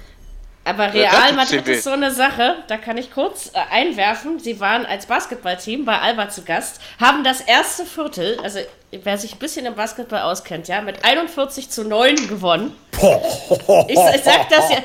[0.69, 4.39] Aber Real Madrid ist so eine Sache, da kann ich kurz äh, einwerfen.
[4.39, 8.59] Sie waren als Basketballteam bei Alba zu Gast, haben das erste Viertel, also
[8.91, 12.77] wer sich ein bisschen im Basketball auskennt, ja, mit 41 zu 9 gewonnen.
[12.93, 14.79] Ich, ich sag das ja.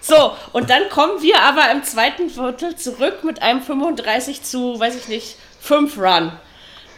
[0.00, 4.96] So, und dann kommen wir aber im zweiten Viertel zurück mit einem 35 zu, weiß
[4.96, 6.32] ich nicht, 5 Run.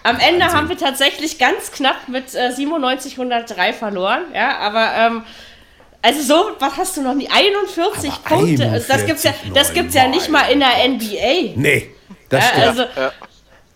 [0.03, 0.53] Am Ende Wahnsinn.
[0.53, 5.23] haben wir tatsächlich ganz knapp mit äh, 97 103 verloren, ja, aber ähm,
[6.03, 7.29] also so, was hast du noch nie?
[7.31, 8.65] 41 aber Punkte.
[8.65, 11.55] 41, das gibt's ja, das gibt's ja nicht mal in der NBA.
[11.57, 11.91] Nee,
[12.29, 13.13] das ja, Also, ja.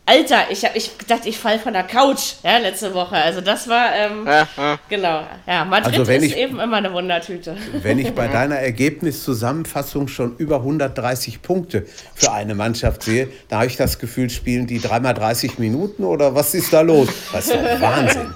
[0.09, 3.17] Alter, ich habe ich dachte, ich fall von der Couch, ja, letzte Woche.
[3.17, 4.79] Also das war, ähm, ja, ja.
[4.89, 5.26] genau.
[5.47, 7.55] Ja, Madrid also ist ich, eben immer eine Wundertüte.
[7.83, 13.67] Wenn ich bei deiner Ergebniszusammenfassung schon über 130 Punkte für eine Mannschaft sehe, da habe
[13.67, 17.09] ich das Gefühl, spielen die dreimal 30 Minuten oder was ist da los?
[17.30, 18.35] Das ist doch Wahnsinn.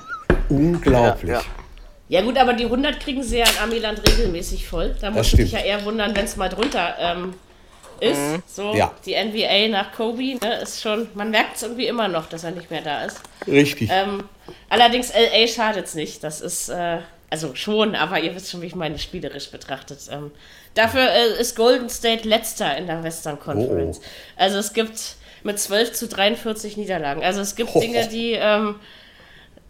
[0.50, 1.30] Unglaublich.
[1.30, 1.40] Ja,
[2.10, 4.94] ja, gut, aber die 100 kriegen sie ja in Amiland regelmäßig voll.
[5.00, 7.32] Da muss ich mich ja eher wundern, wenn es mal drunter ähm,
[8.02, 8.18] ist.
[8.18, 8.42] Mhm.
[8.46, 8.92] So ja.
[9.06, 12.50] die NBA nach Kobe ne, ist schon, man merkt es irgendwie immer noch, dass er
[12.50, 13.20] nicht mehr da ist.
[13.46, 13.90] Richtig.
[13.92, 14.24] Ähm,
[14.68, 16.22] allerdings LA schadet es nicht.
[16.24, 16.98] Das ist, äh,
[17.30, 20.00] also schon, aber ihr wisst schon, wie ich meine spielerisch betrachtet.
[20.10, 20.30] Ähm,
[20.74, 24.00] dafür äh, ist Golden State letzter in der Western Conference.
[24.02, 24.06] Oh.
[24.36, 27.22] Also es gibt mit 12 zu 43 Niederlagen.
[27.22, 27.80] Also es gibt oh.
[27.80, 28.76] Dinge, die ähm,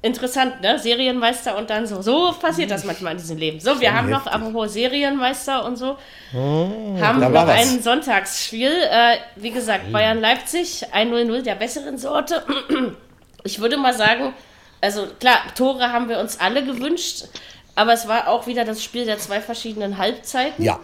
[0.03, 0.79] interessant, ne?
[0.79, 2.03] Serienmeister und dann so.
[2.03, 3.61] So passiert das manchmal in diesem Leben.
[3.61, 5.97] So, wir haben noch, apropos Serienmeister und so,
[6.35, 8.71] oh, haben noch ein Sonntagsspiel.
[8.71, 12.43] Äh, wie gesagt, Bayern-Leipzig, 1-0-0 der besseren Sorte.
[13.45, 14.35] Ich würde mal sagen,
[14.81, 17.25] also klar, Tore haben wir uns alle gewünscht,
[17.75, 20.65] aber es war auch wieder das Spiel der zwei verschiedenen Halbzeiten.
[20.65, 20.79] Ja.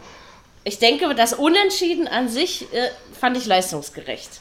[0.65, 2.89] Ich denke, das Unentschieden an sich äh,
[3.19, 4.41] fand ich leistungsgerecht.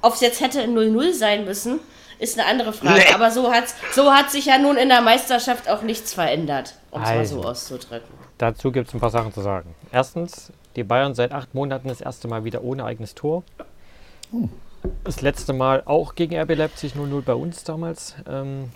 [0.00, 1.80] Ob es jetzt hätte 0-0 sein müssen,
[2.20, 3.00] ist eine andere Frage.
[3.00, 3.14] Nee.
[3.14, 7.02] Aber so hat, so hat sich ja nun in der Meisterschaft auch nichts verändert, um
[7.02, 8.14] es mal so also, auszudrücken.
[8.38, 9.74] Dazu gibt es ein paar Sachen zu sagen.
[9.90, 13.42] Erstens, die Bayern seit acht Monaten das erste Mal wieder ohne eigenes Tor.
[14.30, 14.50] Hm.
[15.02, 18.14] Das letzte Mal auch gegen RB Leipzig 0-0 bei uns damals.
[18.28, 18.70] Ähm,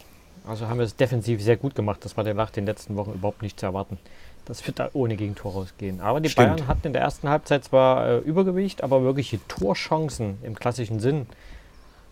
[0.46, 2.04] also haben wir es defensiv sehr gut gemacht.
[2.04, 3.98] Das war nach den letzten Wochen überhaupt nicht zu erwarten.
[4.46, 6.00] Das wird da ohne Gegentor rausgehen.
[6.00, 6.56] Aber die Stimmt.
[6.56, 11.26] Bayern hatten in der ersten Halbzeit zwar äh, Übergewicht, aber wirkliche Torchancen im klassischen Sinn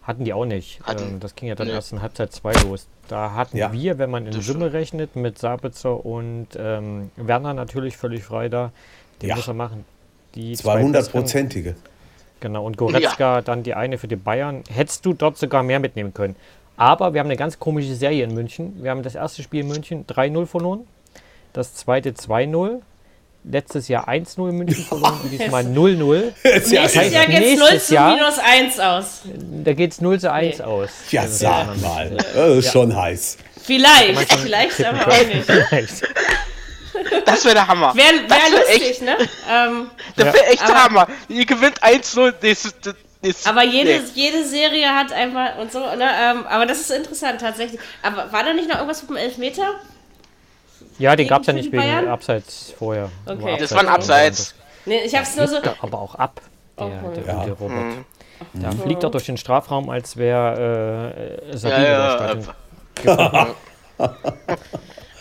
[0.02, 0.80] hatten die auch nicht.
[0.88, 1.72] Ähm, das ging ja dann nee.
[1.72, 2.86] erst in Halbzeit 2 los.
[3.08, 7.96] Da hatten ja, wir, wenn man in Summe rechnet, mit Sabitzer und ähm, Werner natürlich
[7.96, 8.72] völlig frei da.
[9.20, 9.36] Den ja.
[9.36, 9.84] muss er machen.
[10.34, 11.74] Die 200-prozentige.
[12.40, 13.42] Genau, und Goretzka ja.
[13.42, 14.64] dann die eine für die Bayern.
[14.68, 16.34] Hättest du dort sogar mehr mitnehmen können.
[16.76, 18.82] Aber wir haben eine ganz komische Serie in München.
[18.82, 20.86] Wir haben das erste Spiel in München 3-0 verloren,
[21.52, 22.80] das zweite 2-0
[23.44, 26.32] letztes Jahr 1-0 in München verloren und diesmal 0-0.
[26.44, 29.22] Nächstes heißt, Jahr geht es 0 zu minus 1 aus.
[29.64, 30.64] Da geht es 0 zu 1 nee.
[30.64, 30.90] aus.
[31.10, 32.10] Ja, also sag mal.
[32.10, 32.72] Das ist ja.
[32.72, 33.38] schon heiß.
[33.62, 35.44] Vielleicht, vielleicht aber auch nicht.
[35.44, 36.02] Vielleicht.
[37.24, 37.94] Das wäre der Hammer.
[37.96, 39.16] Wäre wär lustig, echt, ne?
[39.50, 41.08] Ähm, das wäre echt der Hammer.
[41.28, 42.94] Ihr gewinnt 1-0.
[43.46, 44.00] Aber jede, nee.
[44.14, 46.10] jede Serie hat einfach und so, ne?
[46.20, 47.80] Ähm, aber das ist interessant tatsächlich.
[48.02, 49.80] Aber war da nicht noch irgendwas mit dem Elfmeter?
[50.98, 52.08] Ja, den gab es ja nicht wegen Bayern?
[52.08, 53.10] Abseits vorher.
[53.26, 53.56] Okay.
[53.58, 54.54] das war ein Abseits.
[54.84, 55.56] Nee, ich hab's nur so.
[55.80, 56.40] Aber auch ab,
[56.78, 57.22] der, okay.
[57.24, 57.84] der gute Robert.
[57.84, 58.04] Mhm.
[58.54, 58.80] Der mhm.
[58.80, 62.36] fliegt doch durch den Strafraum, als wäre äh, Sabine ja, ja,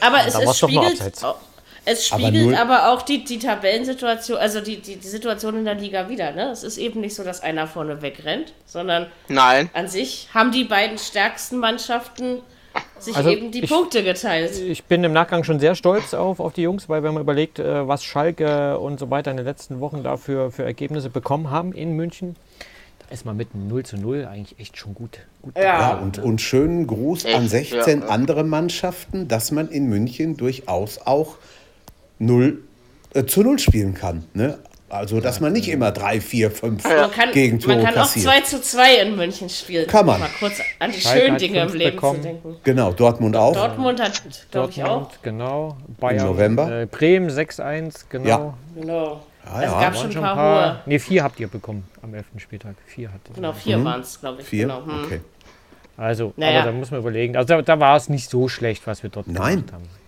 [0.01, 1.13] Aber es, es spiegelt,
[1.85, 5.75] es spiegelt aber, aber, auch die, die Tabellensituation, also die, die, die Situation in der
[5.75, 6.31] Liga wieder.
[6.31, 6.49] Ne?
[6.49, 9.69] Es ist eben nicht so, dass einer vorne wegrennt, sondern Nein.
[9.73, 12.41] an sich haben die beiden stärksten Mannschaften
[13.03, 14.59] sich also eben die ich, Punkte geteilt.
[14.59, 17.59] Ich bin im Nachgang schon sehr stolz auf, auf die Jungs, weil wenn man überlegt,
[17.59, 21.73] äh, was Schalke und so weiter in den letzten Wochen dafür für Ergebnisse bekommen haben
[21.73, 22.35] in München,
[22.99, 25.19] da ist man mit 0 zu 0 eigentlich echt schon gut.
[25.41, 27.35] gut ja, ja und, und schönen Gruß echt?
[27.35, 28.07] an 16 ja.
[28.07, 31.37] andere Mannschaften, dass man in München durchaus auch
[32.19, 32.61] 0
[33.13, 34.23] äh, zu 0 spielen kann.
[34.33, 34.57] Ne?
[34.91, 37.07] Also, dass man nicht immer drei, vier, fünf ja.
[37.07, 38.27] kann, Gegentore Man kann kassiert.
[38.27, 39.87] auch 2 zu 2 in München spielen.
[39.87, 40.19] Kann man.
[40.19, 42.21] Mal kurz an die schönen Dinge im Leben bekommen.
[42.21, 42.57] zu denken.
[42.65, 43.53] Genau, Dortmund auch.
[43.53, 45.09] Dortmund hat, glaube ich, auch.
[45.21, 45.77] Genau.
[45.97, 46.25] Bayern.
[46.25, 46.81] Im November.
[46.81, 48.27] Äh, Bremen 6-1, genau.
[48.27, 48.53] Ja.
[48.75, 49.21] Genau.
[49.45, 49.81] Ja, also ja.
[49.81, 50.81] gab schon ein paar, paar hohe.
[50.85, 52.25] Ne, vier habt ihr bekommen am 11.
[52.37, 52.75] Spieltag.
[52.85, 53.85] Vier hattet Genau, vier mhm.
[53.85, 54.47] waren es, glaube ich.
[54.47, 54.67] Vier?
[54.67, 54.85] Genau.
[54.85, 55.05] Hm.
[55.05, 55.21] Okay.
[55.95, 56.63] Also, naja.
[56.63, 57.37] aber da muss man überlegen.
[57.37, 59.55] Also, da, da war es nicht so schlecht, was wir dort Nein.
[59.55, 59.83] gemacht haben.
[59.83, 60.00] Nein,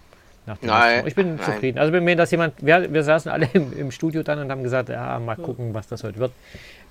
[1.05, 1.45] ich bin nein.
[1.45, 1.77] zufrieden.
[1.77, 4.63] Also wenn mir das jemand, wir, wir saßen alle im, im, Studio dann und haben
[4.63, 6.31] gesagt, ja, mal gucken, was das heute wird.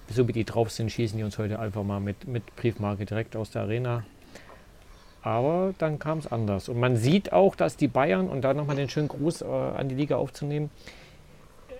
[0.08, 3.36] So wie die drauf sind, schießen die uns heute einfach mal mit, mit Briefmarke direkt
[3.36, 4.04] aus der Arena.
[5.22, 6.68] Aber dann kam es anders.
[6.68, 9.88] Und man sieht auch, dass die Bayern, und da nochmal den schönen Gruß äh, an
[9.88, 10.70] die Liga aufzunehmen,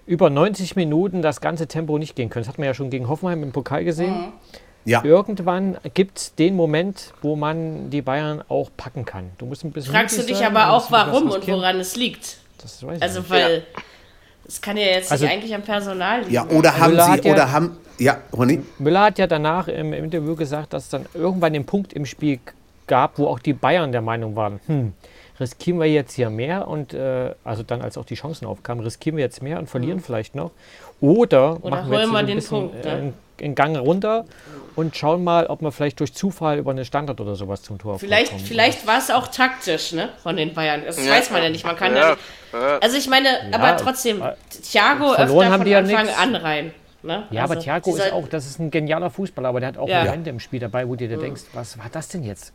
[0.06, 2.44] über 90 Minuten das ganze Tempo nicht gehen können.
[2.44, 4.12] Das hat man ja schon gegen Hoffenheim im Pokal gesehen.
[4.12, 4.32] Mhm.
[4.84, 5.04] Ja.
[5.04, 9.30] Irgendwann gibt es den Moment, wo man die Bayern auch packen kann.
[9.38, 9.92] Du musst ein bisschen.
[9.92, 12.38] Fragst du dich sein, aber auch, warum und woran es liegt?
[12.58, 13.30] Das weiß ich also, nicht.
[13.30, 13.62] weil
[14.46, 16.32] es kann ja jetzt also, nicht eigentlich am Personal liegen.
[16.32, 17.76] Ja, oder haben Müller sie, ja, oder haben.
[17.98, 18.60] Ja, Ronny?
[18.78, 22.04] Müller hat ja danach im, im Interview gesagt, dass es dann irgendwann den Punkt im
[22.04, 22.40] Spiel
[22.86, 24.92] gab, wo auch die Bayern der Meinung waren, hm,
[25.38, 29.16] riskieren wir jetzt hier mehr und äh, also dann als auch die Chancen aufkamen, riskieren
[29.16, 30.02] wir jetzt mehr und verlieren mhm.
[30.02, 30.50] vielleicht noch
[31.00, 33.12] oder, oder machen wir jetzt so ein bisschen Punkt, äh,
[33.42, 34.24] einen Gang runter
[34.74, 37.98] und schauen mal, ob man vielleicht durch Zufall über einen Standard oder sowas zum Tor
[37.98, 38.42] Vielleicht, kommt.
[38.42, 40.82] vielleicht war es auch taktisch, ne, von den Bayern.
[40.84, 41.12] Das ja.
[41.12, 41.64] weiß man ja nicht.
[41.64, 44.22] Man kann ja, ja nicht, Also ich meine, ja, aber trotzdem,
[44.62, 46.74] Thiago öfter von Anfang ja an rein.
[47.02, 47.26] Ne?
[47.30, 49.88] Ja, also, aber Thiago ist auch, das ist ein genialer Fußballer, aber der hat auch
[49.88, 51.22] Momente im Spiel dabei, wo du dir mhm.
[51.22, 52.52] denkst, was war das denn jetzt?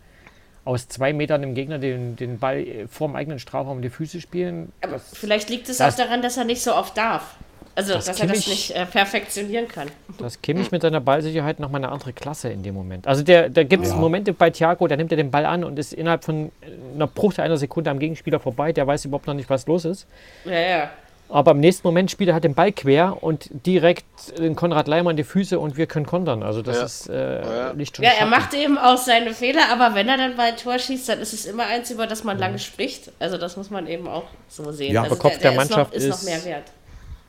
[0.67, 4.73] aus zwei Metern dem Gegner den, den Ball vorm eigenen Strafraum in die Füße spielen.
[4.81, 7.37] Aber vielleicht liegt es auch daran, dass er nicht so oft darf.
[7.77, 9.87] Also, das dass er das nicht äh, perfektionieren kann.
[10.17, 13.05] Das Kimmich mit seiner Ballsicherheit nochmal eine andere Klasse in dem Moment.
[13.05, 13.97] Also, der, da gibt es ja.
[13.97, 16.51] Momente bei Thiago, da nimmt er den Ball an und ist innerhalb von
[16.95, 18.73] einer Bruchteil einer Sekunde am Gegenspieler vorbei.
[18.73, 20.07] Der weiß überhaupt noch nicht, was los ist.
[20.45, 20.89] Ja, ja.
[21.29, 24.05] Aber im nächsten Moment spielt er halt den Ball quer und direkt
[24.39, 26.41] den Konrad Leimann die Füße und wir können kontern.
[26.41, 26.83] Also das ja.
[26.85, 27.73] ist äh, ja.
[27.73, 31.09] nicht Ja, er macht eben auch seine Fehler, aber wenn er dann ein Tor schießt,
[31.09, 32.41] dann ist es immer eins, über das man mhm.
[32.41, 33.11] lange spricht.
[33.19, 34.93] Also das muss man eben auch so sehen.
[34.93, 36.63] Ja, also aber Kopf der, der, der Mannschaft ist, noch, ist noch mehr wert.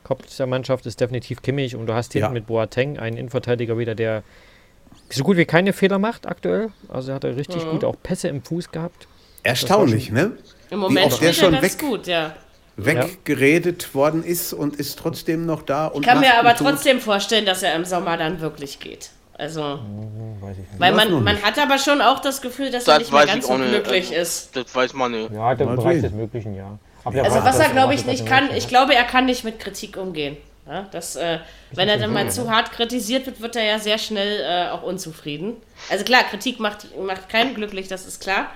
[0.09, 2.33] Kopf der Mannschaft ist definitiv Kimmich und du hast hinten ja.
[2.33, 4.23] mit Boateng einen Innenverteidiger wieder, der
[5.11, 6.71] so gut wie keine Fehler macht aktuell.
[6.87, 7.69] Also er hat er richtig mhm.
[7.69, 9.07] gut auch Pässe im Fuß gehabt.
[9.43, 10.31] Erstaunlich, ne?
[10.71, 12.35] Im Moment spielt er ganz weg, gut, ja.
[12.75, 13.93] Weggeredet ja.
[13.93, 15.91] worden ist und ist trotzdem noch da.
[15.93, 19.11] ich kann mir aber trotzdem vorstellen, dass er im Sommer dann wirklich geht.
[19.37, 20.41] Also, mhm,
[20.79, 23.45] weil man, man hat aber schon auch das Gefühl, dass das er nicht mehr ganz
[23.45, 24.55] so glücklich also, ist.
[24.55, 25.31] Das weiß man nicht.
[25.31, 26.79] Ja, der Bereich des Möglichen, ja.
[27.17, 30.37] Also was er, glaube ich, nicht kann, ich glaube, er kann nicht mit Kritik umgehen.
[30.67, 31.39] Ja, das, äh,
[31.71, 34.83] wenn er dann mal zu hart kritisiert wird, wird er ja sehr schnell äh, auch
[34.83, 35.57] unzufrieden.
[35.89, 38.51] Also klar, Kritik macht, macht keinen glücklich, das ist klar.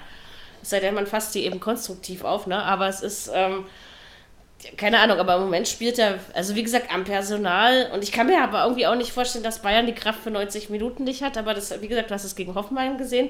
[0.62, 2.62] Es sei denn, man fasst sie eben konstruktiv auf, ne?
[2.62, 3.66] Aber es ist, ähm,
[4.78, 7.90] keine Ahnung, aber im Moment spielt er, also wie gesagt, am Personal.
[7.94, 10.70] Und ich kann mir aber irgendwie auch nicht vorstellen, dass Bayern die Kraft für 90
[10.70, 11.38] Minuten nicht hat.
[11.38, 13.30] Aber das, wie gesagt, du hast es gegen Hoffenheim gesehen.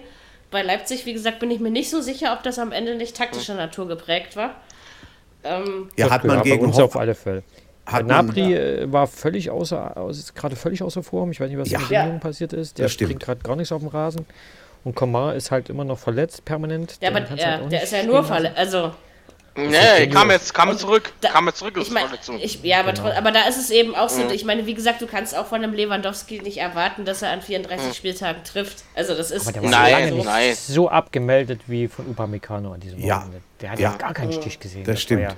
[0.52, 3.16] Bei Leipzig, wie gesagt, bin ich mir nicht so sicher, ob das am Ende nicht
[3.16, 4.56] taktischer Natur geprägt war.
[5.44, 7.44] Ähm, ja, hat man gegen uns auf alle Fälle.
[7.86, 8.92] Hat Nabri ja.
[8.92, 11.32] war völlig außer, ist gerade völlig außer Form.
[11.32, 11.80] Ich weiß nicht, was ja.
[11.80, 12.80] mit dem passiert ist.
[12.80, 14.26] Der bringt gerade gar nichts auf dem Rasen.
[14.84, 16.98] Und Komar ist halt immer noch verletzt, permanent.
[17.02, 18.58] Ja, aber der, halt der ist ja nur verletzt.
[18.58, 18.92] Also,
[19.56, 22.06] Nee, kam jetzt, kam zurück, da, kam jetzt zurück ich mein,
[22.40, 23.12] ich, Ja, aber, genau.
[23.12, 24.32] aber da ist es eben auch so, mhm.
[24.32, 27.42] ich meine, wie gesagt, du kannst auch von einem Lewandowski nicht erwarten, dass er an
[27.42, 27.94] 34 mhm.
[27.94, 28.84] Spieltagen trifft.
[28.96, 30.56] Also das ist aber der war nein, so, nein.
[30.56, 33.18] so abgemeldet wie von Upamecano an diesem ja.
[33.18, 33.42] Wochenende.
[33.62, 34.42] Der hat ja, gar keinen mhm.
[34.42, 34.86] Stich gesehen.
[34.86, 35.22] Das, das stimmt.
[35.22, 35.36] Ja,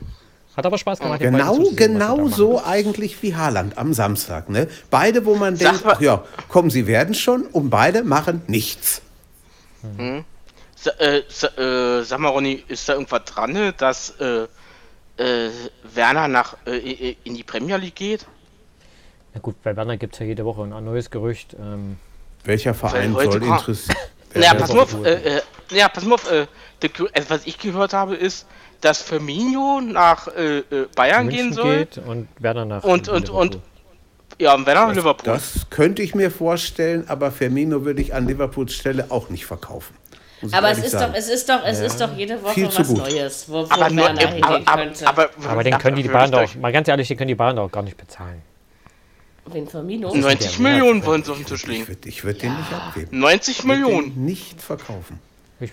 [0.56, 1.20] hat aber Spaß gemacht.
[1.20, 4.50] Genau, genau so eigentlich wie Haaland am Samstag.
[4.50, 4.70] Ne?
[4.90, 9.02] Beide, wo man denkt, ach ja, komm, sie werden schon, und beide machen nichts.
[9.98, 10.24] Mhm.
[10.88, 14.48] Äh, äh, sag mal, Ronny, ist da irgendwas dran, ne, dass äh,
[15.18, 15.50] äh,
[15.94, 18.26] Werner nach, äh, in die Premier League geht?
[19.34, 21.56] Na gut, bei Werner gibt es ja jede Woche ein neues Gerücht.
[21.60, 21.98] Ähm,
[22.44, 23.98] Welcher Verein soll interessieren?
[24.38, 25.40] Naja, pass mal auf, äh,
[25.72, 28.46] ja, pass mal auf, also was ich gehört habe, ist,
[28.82, 30.28] dass Firmino nach
[30.94, 31.88] Bayern gehen soll.
[32.06, 33.60] und Werner nach und, und, und,
[34.38, 35.24] ja, und Werner nach Liverpool.
[35.26, 39.96] Das könnte ich mir vorstellen, aber Firmino würde ich an Liverpools Stelle auch nicht verkaufen.
[40.54, 41.86] Aber es ist, doch, es ist doch, es ja.
[41.86, 42.98] ist doch jede Woche was gut.
[42.98, 45.08] Neues, wo, wo aber nur, hingehen aber, könnte.
[45.08, 47.56] Aber, aber, aber den können die, Bayern doch, mal ganz ehrlich, den können die Bayern
[47.56, 48.42] doch gar nicht bezahlen.
[49.54, 50.14] Den Firmino?
[50.14, 51.86] 90 Millionen wollen sie auf den Tisch legen.
[52.06, 53.20] Ich würde würd den nicht abgeben.
[53.20, 54.26] 90 Millionen.
[54.26, 55.20] nicht verkaufen.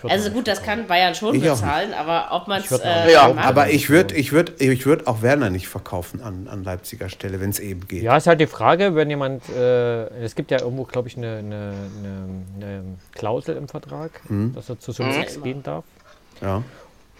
[0.03, 2.71] Also gut, das kann Bayern schon ich bezahlen, aber ob man es.
[2.71, 6.63] Äh, ja, aber ich würde ich würd, ich würd auch Werner nicht verkaufen an, an
[6.63, 8.01] Leipziger Stelle, wenn es eben geht.
[8.01, 9.49] Ja, ist halt die Frage, wenn jemand.
[9.49, 11.73] Äh, es gibt ja irgendwo, glaube ich, eine, eine,
[12.55, 12.83] eine,
[13.13, 14.53] Klausel im Vertrag, mhm.
[14.55, 15.43] dass er zu Summe 6 mhm.
[15.43, 15.83] gehen darf.
[16.41, 16.63] Ja.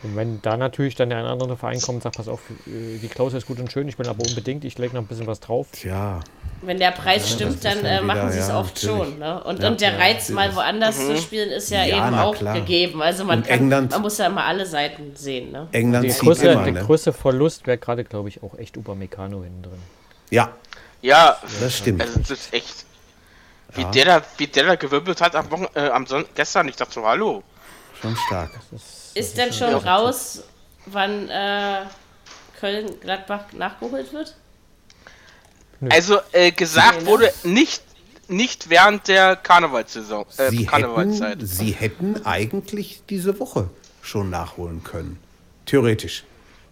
[0.04, 2.98] Und wenn da natürlich dann der ein andere Verein kommt und sagt, pass auf, äh,
[2.98, 5.28] die Klausel ist gut und schön, ich bin aber unbedingt, ich lege noch ein bisschen
[5.28, 5.68] was drauf.
[5.82, 6.20] Ja.
[6.62, 9.10] Wenn der Preis ja, stimmt, dann, dann äh, machen sie es ja, oft natürlich.
[9.12, 9.20] schon.
[9.20, 9.44] Ne?
[9.44, 11.16] Und, ja, und der Reiz, mal woanders mhm.
[11.16, 12.56] zu spielen, ist ja, eben auch klar.
[12.56, 13.02] gegeben.
[13.02, 15.52] Also man, kann, England, man muss ja immer alle Seiten sehen.
[15.52, 15.70] Ne?
[15.72, 16.74] England der größte, immer, ne?
[16.74, 19.80] der größte Verlust wäre gerade, glaube ich, auch echt Upamecano hinten drin.
[20.32, 20.50] Ja.
[21.02, 22.02] Ja, das stimmt.
[22.02, 22.86] Also das ist echt.
[23.76, 26.76] Wie, der da, wie der da gewirbelt hat am, Wochen, äh, am Son gestern, ich
[26.76, 27.42] dachte so, hallo.
[28.02, 28.52] Schon stark.
[28.72, 30.44] ist ist denn schon raus,
[30.86, 31.86] wann äh,
[32.60, 34.36] Köln-Gladbach nachgeholt wird?
[35.90, 37.08] Also äh, gesagt nee, ne?
[37.08, 37.84] wurde nicht,
[38.28, 40.26] nicht während der Karnevalssaison.
[40.38, 41.32] Äh, sie, Karnevalszeit.
[41.32, 43.70] Hätten, sie hätten eigentlich diese Woche
[44.02, 45.20] schon nachholen können.
[45.66, 46.24] Theoretisch.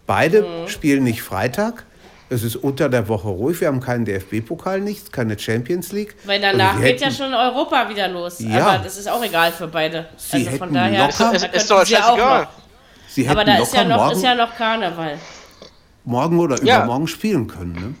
[0.06, 0.68] Beide mhm.
[0.68, 1.84] spielen nicht Freitag.
[2.32, 3.60] Es ist unter der Woche ruhig.
[3.60, 6.16] Wir haben keinen DFB-Pokal, nichts, keine Champions League.
[6.24, 8.40] Weil also danach geht ja schon Europa wieder los.
[8.40, 8.66] Ja.
[8.66, 10.08] Aber das ist auch egal für beide.
[10.16, 12.48] Sie also von daher locker, ist, ist doch scheißegal.
[13.08, 15.18] Sie aber da ist ja, noch, morgen, ist ja noch Karneval.
[16.04, 16.78] Morgen oder ja.
[16.78, 17.94] übermorgen spielen können, ne?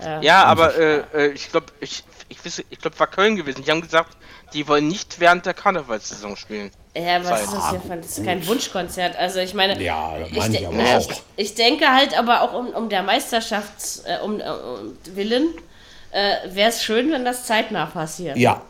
[0.00, 2.38] Ja, ja aber äh, äh, ich glaube, ich, ich,
[2.70, 3.64] ich glaube, war Köln gewesen.
[3.64, 4.16] Die haben gesagt,
[4.52, 6.70] die wollen nicht während der Karnevalssaison spielen.
[6.96, 8.00] Ja, was ist das hier von?
[8.00, 9.16] Das ist kein Wunschkonzert.
[9.16, 13.02] Also ich meine, ja, ich, ich, ich, ich, denke halt aber auch um, um der
[13.02, 15.48] Meisterschaft äh, um, um, Willen
[16.12, 18.36] äh, wäre es schön, wenn das zeitnah passiert.
[18.36, 18.62] Ja.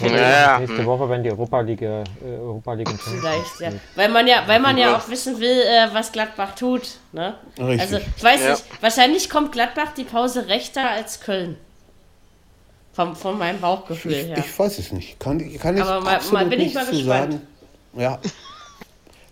[0.00, 3.70] Ja, nächste Woche, wenn die Europa League, äh, Europa League Vielleicht, ja.
[3.96, 6.82] Weil man ja, weil man ja auch wissen will, äh, was Gladbach tut.
[7.10, 7.34] Ne?
[7.58, 7.80] Richtig.
[7.80, 8.50] Also, ich weiß ja.
[8.50, 11.56] nicht, wahrscheinlich kommt Gladbach die Pause rechter als Köln.
[12.98, 14.38] Vom, von meinem Bauchgefühl ich, her.
[14.38, 15.20] Ich weiß es nicht.
[15.20, 17.06] Kann, kann ich Aber mal, mal bin ich mal gespannt.
[17.06, 17.46] Sagen.
[17.96, 18.18] Ja.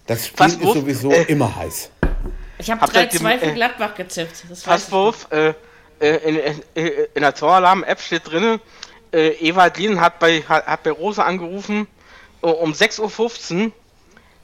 [0.07, 1.91] Das Spiel ist sowieso äh, immer heiß.
[2.59, 4.45] Ich habe 3-2 für äh, Gladbach gezippt.
[4.65, 5.53] Passwurf, äh,
[5.99, 6.37] äh, in,
[6.75, 8.61] in, in, der Toralarm-App steht drin,
[9.13, 11.89] äh, Ewald Lien hat bei, hat, hat bei Rosa angerufen
[12.43, 13.73] um 6.15 Uhr.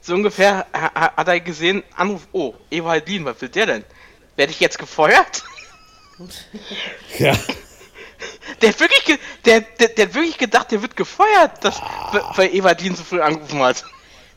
[0.01, 3.85] So ungefähr hat er gesehen, Anruf, oh, Ewald Lien, was will der denn?
[4.35, 5.43] werde ich jetzt gefeuert?
[7.17, 7.37] Ja.
[8.63, 11.81] Der hat wirklich, der, der, der hat wirklich gedacht, der wird gefeuert, dass,
[12.35, 13.83] weil Everdien so früh angerufen hat.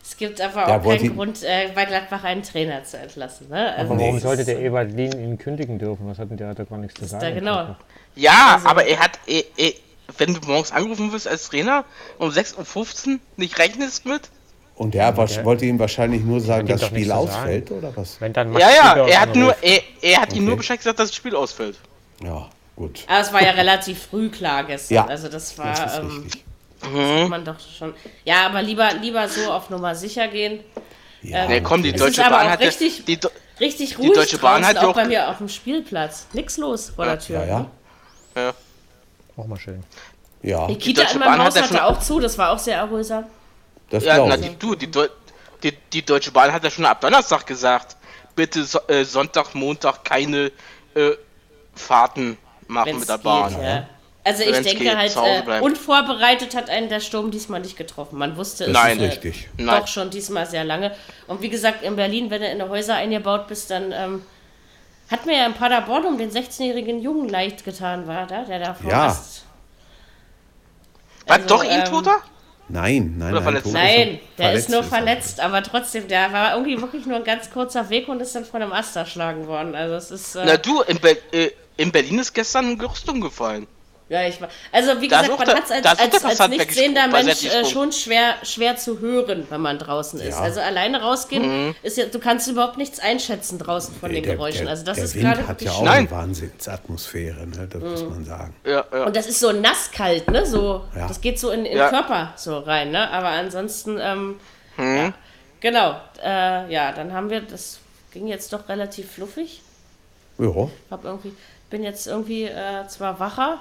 [0.03, 3.49] Es gibt aber auch keinen Grund, äh, bei Gladbach einen Trainer zu entlassen.
[3.49, 3.73] Ne?
[3.75, 6.09] Also aber warum sollte der Evalin ihn kündigen dürfen?
[6.09, 6.49] Was hat denn der?
[6.49, 7.35] Hat da gar nichts zu sagen.
[7.35, 7.77] genau.
[8.17, 9.73] Ja, also, aber er hat, er, er,
[10.19, 11.85] wenn du morgens angerufen wirst als Trainer
[12.19, 14.31] um 6.15 Uhr, nicht rechnest mit?
[14.75, 17.79] Und er ja, wollte ihm wahrscheinlich nur sagen, dass das Spiel ausfällt, sagen.
[17.81, 18.21] oder was?
[18.21, 20.39] Wenn dann ja, ja, er hat, nur, er, er hat okay.
[20.39, 21.79] ihm nur Bescheid gesagt, dass das Spiel ausfällt.
[22.23, 23.05] Ja, gut.
[23.09, 24.95] Aber es war ja relativ früh klar gestern.
[24.95, 25.75] Ja, also das war.
[25.75, 26.29] Das ähm,
[26.93, 27.29] mhm.
[27.29, 27.95] man doch schon.
[28.25, 30.61] Ja, aber lieber, lieber so auf Nummer sicher gehen.
[31.23, 33.19] Ja, ähm, nee, komm, die Deutsche Bahn hat richtig, die,
[33.59, 36.27] richtig ruhig die Deutsche Bahn hat auch bei mir auf dem Spielplatz.
[36.33, 37.41] Nix los vor ja, der Tür.
[37.41, 37.67] Ja, ja.
[38.37, 38.55] ja.
[39.37, 39.83] Auch mal schön.
[40.43, 40.67] Ja.
[40.67, 43.25] Die Kita die in meinem Haus hat hatte auch zu, das war auch sehr erholsam.
[43.91, 44.91] Das ja, na, die, du, die,
[45.63, 47.97] die, die, Deutsche Bahn hat ja schon ab Donnerstag gesagt,
[48.35, 50.53] bitte so, äh, Sonntag, Montag keine
[50.95, 51.13] äh,
[51.75, 52.37] Fahrten
[52.69, 53.55] machen mit der Bahn.
[53.55, 53.89] Geht, ja.
[54.25, 58.19] Also ich denke geht, halt, äh, unvorbereitet hat einen der Sturm diesmal nicht getroffen.
[58.19, 59.49] Man wusste es Nein, äh, richtig.
[59.57, 59.87] doch Nein.
[59.87, 60.91] schon diesmal sehr lange.
[61.29, 64.23] Und wie gesagt, in Berlin, wenn du in der Häuser eingebaut bist, dann ähm,
[65.09, 68.75] hat mir ja in Paderborn um den 16-jährigen Jungen leicht getan, war da, der da
[68.75, 69.17] vor ja.
[71.27, 72.21] War also, doch ähm, Toter?
[72.69, 73.63] Nein, nein, Oder nein.
[73.67, 77.89] Nein, der ist nur verletzt, aber trotzdem, der war irgendwie wirklich nur ein ganz kurzer
[77.91, 79.75] Weg und ist dann von einem Ast erschlagen worden.
[79.77, 80.35] Also es ist.
[80.35, 83.69] Äh, Na du, in, Be äh, in Berlin ist gestern ein Gerüst umgefallen.
[84.09, 84.39] Ja, ich
[84.71, 87.91] Also wie gesagt, man hat es als, als, als, als nicht sehender Mensch äh, schon
[87.91, 90.39] schwer, schwer zu hören, wenn man draußen ist.
[90.39, 90.43] Ja.
[90.43, 91.75] Also alleine rausgehen, mhm.
[91.83, 94.69] ist ja, du kannst überhaupt nichts einschätzen draußen von nee, den der, Geräuschen.
[94.69, 95.99] Also das der ist gerade hat ja auch Nein.
[95.99, 97.69] eine Wahnsinnsatmasphäre, ne?
[97.69, 97.91] das mhm.
[97.91, 98.55] muss man sagen.
[98.65, 99.07] Ja, ja.
[99.07, 100.47] Und das ist so nasskalt, ne?
[100.47, 101.09] So, ja.
[101.09, 103.11] Das geht so in den Körper so rein, ne?
[103.11, 104.37] Aber ansonsten, ähm,
[104.77, 105.15] mhm.
[105.59, 105.97] genau.
[106.25, 107.81] Äh, ja, dann haben wir, das
[108.13, 109.63] ging jetzt doch relativ fluffig.
[110.39, 110.69] Ja.
[110.93, 111.33] Hab irgendwie,
[111.71, 113.59] bin jetzt irgendwie äh, zwar wacher,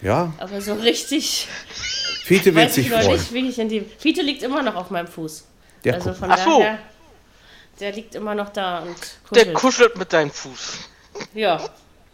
[0.00, 0.32] ja.
[0.38, 1.48] Aber so richtig.
[2.24, 3.12] Fiete wird sich freuen.
[3.12, 5.46] Nicht, wie ich in die, Fiete liegt immer noch auf meinem Fuß.
[5.84, 6.58] Der also von Ach so.
[6.58, 6.78] daher,
[7.80, 8.96] der liegt immer noch da und
[9.28, 9.46] kuschelt.
[9.46, 10.78] Der kuschelt mit deinem Fuß.
[11.34, 11.60] Ja,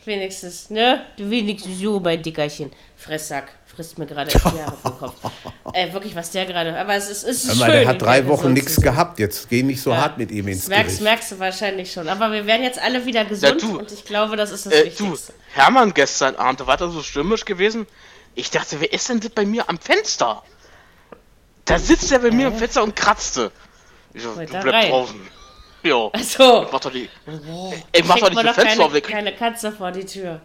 [0.04, 1.06] wenigstens, ne?
[1.16, 2.70] Du wenigstens so, mein Dickerchen.
[2.96, 3.52] Fresssack.
[3.74, 5.14] Frisst mir gerade die Jahre vom Kopf.
[5.72, 6.78] Äh, wirklich, was der gerade.
[6.78, 7.66] Aber es ist, es ist schön.
[7.66, 9.18] Der hat drei Wochen nichts gehabt.
[9.18, 10.02] Jetzt geh nicht so ja.
[10.02, 11.02] hart mit ihm ins merkst, Gericht.
[11.02, 12.08] merkst du wahrscheinlich schon.
[12.08, 14.84] Aber wir werden jetzt alle wieder gesund ja, und ich glaube, das ist das äh,
[14.84, 15.32] Wichtigste.
[15.32, 17.88] Du, Hermann gestern Abend, da war das so stürmisch gewesen.
[18.36, 20.44] Ich dachte, wer ist denn das bei mir am Fenster?
[21.64, 23.50] Da sitzt er bei mir am Fenster und kratzte.
[24.12, 24.90] Ich so, du bleib rein.
[24.90, 25.20] draußen.
[25.82, 26.10] Ja.
[26.12, 26.62] Achso.
[26.62, 27.08] Ich mach doch die.
[27.50, 27.74] Oh.
[27.92, 30.40] Ich mach doch nicht das Fenster keine, keine Katze vor die Tür.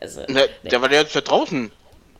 [0.00, 0.70] Also, ne, nee.
[0.70, 1.70] Der war ja jetzt ja draußen.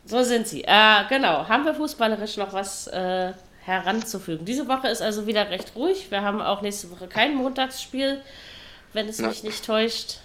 [0.07, 0.63] So sind sie.
[0.63, 1.49] Äh, genau.
[1.49, 3.33] Haben wir fußballerisch noch was äh,
[3.65, 4.45] heranzufügen?
[4.45, 6.11] Diese Woche ist also wieder recht ruhig.
[6.11, 8.21] Wir haben auch nächste Woche kein Montagsspiel,
[8.93, 9.29] wenn es Na.
[9.29, 10.19] mich nicht täuscht.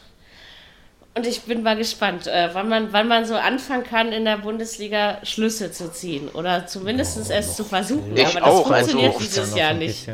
[1.13, 4.37] Und ich bin mal gespannt, äh, wann, man, wann man so anfangen kann, in der
[4.37, 6.29] Bundesliga Schlüsse zu ziehen.
[6.29, 8.15] Oder zumindest oh, es zu versuchen.
[8.15, 10.07] Ich Aber das auch, funktioniert also dieses Jahr nicht.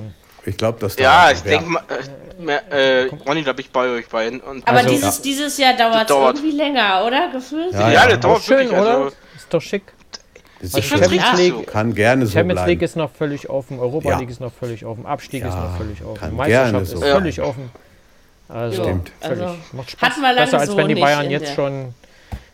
[0.46, 1.84] Ich glaube, dass Ja, ich denke mal,
[2.72, 4.42] äh, äh, Ronny, da bin ich bei euch beiden.
[4.42, 5.24] Aber also, dieses, ja.
[5.24, 7.28] dieses Jahr dauert es irgendwie länger, oder?
[7.28, 7.74] Gefühlt?
[7.74, 8.98] Ja, ja, ja das dauert schön, wirklich, oder?
[8.98, 9.84] Also, ist doch schick.
[10.60, 12.70] Das ist Champions League kann gerne so Champions bleiben.
[12.70, 14.20] League ist noch völlig offen, Europa ja.
[14.20, 17.42] League ist noch völlig offen, Abstieg ja, ist noch völlig offen, Meisterschaft ist so völlig
[17.42, 17.72] offen.
[18.50, 19.12] Also, Stimmt.
[19.22, 20.10] Völlig, also, macht Spaß.
[20.10, 21.94] Hat man Besser als so wenn die Bayern jetzt schon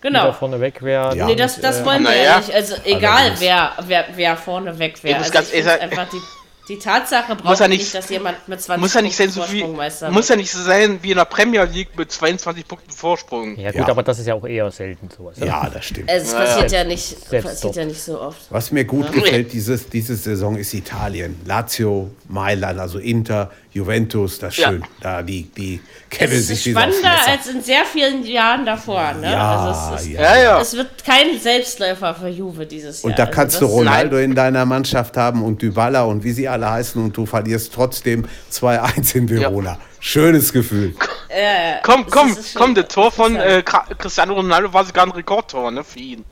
[0.01, 0.23] genau.
[0.23, 1.17] wieder vorne weg wären.
[1.17, 1.27] Ja.
[1.27, 2.53] Nee, das, das äh, wollen wir ja nicht.
[2.53, 5.19] Also egal, wer, wer, wer vorne weg wäre.
[5.19, 6.19] Also, ganz ich einfach die
[6.69, 9.41] die Tatsache braucht ja nicht, nicht, dass jemand mit 20 muss ja nicht sein, so
[9.51, 9.63] wie,
[10.11, 13.57] Muss ja nicht so sein wie in der Premier League mit 22 Punkten Vorsprung.
[13.57, 13.87] Ja gut, ja.
[13.89, 15.37] aber das ist ja auch eher selten sowas.
[15.39, 16.09] Ja, das stimmt.
[16.09, 16.79] Es passiert, ja.
[16.79, 18.39] ja nicht, passiert ja nicht so oft.
[18.49, 21.41] Was mir gut gefällt dieses, diese Saison ist Italien.
[21.45, 24.83] Lazio, Mailand, also Inter, Juventus, das ist schön.
[25.01, 25.81] Da die, die
[26.11, 29.13] kennen sich Es ist spannender als in sehr vielen Jahren davor.
[29.13, 29.31] Ne?
[29.31, 30.61] Ja, also es, ist, ja, ja.
[30.61, 33.09] es wird kein Selbstläufer für Juve dieses Jahr.
[33.09, 36.47] Und da kannst also du Ronaldo in deiner Mannschaft haben und Dybala und wie sie
[36.47, 39.71] alle heißen und du verlierst trotzdem 2-1 in Verona.
[39.71, 39.79] Ja.
[39.99, 40.93] Schönes Gefühl.
[41.29, 45.83] Äh, komm, komm, komm, das Tor von äh, Cristiano Ronaldo war sogar ein Rekordtor, ne,
[45.83, 46.25] für ihn.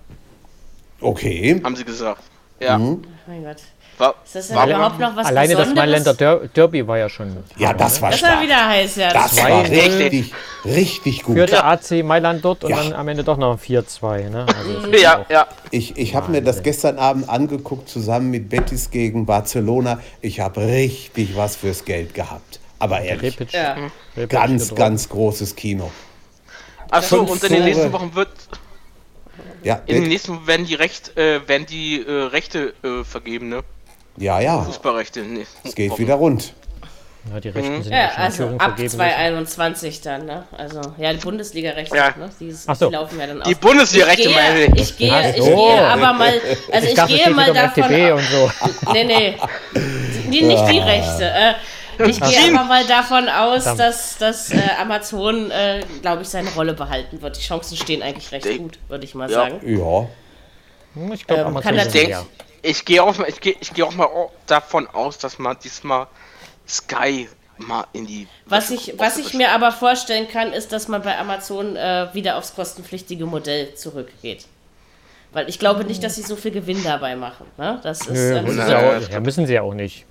[1.00, 1.60] Okay.
[1.64, 2.22] Haben sie gesagt.
[2.60, 2.78] Ja.
[2.78, 3.02] Mhm.
[3.04, 3.58] Oh mein Gott.
[3.98, 7.38] War, ist das denn überhaupt noch was Alleine das Mailänder Der Derby war ja schon.
[7.58, 9.14] Ja, das war Das war wieder heiß, ja.
[9.14, 10.34] Das, das war richtig,
[10.66, 11.36] richtig gut.
[11.36, 12.84] Führte AC Mailand dort und ja.
[12.84, 14.30] dann am Ende doch noch 4-2.
[14.30, 14.46] Ne?
[14.48, 15.48] Also ja, ja.
[15.70, 20.00] Ich, ich habe mir das gestern Abend angeguckt, zusammen mit Betis gegen Barcelona.
[20.22, 22.60] Ich habe richtig was fürs Geld gehabt.
[22.80, 23.78] Aber ehrlich, Repic, ja.
[24.28, 25.92] ganz, ganz großes Kino.
[26.90, 28.30] Achso, und in den nächsten Wochen wird.
[29.64, 33.50] Ja, in den nächsten Wochen werden die, Recht, äh, werden die äh, Rechte äh, vergeben,
[33.50, 33.64] ne?
[34.22, 34.62] Ja, ja.
[34.62, 35.22] Fußballrechte.
[35.22, 35.48] Nee.
[35.64, 36.54] Es geht wieder rund.
[37.32, 37.84] Ja, die Rechten mhm.
[37.84, 40.44] sind ja, also ab 2021 dann, ne?
[40.58, 42.16] Also, ja, die Bundesliga-Rechte, ja.
[42.18, 42.30] ne?
[42.40, 42.74] Die, so.
[42.74, 43.48] die, laufen ja dann aus.
[43.48, 44.82] Die Bundesliga-Rechte, meine ich.
[44.82, 46.34] Ich gehe, ich gehe aber mal,
[46.72, 48.52] also ich, ich dachte, gehe mal davon FDP und so.
[48.94, 49.38] Nee, nee,
[50.32, 51.24] die, nicht die Rechte.
[51.24, 56.50] Äh, ich gehe aber mal davon aus, dass, dass äh, Amazon, äh, glaube ich, seine
[56.52, 57.38] Rolle behalten wird.
[57.38, 59.36] Die Chancen stehen eigentlich recht gut, würde ich mal ja.
[59.36, 59.62] sagen.
[59.64, 60.08] Ja.
[60.96, 62.26] Hm, ich glaube, ähm, Amazon kann ja.
[62.62, 64.08] Ich gehe auch, ich geh, ich geh auch mal
[64.46, 66.08] davon aus, dass man diesmal
[66.68, 67.28] Sky
[67.58, 68.28] mal in die.
[68.46, 72.38] Was ich, was ich mir aber vorstellen kann, ist, dass man bei Amazon äh, wieder
[72.38, 74.46] aufs kostenpflichtige Modell zurückgeht.
[75.34, 77.46] Weil ich glaube nicht, dass sie so viel Gewinn dabei machen.
[77.58, 77.80] Ne?
[77.84, 78.66] Das ist, Nö, ähm, müssen,
[79.46, 80.06] sie ja, auch nicht.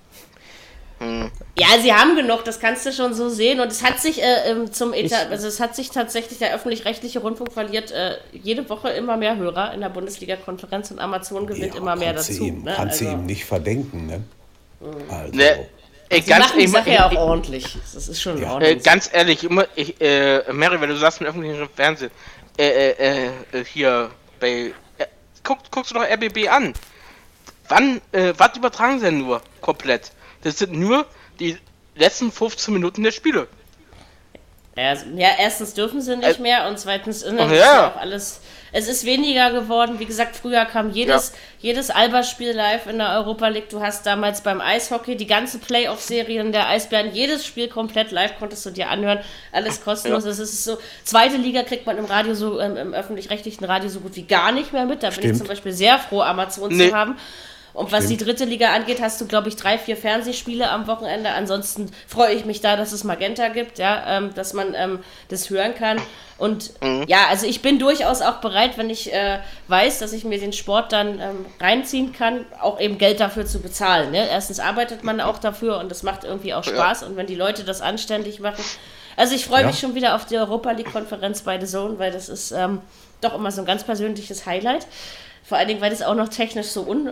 [1.57, 3.59] Ja, sie haben genug, das kannst du schon so sehen.
[3.59, 7.19] Und es hat sich äh, ähm, zum Eta also es hat sich tatsächlich der öffentlich-rechtliche
[7.19, 11.79] Rundfunk verliert äh, jede Woche immer mehr Hörer in der Bundesliga-Konferenz und Amazon gewinnt ja,
[11.79, 12.43] immer mehr dazu.
[12.43, 12.73] Ihm, ne?
[12.75, 13.17] Kannst du also.
[13.17, 14.23] ihm nicht verdenken, ne?
[14.79, 15.11] Mhm.
[15.11, 15.35] Also.
[15.35, 15.69] Ne,
[16.09, 17.77] Ey, ganz machen die Sache ja auch ordentlich.
[17.93, 18.51] Das ist schon ja.
[18.51, 18.77] ordentlich.
[18.77, 22.11] Äh, ganz ehrlich, immer, ich, äh, Mary, wenn du sagst im öffentlichen Fernsehen,
[22.59, 25.05] äh, äh, äh, hier bei, äh,
[25.41, 26.73] guck, guckst du doch RBB an.
[27.69, 30.11] Wann, äh, was übertragen sie denn nur komplett?
[30.43, 31.05] Das sind nur
[31.39, 31.57] die
[31.95, 33.47] letzten 15 Minuten der Spiele.
[34.77, 37.89] Ja, erstens dürfen sie nicht mehr und zweitens ist ja.
[37.89, 38.39] auch alles.
[38.71, 39.99] Es ist weniger geworden.
[39.99, 41.37] Wie gesagt, früher kam jedes, ja.
[41.59, 43.67] jedes Alba-Spiel live in der Europa League.
[43.69, 48.65] Du hast damals beim Eishockey die ganze Playoff-Serien der Eisbären, jedes Spiel komplett live konntest
[48.65, 49.19] du dir anhören.
[49.51, 50.23] Alles kostenlos.
[50.23, 53.99] Es ist so, zweite Liga kriegt man im Radio so, ähm, im öffentlich-rechtlichen Radio so
[53.99, 55.03] gut wie gar nicht mehr mit.
[55.03, 55.23] Da Stimmt.
[55.23, 56.89] bin ich zum Beispiel sehr froh, Amazon nee.
[56.89, 57.17] zu haben.
[57.73, 58.21] Und was Stimmt.
[58.21, 61.29] die dritte Liga angeht, hast du, glaube ich, drei, vier Fernsehspiele am Wochenende.
[61.29, 64.99] Ansonsten freue ich mich da, dass es Magenta gibt, ja, ähm, dass man ähm,
[65.29, 66.01] das hören kann.
[66.37, 67.05] Und mhm.
[67.07, 70.53] ja, also ich bin durchaus auch bereit, wenn ich äh, weiß, dass ich mir den
[70.53, 74.11] Sport dann ähm, reinziehen kann, auch eben Geld dafür zu bezahlen.
[74.11, 74.27] Ne?
[74.27, 77.01] Erstens arbeitet man auch dafür und das macht irgendwie auch Spaß.
[77.01, 77.07] Ja.
[77.07, 78.63] Und wenn die Leute das anständig machen.
[79.15, 79.67] Also ich freue ja.
[79.67, 82.81] mich schon wieder auf die Europa League-Konferenz bei The Zone, weil das ist ähm,
[83.21, 84.87] doch immer so ein ganz persönliches Highlight.
[85.43, 87.11] Vor allen Dingen, weil das auch noch technisch so un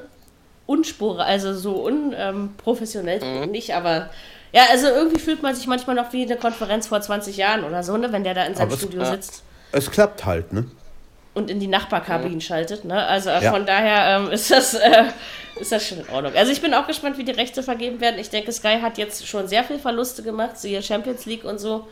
[0.70, 4.12] unspure, also so unprofessionell ähm, nicht, aber
[4.52, 7.82] ja, also irgendwie fühlt man sich manchmal noch wie eine Konferenz vor 20 Jahren oder
[7.82, 9.44] so, ne, wenn der da in seinem aber Studio es, sitzt.
[9.72, 10.66] Es klappt halt, ne?
[11.34, 12.42] Und in die Nachbarkabinen mhm.
[12.42, 13.04] schaltet, ne?
[13.04, 13.52] Also ja.
[13.52, 15.06] von daher ähm, ist, das, äh,
[15.60, 16.34] ist das schon in Ordnung.
[16.36, 18.20] Also ich bin auch gespannt, wie die Rechte vergeben werden.
[18.20, 21.88] Ich denke, Sky hat jetzt schon sehr viel Verluste gemacht, siehe Champions League und so.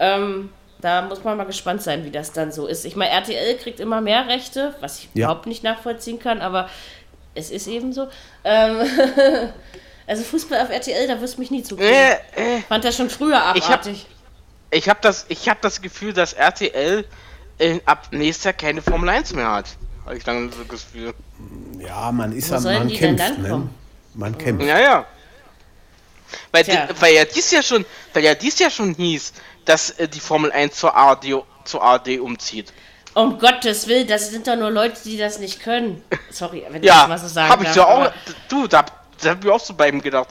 [0.00, 0.50] Ähm,
[0.80, 2.84] da muss man mal gespannt sein, wie das dann so ist.
[2.84, 5.26] Ich meine, RTL kriegt immer mehr Rechte, was ich ja.
[5.26, 6.68] überhaupt nicht nachvollziehen kann, aber
[7.34, 8.08] es ist eben so.
[8.44, 8.80] Ähm,
[10.06, 11.88] also Fußball auf RTL, da wirst du mich nie zugeben.
[11.88, 14.06] Äh, äh, Fand das schon früher abartig.
[14.72, 17.04] Ich habe hab das, hab das Gefühl, dass RTL
[17.58, 19.66] äh, ab nächstes Jahr keine Formel 1 mehr hat.
[20.04, 21.14] Habe ich dann so das Gefühl.
[21.78, 23.68] Ja, man ist ja, man kämpft, ne?
[24.14, 24.66] Man kämpft.
[24.66, 25.06] Ja, ja.
[26.52, 29.32] Weil, die, weil ja dies Jahr schon, weil ja dies Jahr schon hieß,
[29.64, 32.72] dass äh, die Formel 1 zur ARD, zur ARD umzieht.
[33.14, 36.02] Um Gottes Willen, das sind doch nur Leute, die das nicht können.
[36.30, 38.12] Sorry, wenn ja, ich das mal so sagen hab ich ja auch.
[38.48, 38.84] Du, da,
[39.22, 40.28] da hab ich auch so bei ihm gedacht.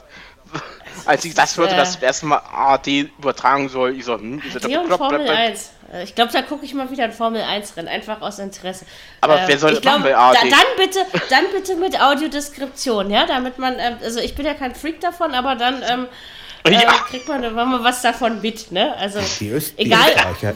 [1.04, 4.40] Als ich das hörte, äh, dass das erste Mal AD übertragen soll, ich so, hm,
[4.40, 5.70] ist das und Formel 1.
[5.92, 8.86] Äh, ich glaube, da gucke ich mal wieder ein Formel 1 Rennen, einfach aus Interesse.
[9.20, 10.38] Aber äh, wer soll das glaub, machen bei AD?
[10.42, 10.98] Da, dann, bitte,
[11.28, 15.34] dann bitte mit Audiodeskription, ja, damit man, äh, also ich bin ja kein Freak davon,
[15.34, 16.08] aber dann ähm,
[16.66, 16.80] ja.
[16.80, 18.96] äh, kriegt man, man was davon mit, ne?
[18.96, 20.12] Also, die Öst egal.
[20.40, 20.46] Die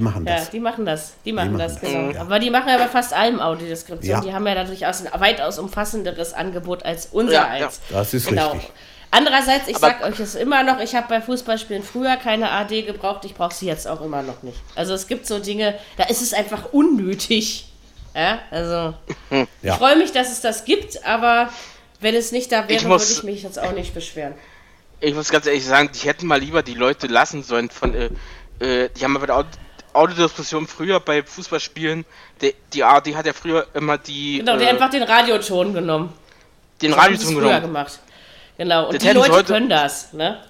[0.00, 0.44] machen das.
[0.44, 1.14] Ja, die machen das.
[1.24, 2.10] Die machen, die machen das, genau.
[2.10, 2.20] Ja.
[2.20, 4.16] Aber die machen ja bei fast allem Audiodeskription.
[4.16, 4.20] Ja.
[4.20, 7.80] Die haben ja dadurch ein weitaus umfassenderes Angebot als unser ja, eins.
[7.88, 8.52] Das ist genau.
[8.52, 8.70] richtig.
[9.10, 12.82] Andererseits, ich Aber sag euch es immer noch, ich habe bei Fußballspielen früher keine AD
[12.82, 14.58] gebraucht, ich brauche sie jetzt auch immer noch nicht.
[14.74, 17.72] Also es gibt so Dinge, da ist es einfach unnötig.
[18.14, 18.94] Ja, also
[19.62, 21.50] ich freue mich, dass es das gibt, aber
[22.00, 24.34] wenn es nicht da wäre, würde ich mich jetzt auch nicht beschweren.
[25.00, 28.10] Ich muss ganz ehrlich sagen, die hätten mal lieber die Leute lassen sollen von, äh,
[28.60, 29.46] äh die haben aber
[29.98, 32.04] Audiodiskussion früher bei Fußballspielen,
[32.40, 34.38] die, die ARD hat ja früher immer die.
[34.38, 36.12] Genau, die äh, einfach den Radioton genommen.
[36.80, 37.62] Den das Radioton genommen.
[37.62, 37.98] gemacht.
[38.56, 40.42] Genau, und das die Leute heute, können das, ne?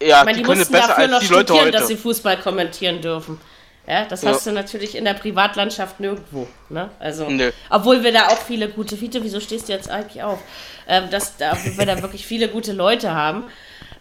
[0.00, 1.70] Ja, ich meine, die, die besser als die Leute heute.
[1.70, 3.40] dass sie Fußball kommentieren dürfen.
[3.86, 4.30] Ja, das ja.
[4.30, 6.48] hast du natürlich in der Privatlandschaft nirgendwo.
[6.68, 6.90] Ne?
[6.98, 7.52] Also, Nö.
[7.70, 10.40] obwohl wir da auch viele gute, Fiete, wieso stehst du jetzt eigentlich auf?
[10.88, 13.44] Ähm, dass da, wir da wirklich viele gute Leute haben.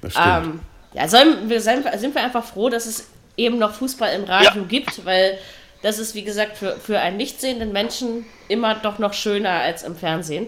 [0.03, 0.59] Ähm,
[0.93, 4.67] ja, sollen, wir, sind wir einfach froh, dass es eben noch Fußball im Radio ja.
[4.67, 5.37] gibt, weil
[5.81, 9.83] das ist, wie gesagt, für, für einen nicht sehenden Menschen immer doch noch schöner als
[9.83, 10.47] im Fernsehen.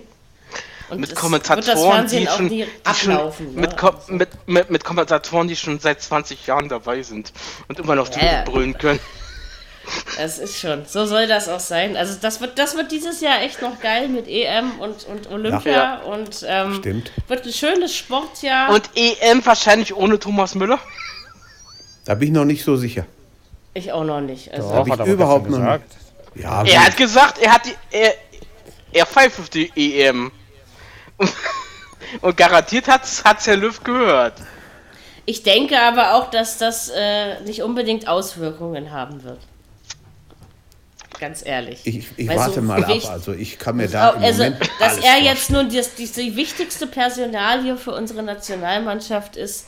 [0.90, 2.66] Und mit Kommentatoren, die schon, die
[2.96, 3.34] schon ne?
[3.54, 7.34] mit, Ko mit, mit, mit, Kommentatoren, die schon seit 20 Jahren dabei sind
[7.68, 8.44] und immer noch yeah.
[8.44, 9.00] drüber brüllen können.
[10.18, 10.86] Das ist schon.
[10.86, 11.96] So soll das auch sein.
[11.96, 15.72] Also das wird, das wird dieses Jahr echt noch geil mit EM und, und Olympia
[15.72, 15.98] ja.
[16.00, 17.12] und ähm, Stimmt.
[17.28, 18.74] wird ein schönes Sportjahr.
[18.74, 20.80] Und EM wahrscheinlich ohne Thomas Müller?
[22.08, 23.06] Da bin ich noch nicht so sicher.
[23.74, 24.54] Ich auch noch nicht.
[24.54, 25.84] Also habe ich überhaupt noch nicht.
[26.36, 28.14] Ja, er hat gesagt, er hat die, er,
[28.94, 30.32] er pfeift auf die EM.
[32.22, 34.36] Und, garantiert hat es Herr Löw gehört.
[35.26, 39.42] Ich denke aber auch, dass das äh, nicht unbedingt Auswirkungen haben wird.
[41.20, 41.82] Ganz ehrlich.
[41.84, 43.10] Ich, ich warte so mal ab.
[43.10, 44.12] Also ich kann mir da.
[44.12, 44.46] also,
[44.80, 49.68] dass er jetzt nun die, die, die wichtigste Personalie für unsere Nationalmannschaft ist.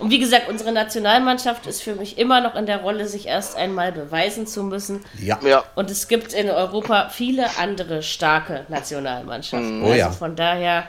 [0.00, 3.56] Und wie gesagt, unsere Nationalmannschaft ist für mich immer noch in der Rolle, sich erst
[3.56, 5.04] einmal beweisen zu müssen.
[5.18, 5.38] Ja.
[5.44, 5.62] ja.
[5.74, 9.82] Und es gibt in Europa viele andere starke Nationalmannschaften.
[9.82, 10.10] Oh, also ja.
[10.10, 10.84] von daher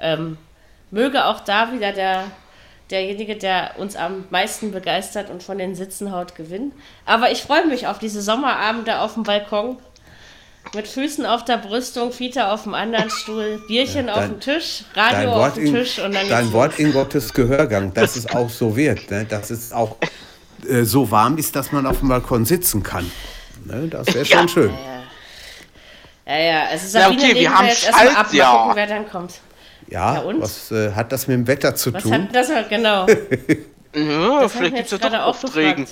[0.00, 0.38] ähm,
[0.90, 2.24] möge auch da wieder der
[2.90, 6.72] derjenige, der uns am meisten begeistert und von den Sitzen haut, gewinnt.
[7.04, 9.78] Aber ich freue mich auf diese Sommerabende auf dem Balkon.
[10.74, 14.40] Mit Füßen auf der Brüstung, Fiete auf dem anderen Stuhl, Bierchen ja, dein, auf dem
[14.40, 16.28] Tisch, Radio auf dem Tisch und dann.
[16.28, 19.24] Dein Wort in Gottes Gehörgang, dass es auch so wird, ne?
[19.24, 19.96] dass es auch
[20.68, 23.10] äh, so warm ist, dass man auf dem Balkon sitzen kann.
[23.64, 23.88] Ne?
[23.88, 24.48] Das wäre schon ja.
[24.48, 24.70] schön.
[26.26, 26.64] Ja, ja, ja.
[26.66, 29.34] Also Sabine ja, okay, wir haben wir jetzt erstmal ab, mal gucken, wer dann kommt.
[29.88, 32.12] Ja, ja was äh, hat das mit dem Wetter zu was tun?
[32.12, 33.06] Hat das genau.
[33.06, 33.14] ja,
[34.40, 35.86] das vielleicht gibt es ja doch Aufträgen.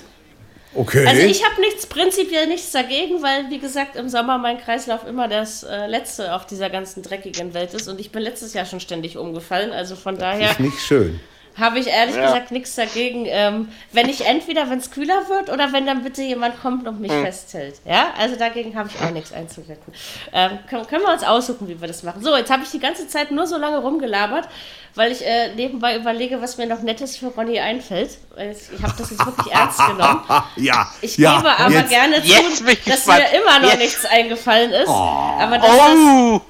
[0.77, 1.07] Okay.
[1.07, 5.27] Also ich habe nichts, prinzipiell nichts dagegen, weil wie gesagt im Sommer mein Kreislauf immer
[5.27, 8.81] das äh, letzte auf dieser ganzen dreckigen Welt ist und ich bin letztes Jahr schon
[8.81, 10.51] ständig umgefallen, also von das daher.
[10.51, 11.21] Ist nicht schön
[11.59, 12.27] habe ich ehrlich ja.
[12.27, 13.25] gesagt nichts dagegen.
[13.27, 17.01] Ähm, wenn ich entweder, wenn es kühler wird oder wenn dann bitte jemand kommt und
[17.01, 17.25] mich mhm.
[17.25, 17.77] festhält.
[17.85, 19.93] Ja, also dagegen habe ich auch nichts einzuwenden.
[20.33, 22.23] Ähm, können, können, wir uns aussuchen, wie wir das machen.
[22.23, 24.49] So, jetzt habe ich die ganze Zeit nur so lange rumgelabert,
[24.95, 28.19] weil ich äh, nebenbei überlege, was mir noch Nettes für Ronny einfällt.
[28.37, 30.25] Ich habe das jetzt wirklich ernst genommen.
[30.57, 30.91] ja.
[31.01, 33.79] Ich ja, gebe aber jetzt, gerne zu, dass mir immer noch jetzt.
[33.79, 34.89] nichts eingefallen ist.
[34.89, 34.93] Oh.
[34.93, 36.41] Aber das oh.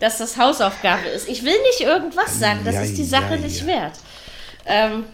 [0.00, 1.28] dass das Hausaufgabe ist.
[1.28, 3.92] Ich will nicht irgendwas sagen, das ja, ist die Sache ja, nicht wert.
[4.66, 5.04] Ähm,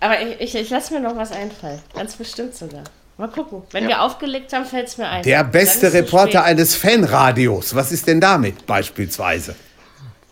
[0.00, 1.80] aber ich, ich, ich lasse mir noch was einfallen.
[1.94, 2.84] Ganz bestimmt sogar.
[3.18, 3.62] Mal gucken.
[3.70, 3.90] Wenn ja.
[3.90, 5.22] wir aufgelegt haben, fällt es mir ein.
[5.22, 7.74] Der beste Reporter eines Fanradios.
[7.74, 9.54] Was ist denn damit beispielsweise?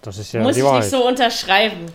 [0.02, 1.86] Das ist ja Muss ich nicht so unterschreiben.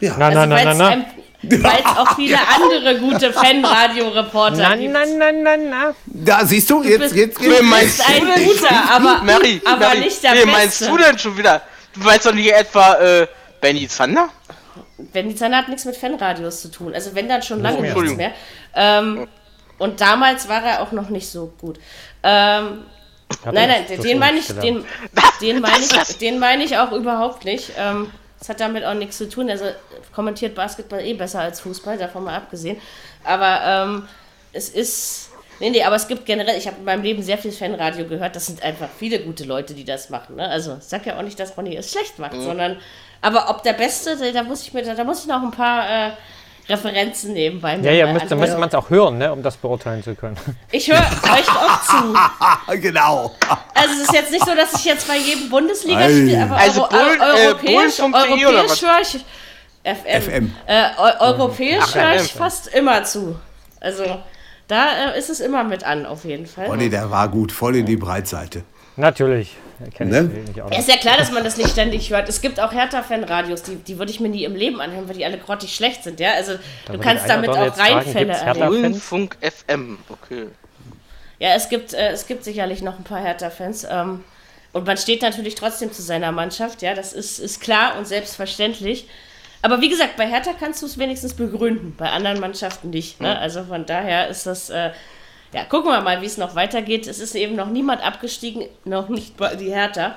[0.00, 0.16] Ja.
[0.18, 1.04] Na, also, na, na, na, na.
[1.42, 4.92] Weil es auch viele andere gute Fanradio-Reporter gibt.
[4.92, 7.40] Na, na, na, na, Da siehst du, jetzt, jetzt, jetzt.
[7.40, 11.18] Wer meinst du ein guter, aber, Mary, aber Mary, nicht der Wer meinst du denn
[11.18, 11.62] schon wieder?
[11.94, 13.26] Du meinst doch nicht etwa äh,
[13.60, 14.28] Benny Zander?
[15.12, 16.94] Benny Zander hat nichts mit Fanradios zu tun.
[16.94, 18.32] Also wenn dann schon lange oh, nichts mehr.
[18.74, 19.28] Ähm,
[19.78, 21.78] und damals war er auch noch nicht so gut.
[22.22, 22.84] Ähm,
[23.44, 24.84] nein, nein, den, den meine ich, den,
[25.40, 27.72] den meine ich, den meine ich auch überhaupt nicht.
[27.76, 29.48] Ähm, das hat damit auch nichts zu tun.
[29.50, 29.66] Also
[30.14, 32.76] kommentiert Basketball eh besser als Fußball, davon mal abgesehen.
[33.24, 34.08] Aber ähm,
[34.52, 35.30] es ist.
[35.60, 38.34] Nee, nee, aber es gibt generell, ich habe in meinem Leben sehr viel Fanradio gehört,
[38.34, 40.36] das sind einfach viele gute Leute, die das machen.
[40.36, 40.48] Ne?
[40.48, 42.42] Also ich sage ja auch nicht, dass Ronny es schlecht macht, mhm.
[42.42, 42.78] sondern
[43.22, 46.10] aber ob der Beste, da muss ich mir, da muss ich noch ein paar äh,
[46.68, 47.92] Referenzen nehmen bei mir.
[47.92, 50.36] Ja, ja, müsst, dann müsste man es auch hören, ne, um das beurteilen zu können.
[50.70, 52.76] Ich höre euch auch zu.
[52.80, 53.32] genau.
[53.74, 56.90] Also es ist jetzt nicht so, dass ich jetzt bei jedem Bundesligaspiel, aber also Euro,
[56.90, 59.24] Bull, äh, europäisch, äh, europäisch höre ich
[59.84, 60.22] FM.
[60.22, 60.56] FM.
[60.66, 60.84] Äh,
[61.20, 63.36] europäisch höre ich fast immer zu.
[63.80, 64.04] Also
[64.68, 66.68] da äh, ist es immer mit an, auf jeden Fall.
[66.68, 68.62] Olli, der war gut, voll in die Breitseite.
[68.96, 69.56] Natürlich.
[69.98, 70.30] Ne?
[70.54, 72.28] Ja, ist ja klar, dass man das nicht ständig hört.
[72.28, 75.24] Es gibt auch Hertha-Fan-Radios, die, die würde ich mir nie im Leben anhören, weil die
[75.24, 76.20] alle grottig schlecht sind.
[76.20, 76.32] Ja?
[76.32, 76.54] Also
[76.86, 78.94] da du kannst damit auch Reinfälle erleben.
[78.94, 80.46] Funk FM, okay.
[81.38, 83.86] Ja, es gibt, äh, es gibt sicherlich noch ein paar Hertha-Fans.
[83.90, 84.24] Ähm,
[84.72, 89.06] und man steht natürlich trotzdem zu seiner Mannschaft, ja, das ist, ist klar und selbstverständlich.
[89.60, 93.20] Aber wie gesagt, bei Hertha kannst du es wenigstens begründen, bei anderen Mannschaften nicht.
[93.20, 93.38] Ne?
[93.38, 94.90] Also von daher ist das äh,
[95.52, 97.06] ja, gucken wir mal, wie es noch weitergeht.
[97.06, 100.16] Es ist eben noch niemand abgestiegen, noch nicht die Hertha.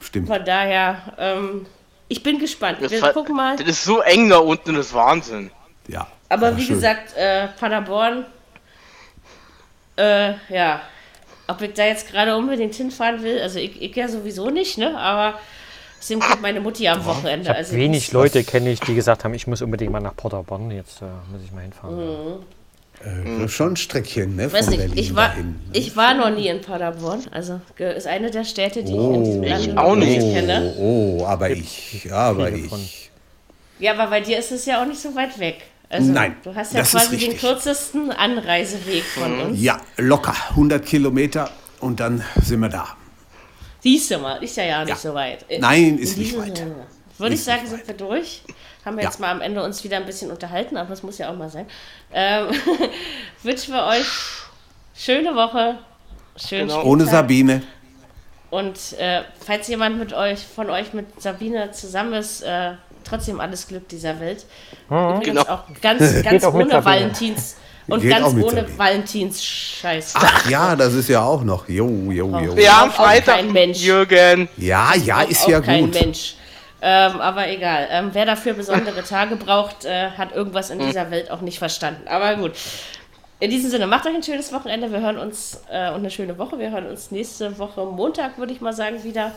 [0.00, 0.28] Stimmt.
[0.28, 1.66] Von daher, ähm,
[2.08, 2.78] ich bin gespannt.
[2.80, 3.56] Das, wir gucken mal.
[3.56, 5.50] Das ist so eng da unten, das ist Wahnsinn.
[5.88, 6.06] Ja.
[6.28, 6.76] Aber wie schön.
[6.76, 8.24] gesagt, äh, Paderborn,
[9.96, 10.80] äh, ja,
[11.46, 14.98] ob ich da jetzt gerade unbedingt hinfahren will, also ich, ich ja sowieso nicht, ne?
[14.98, 15.38] Aber
[16.04, 17.50] Deswegen kommt meine Mutti am Wochenende.
[17.50, 20.70] Ich also wenig Leute kenne ich, die gesagt haben, ich muss unbedingt mal nach Paderborn.
[20.70, 21.96] Jetzt äh, muss ich mal hinfahren.
[21.96, 22.42] Mhm.
[23.04, 24.50] Äh, schon ein Streckchen, ne?
[24.50, 25.56] Weiß nicht, ich war, dahin, ne?
[25.72, 27.22] ich war noch nie in Paderborn.
[27.30, 30.74] Also ist eine der Städte, die oh, ich in diesem Land auch nicht kenne.
[30.78, 33.10] Oh, oh, aber ich, ja, aber ich.
[33.78, 35.62] Ja, aber bei dir ist es ja auch nicht so weit weg.
[35.90, 39.42] Also, Nein, du hast ja quasi den kürzesten Anreiseweg von mhm.
[39.42, 39.62] uns.
[39.62, 41.50] Ja, locker 100 Kilometer
[41.80, 42.96] und dann sind wir da.
[43.80, 44.96] Siehst du mal, ist ja ja nicht ja.
[44.96, 45.44] so weit.
[45.60, 46.64] Nein, ist nicht weit.
[47.18, 48.42] Würde ich sagen, sind wir durch.
[48.84, 49.08] Haben wir ja.
[49.08, 51.48] jetzt mal am Ende uns wieder ein bisschen unterhalten, aber es muss ja auch mal
[51.48, 51.66] sein.
[52.12, 52.48] Ähm,
[53.42, 54.06] wünschen wir euch
[54.94, 55.78] schöne Woche.
[56.36, 56.82] Schön genau.
[56.84, 57.62] Ohne Sabine.
[58.50, 63.66] Und äh, falls jemand mit euch, von euch mit Sabine zusammen ist, äh, trotzdem alles
[63.66, 64.44] Glück dieser Welt.
[64.88, 64.96] Mhm.
[64.96, 65.42] Übrigens genau.
[65.42, 67.56] auch ganz, ganz auch ohne Valentins.
[67.86, 70.14] Und Geht ganz ohne Valentins Scheiß.
[70.16, 71.68] Ach ja, das ist ja auch noch.
[71.68, 72.56] Jo, jo, jo.
[72.56, 73.78] Wir haben Freitag, kein Mensch.
[73.78, 74.48] Jürgen.
[74.56, 75.92] Ja, ja, ist ja kein gut.
[75.92, 76.34] Kein Mensch.
[76.86, 77.88] Ähm, aber egal.
[77.90, 80.86] Ähm, wer dafür besondere Tage braucht, äh, hat irgendwas in hm.
[80.86, 82.06] dieser Welt auch nicht verstanden.
[82.06, 82.52] Aber gut.
[83.40, 84.92] In diesem Sinne, macht euch ein schönes Wochenende.
[84.92, 86.58] Wir hören uns äh, und eine schöne Woche.
[86.58, 89.32] Wir hören uns nächste Woche Montag, würde ich mal sagen, wieder.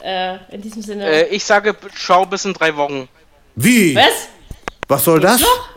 [0.00, 1.04] Äh, in diesem Sinne.
[1.04, 3.08] Äh, ich sage, schau bis in drei Wochen.
[3.56, 3.96] Wie?
[3.96, 4.28] Was?
[4.86, 5.40] Was soll das?
[5.40, 5.68] Noch?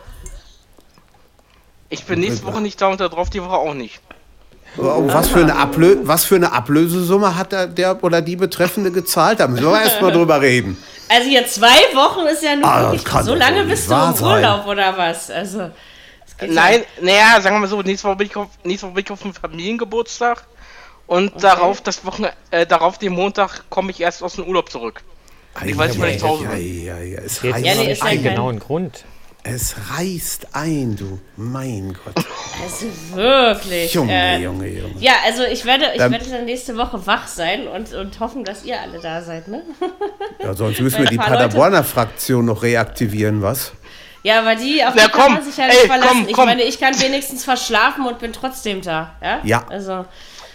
[1.90, 3.99] Ich bin nächste Woche nicht da und darauf die Woche auch nicht.
[4.77, 8.91] Oh, was, für eine Ablö was für eine Ablösesumme hat der, der oder die Betreffende
[8.91, 9.41] gezahlt?
[9.41, 10.77] Da müssen wir erstmal drüber reden.
[11.10, 14.98] Also hier zwei Wochen ist ja nur ah, so lange bist du im Urlaub oder
[14.98, 15.30] was?
[15.30, 15.72] Also.
[16.48, 19.11] Nein, naja, sagen wir mal so, nächste Woche bin ich auf, nächste Woche bin ich
[19.11, 20.45] auf einem Familiengeburtstag
[21.06, 21.41] und okay.
[21.41, 25.03] darauf das Wochen, äh, darauf den Montag komme ich erst aus dem Urlaub zurück.
[25.65, 26.85] Ich weiß nicht, wann ich zu Hause bin.
[26.85, 29.03] Ja, ja, ja, es ja, nee, ist einen genauen Grund.
[29.43, 31.19] Es reißt ein, du.
[31.35, 32.23] Mein Gott.
[32.61, 32.85] Also
[33.15, 33.91] wirklich.
[33.91, 34.93] Junge, äh, Junge, Junge.
[34.99, 38.45] Ja, also ich werde, ich dann, werde dann nächste Woche wach sein und, und hoffen,
[38.45, 39.63] dass ihr alle da seid, ne?
[40.43, 43.72] Ja, sonst müssen wir die Paderborner Fraktion noch reaktivieren, was?
[44.23, 46.18] Ja, aber die, auf die komm, kann man sich ja nicht ey, verlassen.
[46.18, 49.15] Komm, ich meine, ich kann wenigstens verschlafen und bin trotzdem da.
[49.23, 49.39] Ja.
[49.43, 49.65] ja.
[49.69, 50.05] Also.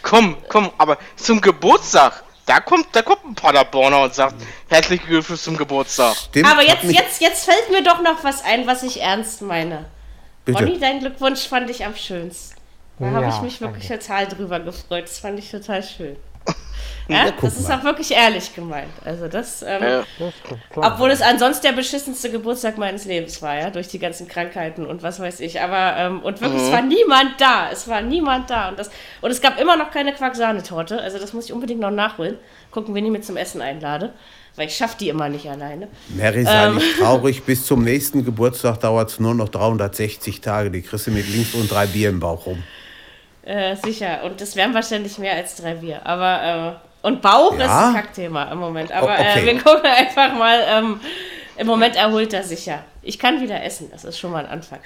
[0.03, 2.23] Komm, komm, aber zum Geburtstag.
[2.47, 4.37] Da kommt, da kommt ein Paderborner und sagt,
[4.69, 6.15] herzlichen Glückwunsch zum Geburtstag.
[6.15, 9.87] Stimmt, aber jetzt, jetzt, jetzt fällt mir doch noch was ein, was ich ernst meine.
[10.45, 10.61] Bitte.
[10.61, 12.55] Ronny, dein Glückwunsch fand ich am schönsten.
[13.01, 14.05] Da ja, habe ich mich wirklich danke.
[14.05, 15.05] total drüber gefreut.
[15.05, 16.17] Das fand ich total schön.
[17.09, 18.91] Ja, das ist auch wirklich ehrlich gemeint.
[19.05, 20.05] Also das, ähm, ja.
[20.75, 25.03] obwohl es ansonsten der beschissenste Geburtstag meines Lebens war, ja, durch die ganzen Krankheiten und
[25.05, 25.61] was weiß ich.
[25.61, 26.67] Aber ähm, und wirklich, mhm.
[26.67, 27.71] es war niemand da.
[27.71, 31.01] Es war niemand da und das und es gab immer noch keine Quarksahnetorte.
[31.01, 32.39] Also das muss ich unbedingt noch nachholen.
[32.73, 34.13] Gucken, wen ich mit zum Essen einlade,
[34.57, 35.89] weil ich schaffe die immer nicht alleine.
[36.09, 36.75] Mary, sei ähm.
[36.75, 37.45] nicht traurig.
[37.45, 40.73] Bis zum nächsten Geburtstag dauert es nur noch 360 Tage.
[40.73, 42.65] Die kriegst du mit links und drei Bier im Bauch rum.
[43.43, 44.25] Äh, sicher.
[44.25, 46.05] Und das wären wahrscheinlich mehr als drei Bier.
[46.05, 47.65] Aber äh, und Bauch ja?
[47.65, 48.91] ist ein Kackthema im Moment.
[48.91, 49.41] Aber okay.
[49.41, 50.59] äh, wir gucken einfach mal.
[50.67, 51.01] Ähm,
[51.57, 52.83] Im Moment erholt er sich ja.
[53.01, 54.81] Ich kann wieder essen, das ist schon mal ein Anfang.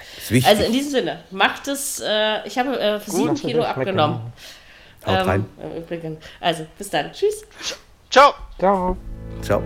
[0.45, 1.99] Also in diesem Sinne, macht es.
[1.99, 4.31] Äh, ich habe äh, sieben Kilo abgenommen.
[5.05, 5.45] Haut rein.
[5.59, 6.23] Ähm, Übrigens.
[6.39, 7.11] Also, bis dann.
[7.11, 7.43] Tschüss.
[8.11, 8.35] Ciao.
[8.59, 8.95] Ciao.
[9.41, 9.63] Ciao.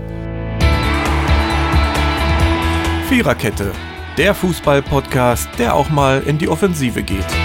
[3.10, 3.74] Viererkette,
[4.18, 7.45] der Fußball-Podcast, der auch mal in die Offensive geht.